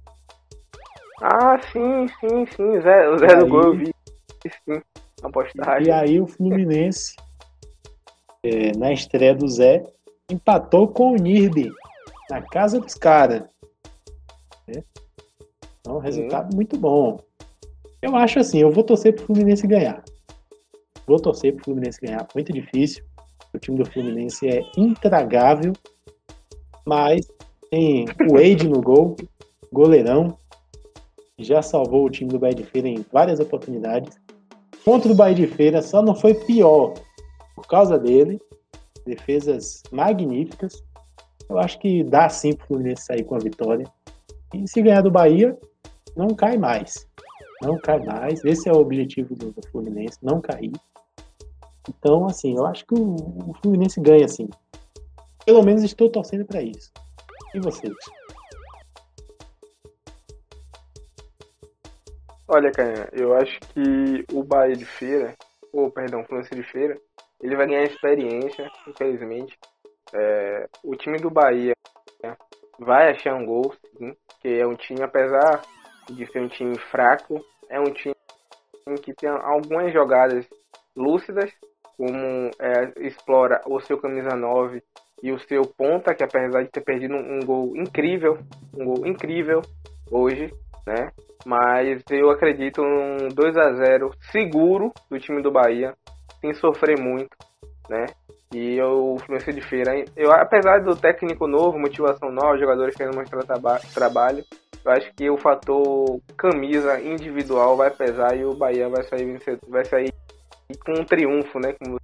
Ah, 1.22 1.60
sim, 1.60 2.08
sim, 2.22 2.46
sim. 2.56 2.82
Zé, 2.82 3.10
o 3.10 3.18
Zé 3.18 3.36
do 3.36 3.48
Gol 3.48 3.64
eu 3.64 3.76
vi. 3.76 3.94
Sim, 4.46 4.82
a 5.22 5.30
postagem. 5.30 5.90
E 5.90 5.92
aí 5.92 6.22
o 6.22 6.26
Fluminense, 6.26 7.18
é, 8.42 8.72
na 8.78 8.94
estreia 8.94 9.36
do 9.36 9.50
Zé, 9.50 9.84
empatou 10.32 10.88
com 10.88 11.12
o 11.12 11.16
Nirby 11.16 11.74
na 12.30 12.42
casa 12.42 12.80
dos 12.80 12.94
caras. 12.94 13.44
Né? 14.66 14.82
Então, 15.82 15.98
um 15.98 16.00
resultado 16.00 16.56
muito 16.56 16.78
bom. 16.78 17.20
Eu 18.02 18.16
acho 18.16 18.40
assim, 18.40 18.60
eu 18.60 18.72
vou 18.72 18.84
torcer 18.84 19.14
pro 19.16 19.26
Fluminense 19.26 19.68
ganhar. 19.68 20.04
Vou 21.06 21.20
torcer 21.20 21.54
pro 21.56 21.66
Fluminense 21.66 22.00
ganhar. 22.02 22.28
Muito 22.34 22.54
difícil. 22.54 23.04
O 23.54 23.58
time 23.58 23.78
do 23.78 23.86
Fluminense 23.86 24.48
é 24.48 24.62
intragável, 24.78 25.74
mas 26.86 27.26
tem 27.70 28.06
o 28.30 28.34
Wade 28.34 28.68
no 28.68 28.82
gol, 28.82 29.16
goleirão, 29.72 30.38
já 31.40 31.62
salvou 31.62 32.06
o 32.06 32.10
time 32.10 32.30
do 32.30 32.38
Bahia 32.38 32.56
de 32.56 32.64
Feira 32.64 32.88
em 32.88 33.06
várias 33.12 33.40
oportunidades. 33.40 34.18
Contra 34.84 35.12
o 35.12 35.16
Bahia 35.16 35.36
de 35.36 35.48
Feira 35.48 35.82
só 35.82 36.02
não 36.02 36.14
foi 36.14 36.34
pior 36.34 36.94
por 37.56 37.68
causa 37.68 37.98
dele. 37.98 38.40
Defesas 39.06 39.82
magníficas. 39.92 40.84
Eu 41.50 41.58
acho 41.58 41.80
que 41.80 42.04
dá 42.04 42.30
sim 42.30 42.54
pro 42.54 42.68
Fluminense 42.68 43.06
sair 43.06 43.24
com 43.24 43.36
a 43.36 43.40
vitória. 43.40 43.86
E 44.54 44.68
se 44.68 44.82
ganhar 44.82 45.02
do 45.02 45.12
Bahia, 45.12 45.58
não 46.16 46.30
cai 46.30 46.58
mais. 46.58 47.08
Não 47.62 47.78
cai 47.78 48.00
mais. 48.00 48.44
Esse 48.46 48.70
é 48.70 48.72
o 48.72 48.78
objetivo 48.78 49.36
do, 49.36 49.52
do 49.52 49.68
Fluminense, 49.68 50.18
não 50.22 50.40
cair. 50.40 50.72
Então, 51.88 52.26
assim, 52.26 52.56
eu 52.56 52.66
acho 52.66 52.86
que 52.86 52.94
o, 52.94 53.16
o 53.16 53.54
Fluminense 53.62 54.00
ganha, 54.00 54.28
sim. 54.28 54.50
Pelo 55.46 55.64
menos 55.64 55.84
estou 55.84 56.10
torcendo 56.10 56.46
para 56.46 56.62
isso. 56.62 56.92
E 57.54 57.60
vocês? 57.60 57.94
Olha, 62.48 62.72
Canha, 62.72 63.08
eu 63.12 63.36
acho 63.36 63.60
que 63.60 64.26
o 64.34 64.44
Bahia 64.44 64.76
de 64.76 64.86
Feira, 64.86 65.36
ou 65.74 65.92
perdão, 65.92 66.22
o 66.22 66.26
Fluminense 66.26 66.56
de 66.56 66.64
Feira, 66.64 67.00
ele 67.42 67.56
vai 67.56 67.68
ganhar 67.68 67.84
experiência, 67.84 68.72
infelizmente. 68.88 69.58
É, 70.14 70.68
o 70.84 70.96
time 70.96 71.18
do 71.18 71.30
Bahia 71.30 71.74
né, 72.24 72.36
vai 72.80 73.12
achar 73.12 73.36
um 73.36 73.46
gol, 73.46 73.74
sim, 73.98 74.16
que 74.42 74.48
é 74.48 74.66
um 74.66 74.76
time, 74.76 75.02
apesar 75.02 75.62
de 76.12 76.26
ser 76.32 76.42
um 76.42 76.48
time 76.48 76.78
fraco, 76.92 77.44
é 77.70 77.80
um 77.80 77.92
time 77.92 78.16
que 79.04 79.14
tem 79.14 79.30
algumas 79.30 79.94
jogadas 79.94 80.48
lúcidas, 80.96 81.52
como 81.98 82.50
é, 82.60 83.08
explora 83.08 83.62
o 83.68 83.80
seu 83.80 83.98
camisa 84.00 84.36
9 84.36 84.82
e 85.22 85.32
o 85.32 85.40
seu 85.40 85.64
ponta, 85.64 86.16
que 86.16 86.24
apesar 86.24 86.64
de 86.64 86.70
ter 86.70 86.82
perdido 86.82 87.14
um, 87.14 87.38
um 87.38 87.46
gol 87.46 87.76
incrível, 87.76 88.38
um 88.74 88.86
gol 88.86 89.06
incrível 89.06 89.62
hoje, 90.10 90.52
né? 90.88 91.12
Mas 91.46 92.04
eu 92.10 92.30
acredito 92.30 92.82
num 92.82 93.28
2 93.30 93.58
a 93.58 93.74
0 93.74 94.12
seguro 94.32 94.92
do 95.10 95.20
time 95.20 95.42
do 95.42 95.52
Bahia, 95.52 95.94
sem 96.42 96.54
sofrer 96.54 96.98
muito, 96.98 97.30
né? 97.90 98.06
E 98.54 98.82
o 98.82 99.18
Fluminense 99.20 99.54
de 99.54 99.62
Feira, 99.62 100.04
eu, 100.16 100.32
apesar 100.32 100.84
do 100.84 100.96
técnico 100.96 101.48
novo, 101.48 101.78
motivação 101.78 102.32
nova, 102.32 102.58
jogadores 102.58 102.96
querendo 102.96 103.16
mostrar 103.16 103.44
traba 103.44 103.80
trabalho, 103.94 104.44
eu 104.84 104.92
acho 104.92 105.14
que 105.14 105.30
o 105.30 105.38
fator 105.38 106.20
camisa 106.38 107.00
individual 107.02 107.76
vai 107.76 107.92
pesar 107.92 108.36
e 108.36 108.46
o 108.46 108.56
Bahia 108.56 108.90
vai 108.90 109.04
sair, 109.04 109.40
vai 109.68 109.86
sair 109.86 110.12
com 110.86 110.94
um 110.94 111.04
triunfo, 111.04 111.60
né? 111.60 111.74
Como 111.74 111.98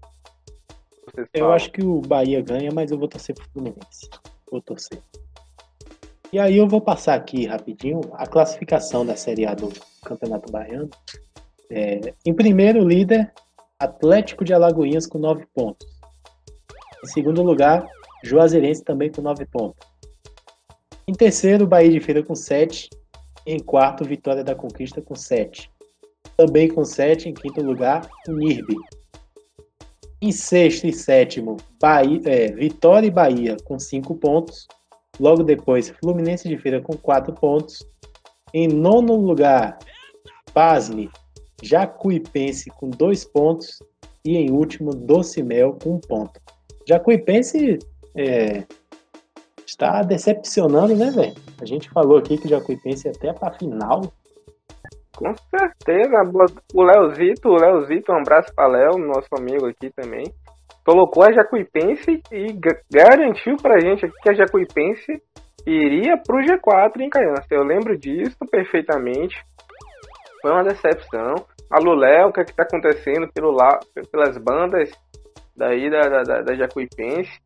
vocês 1.05 1.27
Eu 1.33 1.41
falam. 1.41 1.55
acho 1.55 1.71
que 1.71 1.83
o 1.83 2.01
Bahia 2.01 2.41
ganha, 2.41 2.69
mas 2.73 2.91
eu 2.91 2.97
vou 2.97 3.07
torcer 3.07 3.33
pro 3.33 3.49
Fluminense. 3.49 4.09
Vou 4.51 4.61
torcer. 4.61 5.01
E 6.33 6.39
aí 6.39 6.57
eu 6.57 6.67
vou 6.67 6.81
passar 6.81 7.15
aqui 7.15 7.45
rapidinho 7.45 8.01
a 8.13 8.27
classificação 8.27 9.05
da 9.05 9.15
Série 9.15 9.45
A 9.45 9.53
do 9.53 9.69
Campeonato 10.03 10.51
Baiano. 10.51 10.89
É, 11.69 12.13
em 12.25 12.33
primeiro, 12.33 12.85
líder, 12.85 13.31
Atlético 13.79 14.45
de 14.45 14.53
Alagoinhas 14.53 15.05
com 15.05 15.17
9 15.17 15.45
pontos. 15.53 15.87
Em 17.03 17.07
segundo 17.07 17.43
lugar, 17.43 17.85
Juazeirense 18.23 18.83
também 18.83 19.11
com 19.11 19.21
9 19.21 19.45
pontos. 19.45 19.87
Em 21.07 21.13
terceiro, 21.13 21.67
Bahia 21.67 21.91
de 21.91 21.99
Feira 21.99 22.23
com 22.23 22.33
7. 22.33 22.89
Em 23.45 23.59
quarto, 23.59 24.05
Vitória 24.05 24.43
da 24.43 24.55
Conquista 24.55 25.01
com 25.01 25.13
7. 25.13 25.69
Também 26.37 26.67
com 26.67 26.83
7, 26.83 27.29
em 27.29 27.33
quinto 27.33 27.61
lugar, 27.61 28.09
Nirbe. 28.27 28.75
Em 30.21 30.31
sexto 30.31 30.87
e 30.87 30.93
sétimo, 30.93 31.57
Bahia, 31.79 32.21
é, 32.25 32.51
Vitória 32.51 33.07
e 33.07 33.11
Bahia 33.11 33.57
com 33.65 33.77
5 33.77 34.15
pontos. 34.15 34.67
Logo 35.19 35.43
depois, 35.43 35.89
Fluminense 36.01 36.47
de 36.47 36.57
Feira 36.57 36.81
com 36.81 36.97
4 36.97 37.33
pontos. 37.33 37.85
Em 38.53 38.67
nono 38.67 39.15
lugar, 39.15 39.77
Pasme, 40.53 41.11
Jacuipense 41.61 42.69
com 42.69 42.89
2 42.89 43.25
pontos. 43.25 43.79
E 44.23 44.37
em 44.37 44.51
último, 44.51 44.91
Docimel 44.91 45.77
com 45.81 45.91
1 45.91 45.93
um 45.95 45.99
ponto. 45.99 46.39
Jacuipense 46.87 47.77
é, 48.17 48.63
está 49.65 50.01
decepcionando, 50.01 50.95
né, 50.95 51.11
velho? 51.11 51.35
A 51.61 51.65
gente 51.65 51.89
falou 51.89 52.17
aqui 52.17 52.37
que 52.37 52.47
Jacuipense 52.47 53.07
até 53.07 53.33
para 53.33 53.57
final. 53.57 54.01
Com 55.15 55.33
certeza, 55.49 56.23
o 56.73 56.83
Leozito, 56.83 57.49
o 57.49 57.55
Leozito, 57.55 58.11
um 58.11 58.17
abraço 58.17 58.53
para 58.53 58.67
Léo, 58.67 58.97
nosso 58.97 59.29
amigo 59.37 59.65
aqui 59.65 59.89
também. 59.95 60.25
Colocou 60.85 61.23
a 61.23 61.31
Jacuipense 61.31 62.21
e 62.31 62.51
ga- 62.53 62.81
garantiu 62.91 63.55
pra 63.57 63.79
gente 63.79 64.05
aqui 64.05 64.15
que 64.21 64.29
a 64.29 64.33
Jacuipense 64.33 65.21
iria 65.65 66.17
pro 66.17 66.37
G4 66.43 66.99
em 66.99 67.09
Caiança. 67.09 67.47
Eu 67.49 67.63
lembro 67.63 67.97
disso 67.97 68.37
perfeitamente. 68.51 69.35
Foi 70.45 70.51
uma 70.51 70.63
decepção. 70.63 71.33
Alô, 71.71 71.95
Léo, 71.95 72.27
o 72.27 72.31
que 72.31 72.39
é 72.39 72.45
que 72.45 72.53
tá 72.53 72.61
acontecendo 72.61 73.27
pelo 73.33 73.49
la- 73.49 73.79
pelas 74.11 74.37
bandas 74.37 74.91
daí 75.57 75.89
da, 75.89 76.01
da, 76.01 76.21
da, 76.21 76.41
da 76.43 76.53
Jacuipense? 76.53 77.41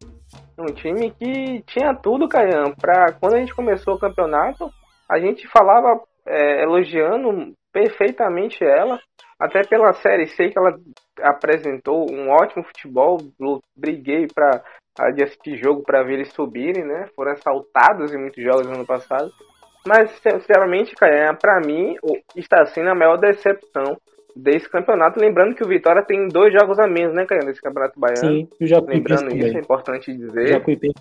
Um 0.60 0.66
time 0.66 1.10
que 1.12 1.62
tinha 1.62 1.96
tudo, 1.96 2.28
Caian, 2.28 2.74
pra 2.74 3.14
quando 3.14 3.36
a 3.36 3.40
gente 3.40 3.56
começou 3.56 3.94
o 3.94 4.00
campeonato, 4.00 4.70
a 5.10 5.18
gente 5.18 5.48
falava 5.48 6.02
é, 6.26 6.62
elogiando 6.62 7.54
perfeitamente 7.72 8.66
ela, 8.66 9.00
até 9.40 9.62
pela 9.66 9.94
série 9.94 10.28
C 10.28 10.50
que 10.50 10.60
ela 10.60 10.78
apresentou 11.22 12.06
um 12.12 12.30
ótimo 12.32 12.66
futebol, 12.66 13.18
briguei 13.78 14.28
para 14.28 14.62
assistir 15.00 15.56
jogo 15.56 15.84
para 15.84 16.04
ver 16.04 16.16
eles 16.16 16.34
subirem, 16.34 16.84
né? 16.84 17.08
Foram 17.16 17.32
assaltados 17.32 18.14
em 18.14 18.18
muitos 18.18 18.44
jogos 18.44 18.68
no 18.68 18.76
ano 18.76 18.86
passado. 18.86 19.32
Mas, 19.90 20.12
sinceramente, 20.22 20.94
Caia, 20.94 21.34
pra 21.34 21.60
mim, 21.60 21.96
está 22.36 22.64
sendo 22.68 22.92
a 22.92 22.96
maior 22.96 23.18
decepção 23.18 23.98
desse 24.36 24.70
campeonato. 24.70 25.20
Lembrando 25.20 25.56
que 25.56 25.64
o 25.64 25.68
Vitória 25.68 26.06
tem 26.06 26.28
dois 26.28 26.54
jogos 26.54 26.78
a 26.78 26.88
menos, 26.88 27.16
né, 27.16 27.26
Caio, 27.26 27.44
nesse 27.44 27.60
campeonato 27.60 28.00
baiano. 28.00 28.38
Sim, 28.38 28.48
o 28.62 28.68
Jacuipense 28.68 29.00
Lembrando 29.00 29.30
também. 29.32 29.48
isso, 29.48 29.58
é 29.58 29.62
importante 29.62 30.16
dizer. 30.16 30.48
Jacuipense. 30.48 30.94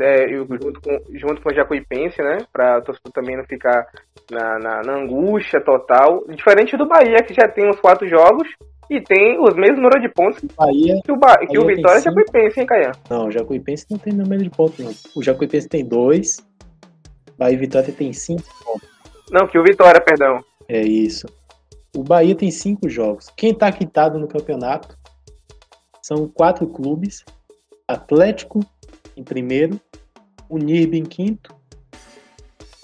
É, 0.00 0.24
eu, 0.34 0.46
junto, 0.46 0.80
com, 0.80 0.98
junto 1.18 1.42
com 1.42 1.50
o 1.50 1.54
Jacuipense, 1.54 2.22
né? 2.22 2.38
Pra 2.50 2.80
torcedor 2.80 3.12
também 3.12 3.36
não 3.36 3.44
ficar 3.44 3.86
na, 4.30 4.58
na, 4.58 4.82
na, 4.82 4.96
angústia 4.96 5.60
total. 5.60 6.24
Diferente 6.30 6.78
do 6.78 6.88
Bahia, 6.88 7.22
que 7.26 7.34
já 7.34 7.46
tem 7.46 7.68
os 7.68 7.78
quatro 7.78 8.08
jogos 8.08 8.48
e 8.90 9.02
tem 9.02 9.38
os 9.38 9.54
mesmos 9.54 9.82
número 9.82 10.00
de 10.00 10.08
pontos 10.14 10.42
Bahia, 10.56 10.94
que 11.04 11.12
o, 11.12 11.16
ba 11.16 11.36
que 11.38 11.58
o 11.58 11.66
Vitória 11.66 11.98
e 11.98 12.00
o 12.00 12.04
Jacuipense, 12.04 12.60
hein, 12.60 12.66
Caio? 12.66 12.92
Não, 13.10 13.26
o 13.26 13.30
Jacuipense 13.30 13.86
não 13.90 13.98
tem 13.98 14.14
número 14.14 14.42
de 14.42 14.50
pontos, 14.50 14.78
não. 14.78 14.92
O 15.14 15.22
Jacuipense 15.22 15.68
tem 15.68 15.84
dois, 15.84 16.36
Bahia 17.38 17.54
e 17.54 17.60
Vitória 17.60 17.92
tem 17.92 18.12
cinco 18.12 18.44
pontos. 18.64 18.88
Não, 19.30 19.46
que 19.46 19.58
o 19.58 19.62
Vitória, 19.62 20.00
perdão. 20.00 20.44
É 20.68 20.80
isso. 20.82 21.26
O 21.96 22.02
Bahia 22.02 22.34
tem 22.34 22.50
cinco 22.50 22.88
jogos. 22.88 23.30
Quem 23.36 23.52
está 23.52 23.70
quitado 23.72 24.18
no 24.18 24.28
campeonato 24.28 24.96
são 26.02 26.28
quatro 26.28 26.66
clubes: 26.66 27.24
Atlético 27.88 28.60
em 29.16 29.24
primeiro, 29.24 29.80
o 30.48 30.58
NIRB 30.58 30.98
em 30.98 31.04
quinto, 31.04 31.54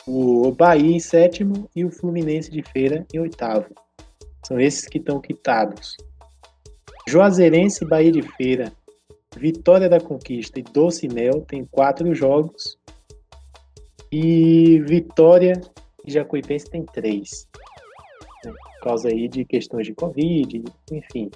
o 0.06 0.50
Bahia 0.52 0.96
em 0.96 0.98
sétimo 0.98 1.68
e 1.76 1.84
o 1.84 1.90
Fluminense 1.90 2.50
de 2.50 2.62
Feira 2.62 3.06
em 3.12 3.20
oitavo. 3.20 3.66
São 4.44 4.58
esses 4.58 4.86
que 4.86 4.98
estão 4.98 5.20
quitados. 5.20 5.96
Juazeirense, 7.06 7.84
Bahia 7.84 8.10
de 8.10 8.22
Feira, 8.22 8.72
Vitória 9.36 9.88
da 9.88 10.00
Conquista 10.00 10.58
e 10.58 10.62
Doce 10.62 11.08
Mel 11.08 11.42
tem 11.42 11.64
quatro 11.64 12.14
jogos. 12.14 12.78
E 14.12 14.78
Vitória 14.80 15.58
e 16.06 16.12
Jacuipense 16.12 16.68
tem 16.68 16.84
três 16.84 17.48
por 18.82 18.88
causa 18.88 19.08
aí 19.08 19.28
de 19.28 19.44
questões 19.44 19.86
de 19.86 19.94
Covid, 19.94 20.64
enfim. 20.90 21.30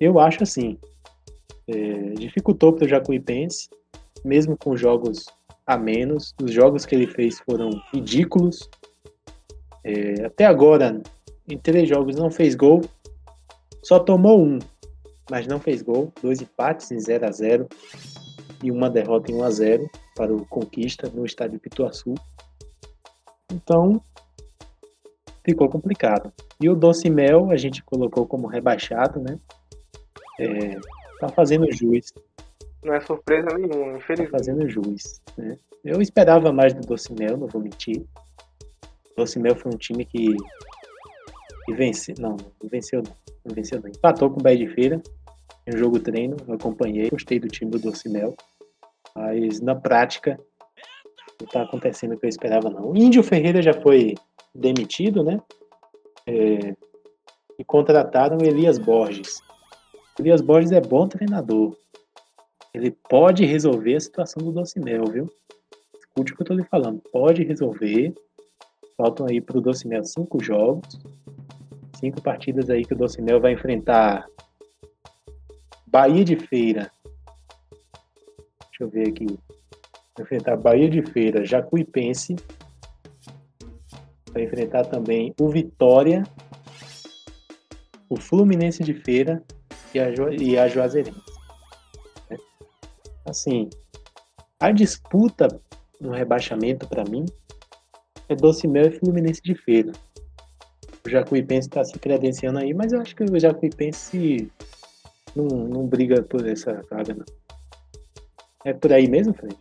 Eu 0.00 0.20
acho 0.20 0.44
assim, 0.44 0.78
é, 1.66 2.12
dificultou 2.14 2.72
para 2.72 2.84
o 2.84 2.88
Jacuipense, 2.88 3.68
mesmo 4.24 4.56
com 4.56 4.76
jogos 4.76 5.26
a 5.66 5.76
menos. 5.76 6.32
Os 6.40 6.52
jogos 6.52 6.86
que 6.86 6.94
ele 6.94 7.08
fez 7.08 7.40
foram 7.40 7.70
ridículos. 7.92 8.70
É, 9.82 10.24
até 10.24 10.44
agora, 10.44 11.02
em 11.48 11.58
três 11.58 11.88
jogos, 11.88 12.14
não 12.14 12.30
fez 12.30 12.54
gol. 12.54 12.82
Só 13.82 13.98
tomou 13.98 14.40
um, 14.40 14.60
mas 15.28 15.48
não 15.48 15.58
fez 15.58 15.82
gol. 15.82 16.12
Dois 16.22 16.40
empates 16.40 16.92
em 16.92 17.00
0 17.00 17.26
a 17.26 17.32
0 17.32 17.68
e 18.62 18.70
uma 18.70 18.88
derrota 18.88 19.32
em 19.32 19.34
1 19.34 19.44
a 19.44 19.50
0 19.50 19.90
para 20.16 20.34
o 20.34 20.46
Conquista 20.46 21.08
no 21.14 21.24
estádio 21.24 21.60
Pituaçu. 21.60 22.14
Então, 23.52 24.02
ficou 25.44 25.68
complicado. 25.68 26.32
E 26.60 26.68
o 26.68 26.74
Doce 26.74 27.08
Mel 27.08 27.50
a 27.50 27.56
gente 27.56 27.84
colocou 27.84 28.26
como 28.26 28.48
rebaixado, 28.48 29.20
né? 29.20 29.38
É, 30.40 30.78
tá 31.20 31.28
fazendo 31.28 31.70
juiz. 31.70 32.12
Não 32.82 32.94
é 32.94 33.00
surpresa 33.00 33.48
nenhuma, 33.56 33.98
infelizmente. 33.98 34.30
Tá 34.30 34.38
fazendo 34.38 34.68
juiz, 34.68 35.20
né? 35.36 35.56
Eu 35.84 36.02
esperava 36.02 36.52
mais 36.52 36.74
do 36.74 36.80
Doce 36.80 37.12
Mel, 37.12 37.36
não 37.36 37.46
vou 37.46 37.62
mentir. 37.62 38.00
O 39.12 39.16
Doce 39.16 39.38
Mel 39.38 39.54
foi 39.54 39.72
um 39.72 39.78
time 39.78 40.04
que, 40.04 40.34
que 41.64 41.74
venceu, 41.74 42.14
não, 42.18 42.36
não 42.60 42.68
venceu 42.68 43.02
não, 43.02 43.12
não 43.44 43.54
venceu 43.54 43.80
não. 43.80 43.88
Empatou 43.88 44.30
com 44.30 44.40
o 44.40 44.42
Bahia 44.42 44.66
de 44.66 44.74
Feira 44.74 45.00
em 45.66 45.74
um 45.74 45.78
jogo 45.78 46.00
treino, 46.00 46.36
eu 46.46 46.54
acompanhei, 46.54 47.10
gostei 47.10 47.38
do 47.38 47.48
time 47.48 47.70
do 47.70 47.78
Doce 47.78 48.08
Mel, 48.08 48.34
mas 49.16 49.60
na 49.60 49.74
prática 49.74 50.38
não 51.40 51.48
tá 51.48 51.62
acontecendo 51.62 52.14
o 52.14 52.18
que 52.18 52.26
eu 52.26 52.30
esperava 52.30 52.68
não. 52.68 52.90
O 52.90 52.96
Índio 52.96 53.22
Ferreira 53.22 53.62
já 53.62 53.72
foi 53.72 54.14
demitido, 54.54 55.24
né? 55.24 55.40
É, 56.26 56.76
e 57.58 57.64
contrataram 57.64 58.38
Elias 58.42 58.78
Borges. 58.78 59.40
Elias 60.18 60.40
Borges 60.40 60.72
é 60.72 60.80
bom 60.80 61.08
treinador. 61.08 61.76
Ele 62.74 62.90
pode 63.08 63.44
resolver 63.46 63.96
a 63.96 64.00
situação 64.00 64.42
do 64.42 64.52
Docimel, 64.52 65.04
viu? 65.06 65.30
Escute 65.98 66.32
o 66.32 66.36
que 66.36 66.42
eu 66.42 66.46
tô 66.46 66.54
lhe 66.54 66.64
falando. 66.64 67.00
Pode 67.10 67.42
resolver. 67.42 68.14
Faltam 68.96 69.26
aí 69.28 69.40
pro 69.40 69.60
Docimel 69.60 70.04
cinco 70.04 70.42
jogos. 70.42 70.98
Cinco 71.98 72.20
partidas 72.20 72.68
aí 72.68 72.84
que 72.84 72.92
o 72.92 72.96
Docimel 72.96 73.40
vai 73.40 73.52
enfrentar 73.52 74.26
Bahia 75.86 76.24
de 76.24 76.36
Feira. 76.36 76.90
Deixa 78.78 78.84
eu 78.84 78.90
ver 78.90 79.08
aqui. 79.08 79.26
Vai 80.14 80.24
enfrentar 80.24 80.56
Bahia 80.56 80.90
de 80.90 81.02
Feira, 81.02 81.46
Jacuipense, 81.46 82.36
vai 84.30 84.44
enfrentar 84.44 84.84
também 84.84 85.34
o 85.40 85.48
Vitória, 85.48 86.24
o 88.06 88.16
Fluminense 88.16 88.82
de 88.82 88.92
Feira 88.92 89.42
e 89.94 89.98
a, 89.98 90.14
jo 90.14 90.28
e 90.30 90.58
a 90.58 90.68
Juazeirense. 90.68 91.18
Né? 92.28 92.36
Assim, 93.24 93.70
a 94.60 94.70
disputa 94.70 95.48
no 95.98 96.10
rebaixamento 96.10 96.86
para 96.86 97.04
mim 97.04 97.24
é 98.28 98.34
Docimel 98.34 98.88
e 98.88 98.98
Fluminense 98.98 99.40
de 99.40 99.54
Feira. 99.54 99.92
O 101.02 101.08
Jacuipense 101.08 101.68
está 101.68 101.82
se 101.82 101.98
credenciando 101.98 102.58
aí, 102.58 102.74
mas 102.74 102.92
eu 102.92 103.00
acho 103.00 103.16
que 103.16 103.24
o 103.24 103.40
Jacuipense 103.40 104.50
não, 105.34 105.46
não 105.46 105.86
briga 105.86 106.22
por 106.22 106.46
essa 106.46 106.82
vaga, 106.90 107.14
não. 107.14 107.45
É 108.66 108.72
por 108.72 108.92
aí 108.92 109.08
mesmo, 109.08 109.32
Fred? 109.32 109.56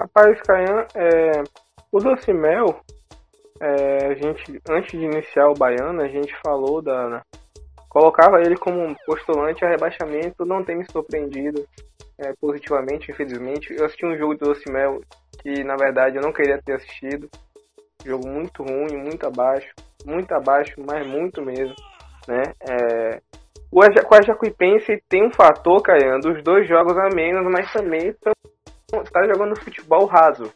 Rapaz, 0.00 0.40
Caian, 0.40 0.86
é, 0.94 1.44
o 1.92 1.98
Docimel, 1.98 2.80
é, 3.60 4.06
a 4.06 4.14
gente, 4.14 4.62
antes 4.70 4.98
de 4.98 5.04
iniciar 5.04 5.50
o 5.50 5.54
Baiano, 5.54 6.00
a 6.00 6.08
gente 6.08 6.34
falou 6.42 6.80
da. 6.80 7.06
Né, 7.06 7.22
colocava 7.90 8.40
ele 8.40 8.56
como 8.56 8.82
um 8.82 8.94
postulante 9.04 9.62
a 9.62 9.68
rebaixamento, 9.68 10.46
não 10.46 10.64
tem 10.64 10.78
me 10.78 10.90
surpreendido 10.90 11.68
é, 12.16 12.32
positivamente, 12.40 13.10
infelizmente. 13.10 13.74
Eu 13.74 13.84
assisti 13.84 14.06
um 14.06 14.16
jogo 14.16 14.34
do 14.36 14.46
Docimel 14.46 15.02
que, 15.42 15.62
na 15.62 15.76
verdade, 15.76 16.16
eu 16.16 16.22
não 16.22 16.32
queria 16.32 16.62
ter 16.62 16.76
assistido. 16.76 17.28
Jogo 18.02 18.26
muito 18.26 18.62
ruim, 18.62 18.96
muito 18.96 19.26
abaixo, 19.26 19.68
muito 20.06 20.32
abaixo, 20.32 20.76
mas 20.78 21.06
muito 21.06 21.42
mesmo, 21.42 21.76
né? 22.26 22.54
É, 22.62 23.20
o 23.72 24.22
Jacuipense 24.22 25.02
tem 25.08 25.26
um 25.26 25.32
fator, 25.32 25.80
Caian, 25.82 26.18
dos 26.20 26.42
dois 26.42 26.68
jogos 26.68 26.96
a 26.98 27.08
menos, 27.14 27.42
mas 27.50 27.72
também 27.72 28.08
está 28.08 29.26
jogando 29.26 29.58
futebol 29.58 30.04
raso. 30.04 30.52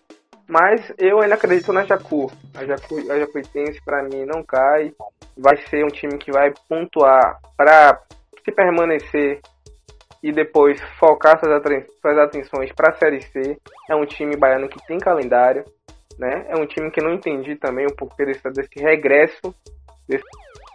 Mas 0.48 0.92
eu 0.98 1.20
ainda 1.20 1.34
acredito 1.34 1.72
na 1.72 1.84
Jacu. 1.84 2.30
A, 2.54 2.64
Jacu, 2.64 3.10
a 3.10 3.18
Jacuipense, 3.18 3.82
para 3.84 4.02
mim, 4.02 4.24
não 4.24 4.44
cai. 4.44 4.92
Vai 5.36 5.56
ser 5.68 5.84
um 5.84 5.88
time 5.88 6.18
que 6.18 6.30
vai 6.30 6.52
pontuar 6.68 7.40
para 7.56 8.00
se 8.44 8.52
permanecer 8.52 9.40
e 10.22 10.30
depois 10.30 10.80
focar 10.98 11.40
suas, 11.40 11.62
suas 12.00 12.18
atenções 12.18 12.70
para 12.72 12.90
a 12.90 12.98
Série 12.98 13.22
C. 13.22 13.58
É 13.90 13.96
um 13.96 14.04
time 14.04 14.36
baiano 14.36 14.68
que 14.68 14.86
tem 14.86 14.98
calendário. 14.98 15.64
Né? 16.18 16.46
É 16.48 16.56
um 16.56 16.66
time 16.66 16.90
que 16.90 17.02
não 17.02 17.14
entendi 17.14 17.56
também 17.56 17.86
um 17.86 17.96
porquê 17.96 18.24
desse, 18.24 18.48
desse 18.50 18.78
regresso 18.78 19.54
desse 20.08 20.24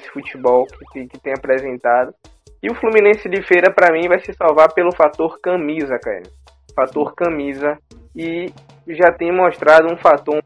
futebol 0.10 0.66
que, 0.92 1.08
que 1.08 1.20
tem 1.20 1.34
apresentado. 1.34 2.14
E 2.62 2.70
o 2.70 2.76
Fluminense 2.76 3.28
de 3.28 3.42
Feira, 3.42 3.74
para 3.74 3.92
mim, 3.92 4.08
vai 4.08 4.20
se 4.20 4.34
salvar 4.34 4.74
pelo 4.74 4.96
fator 4.96 5.40
camisa, 5.40 5.98
cara 6.00 6.24
fator 6.72 7.14
camisa 7.14 7.78
e 8.16 8.52
já 8.88 9.12
tem 9.12 9.32
mostrado 9.32 9.92
um 9.92 9.98
fator 9.98 10.42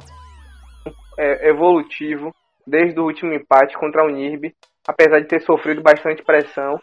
é, 1.17 1.49
evolutivo 1.49 2.33
desde 2.65 2.99
o 2.99 3.03
último 3.03 3.33
empate 3.33 3.77
contra 3.77 4.03
o 4.03 4.09
Nirb, 4.09 4.53
apesar 4.87 5.19
de 5.19 5.27
ter 5.27 5.41
sofrido 5.41 5.81
bastante 5.81 6.23
pressão, 6.23 6.79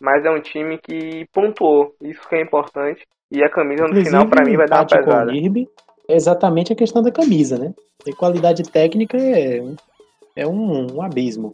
mas 0.00 0.24
é 0.24 0.30
um 0.30 0.40
time 0.40 0.78
que 0.78 1.26
pontuou, 1.32 1.94
isso 2.02 2.26
que 2.28 2.36
é 2.36 2.42
importante, 2.42 3.02
e 3.30 3.42
a 3.42 3.50
camisa 3.50 3.82
no 3.82 3.90
Inclusive, 3.90 4.10
final 4.10 4.28
para 4.28 4.44
mim 4.44 4.56
vai 4.56 4.66
dar 4.66 4.80
uma 4.80 4.86
pesada. 4.86 5.26
Com 5.26 5.30
o 5.30 5.32
Nirb 5.32 5.68
é 6.08 6.14
exatamente 6.14 6.72
a 6.72 6.76
questão 6.76 7.02
da 7.02 7.10
camisa, 7.10 7.58
né? 7.58 7.72
E 8.06 8.12
qualidade 8.14 8.62
técnica 8.70 9.16
é, 9.16 9.60
é 10.36 10.46
um, 10.46 10.94
um 10.96 11.02
abismo. 11.02 11.52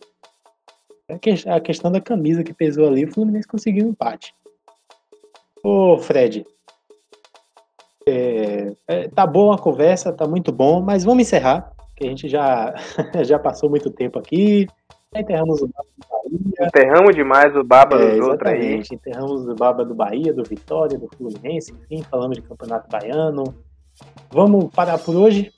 É 1.12 1.50
a 1.52 1.60
questão 1.60 1.90
da 1.90 2.00
camisa 2.00 2.42
que 2.42 2.54
pesou 2.54 2.88
ali, 2.88 3.04
o 3.04 3.12
Fluminense 3.12 3.46
conseguiu 3.46 3.86
um 3.86 3.90
empate. 3.90 4.34
Ô, 5.62 5.98
Fred, 5.98 6.44
é, 8.06 8.72
é, 8.88 9.08
tá 9.08 9.26
boa 9.26 9.54
a 9.54 9.58
conversa, 9.58 10.12
tá 10.12 10.26
muito 10.26 10.50
bom, 10.50 10.80
mas 10.80 11.04
vamos 11.04 11.22
encerrar, 11.22 11.72
que 11.96 12.04
a 12.04 12.08
gente 12.08 12.28
já, 12.28 12.74
já 13.24 13.38
passou 13.38 13.68
muito 13.68 13.90
tempo 13.90 14.18
aqui. 14.18 14.66
Enterramos 15.14 15.60
o 15.60 15.68
Baba 15.68 15.86
do 15.94 16.38
Bahia. 16.38 16.66
Enterramos 16.68 17.14
demais 17.14 17.56
o 17.56 17.62
Baba 17.62 17.96
é, 17.96 18.16
dos 18.16 18.26
outros 18.26 18.50
aí. 18.50 18.82
Enterramos 18.90 19.46
o 19.46 19.54
Baba 19.54 19.84
do 19.84 19.94
Bahia, 19.94 20.32
do 20.32 20.42
Vitória, 20.42 20.98
do 20.98 21.08
Fluminense, 21.16 21.72
enfim, 21.72 22.02
falamos 22.10 22.36
de 22.36 22.42
Campeonato 22.42 22.88
Baiano. 22.88 23.54
Vamos 24.30 24.72
parar 24.74 24.98
por 24.98 25.14
hoje. 25.14 25.52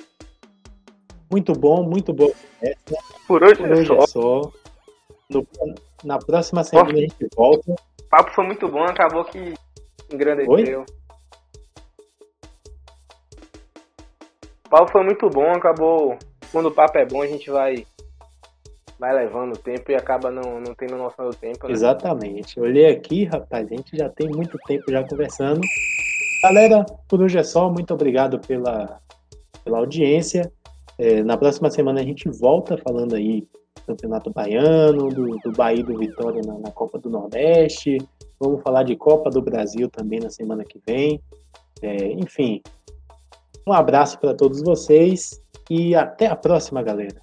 Muito 1.31 1.53
bom, 1.53 1.85
muito 1.85 2.13
boa 2.13 2.33
conversa. 2.65 2.77
Por 3.27 3.43
hoje, 3.43 3.57
por 3.57 3.71
hoje 3.71 3.93
é 3.93 4.07
só. 4.07 4.53
No, 5.31 5.47
na 6.05 6.19
próxima 6.19 6.63
semana 6.65 6.89
Nossa. 6.89 6.99
a 6.99 7.01
gente 7.01 7.29
volta. 7.35 7.73
O 7.73 8.09
papo 8.09 8.31
foi 8.33 8.47
muito 8.47 8.69
bom, 8.69 8.85
acabou 8.85 9.25
que 9.25 9.55
engrandeceu. 10.13 10.53
Oi? 10.53 10.85
O 14.67 14.69
papo 14.69 14.91
foi 14.91 15.05
muito 15.05 15.29
bom, 15.31 15.51
acabou. 15.53 16.19
Quando 16.53 16.67
o 16.67 16.73
papo 16.73 16.99
é 16.99 17.07
bom, 17.07 17.23
a 17.23 17.27
gente 17.27 17.51
vai 17.51 17.87
vai 18.99 19.13
levando 19.15 19.55
o 19.55 19.59
tempo 19.59 19.91
e 19.91 19.95
acaba 19.95 20.31
não, 20.31 20.61
não 20.61 20.75
tendo 20.75 20.97
noção 20.97 21.29
do 21.29 21.37
tempo. 21.37 21.67
Né? 21.67 21.73
Exatamente. 21.73 22.59
Olhei 22.59 22.87
aqui, 22.87 23.25
rapaz, 23.25 23.67
a 23.67 23.75
gente 23.75 23.97
já 23.97 24.09
tem 24.09 24.29
muito 24.29 24.57
tempo 24.67 24.91
já 24.91 25.07
conversando. 25.07 25.61
Galera, 26.43 26.85
por 27.09 27.21
hoje 27.21 27.39
é 27.39 27.43
só. 27.43 27.71
Muito 27.71 27.93
obrigado 27.93 28.39
pela, 28.39 29.01
pela 29.65 29.79
audiência. 29.79 30.51
É, 30.99 31.23
na 31.23 31.37
próxima 31.37 31.71
semana 31.71 32.01
a 32.01 32.05
gente 32.05 32.29
volta 32.29 32.77
falando 32.79 33.15
aí 33.15 33.47
Campeonato 33.87 34.31
Baiano, 34.31 35.09
do, 35.09 35.39
do 35.39 35.53
Bahia 35.53 35.83
do 35.83 35.99
Vitória 35.99 36.43
na, 36.45 36.59
na 36.59 36.71
Copa 36.71 36.99
do 36.99 37.11
Nordeste. 37.11 37.99
Vamos 38.39 38.63
falar 38.63 38.83
de 38.83 38.97
Copa 38.97 39.31
do 39.31 39.43
Brasil 39.43 39.89
também 39.89 40.21
na 40.21 40.31
semana 40.31 40.65
que 40.65 40.81
vem. 40.87 41.21
É, 41.83 42.13
enfim, 42.13 42.63
um 43.67 43.73
abraço 43.73 44.19
para 44.19 44.35
todos 44.35 44.63
vocês 44.63 45.43
e 45.71 45.95
até 45.95 46.27
a 46.27 46.37
próxima, 46.37 46.83
galera. 46.83 47.21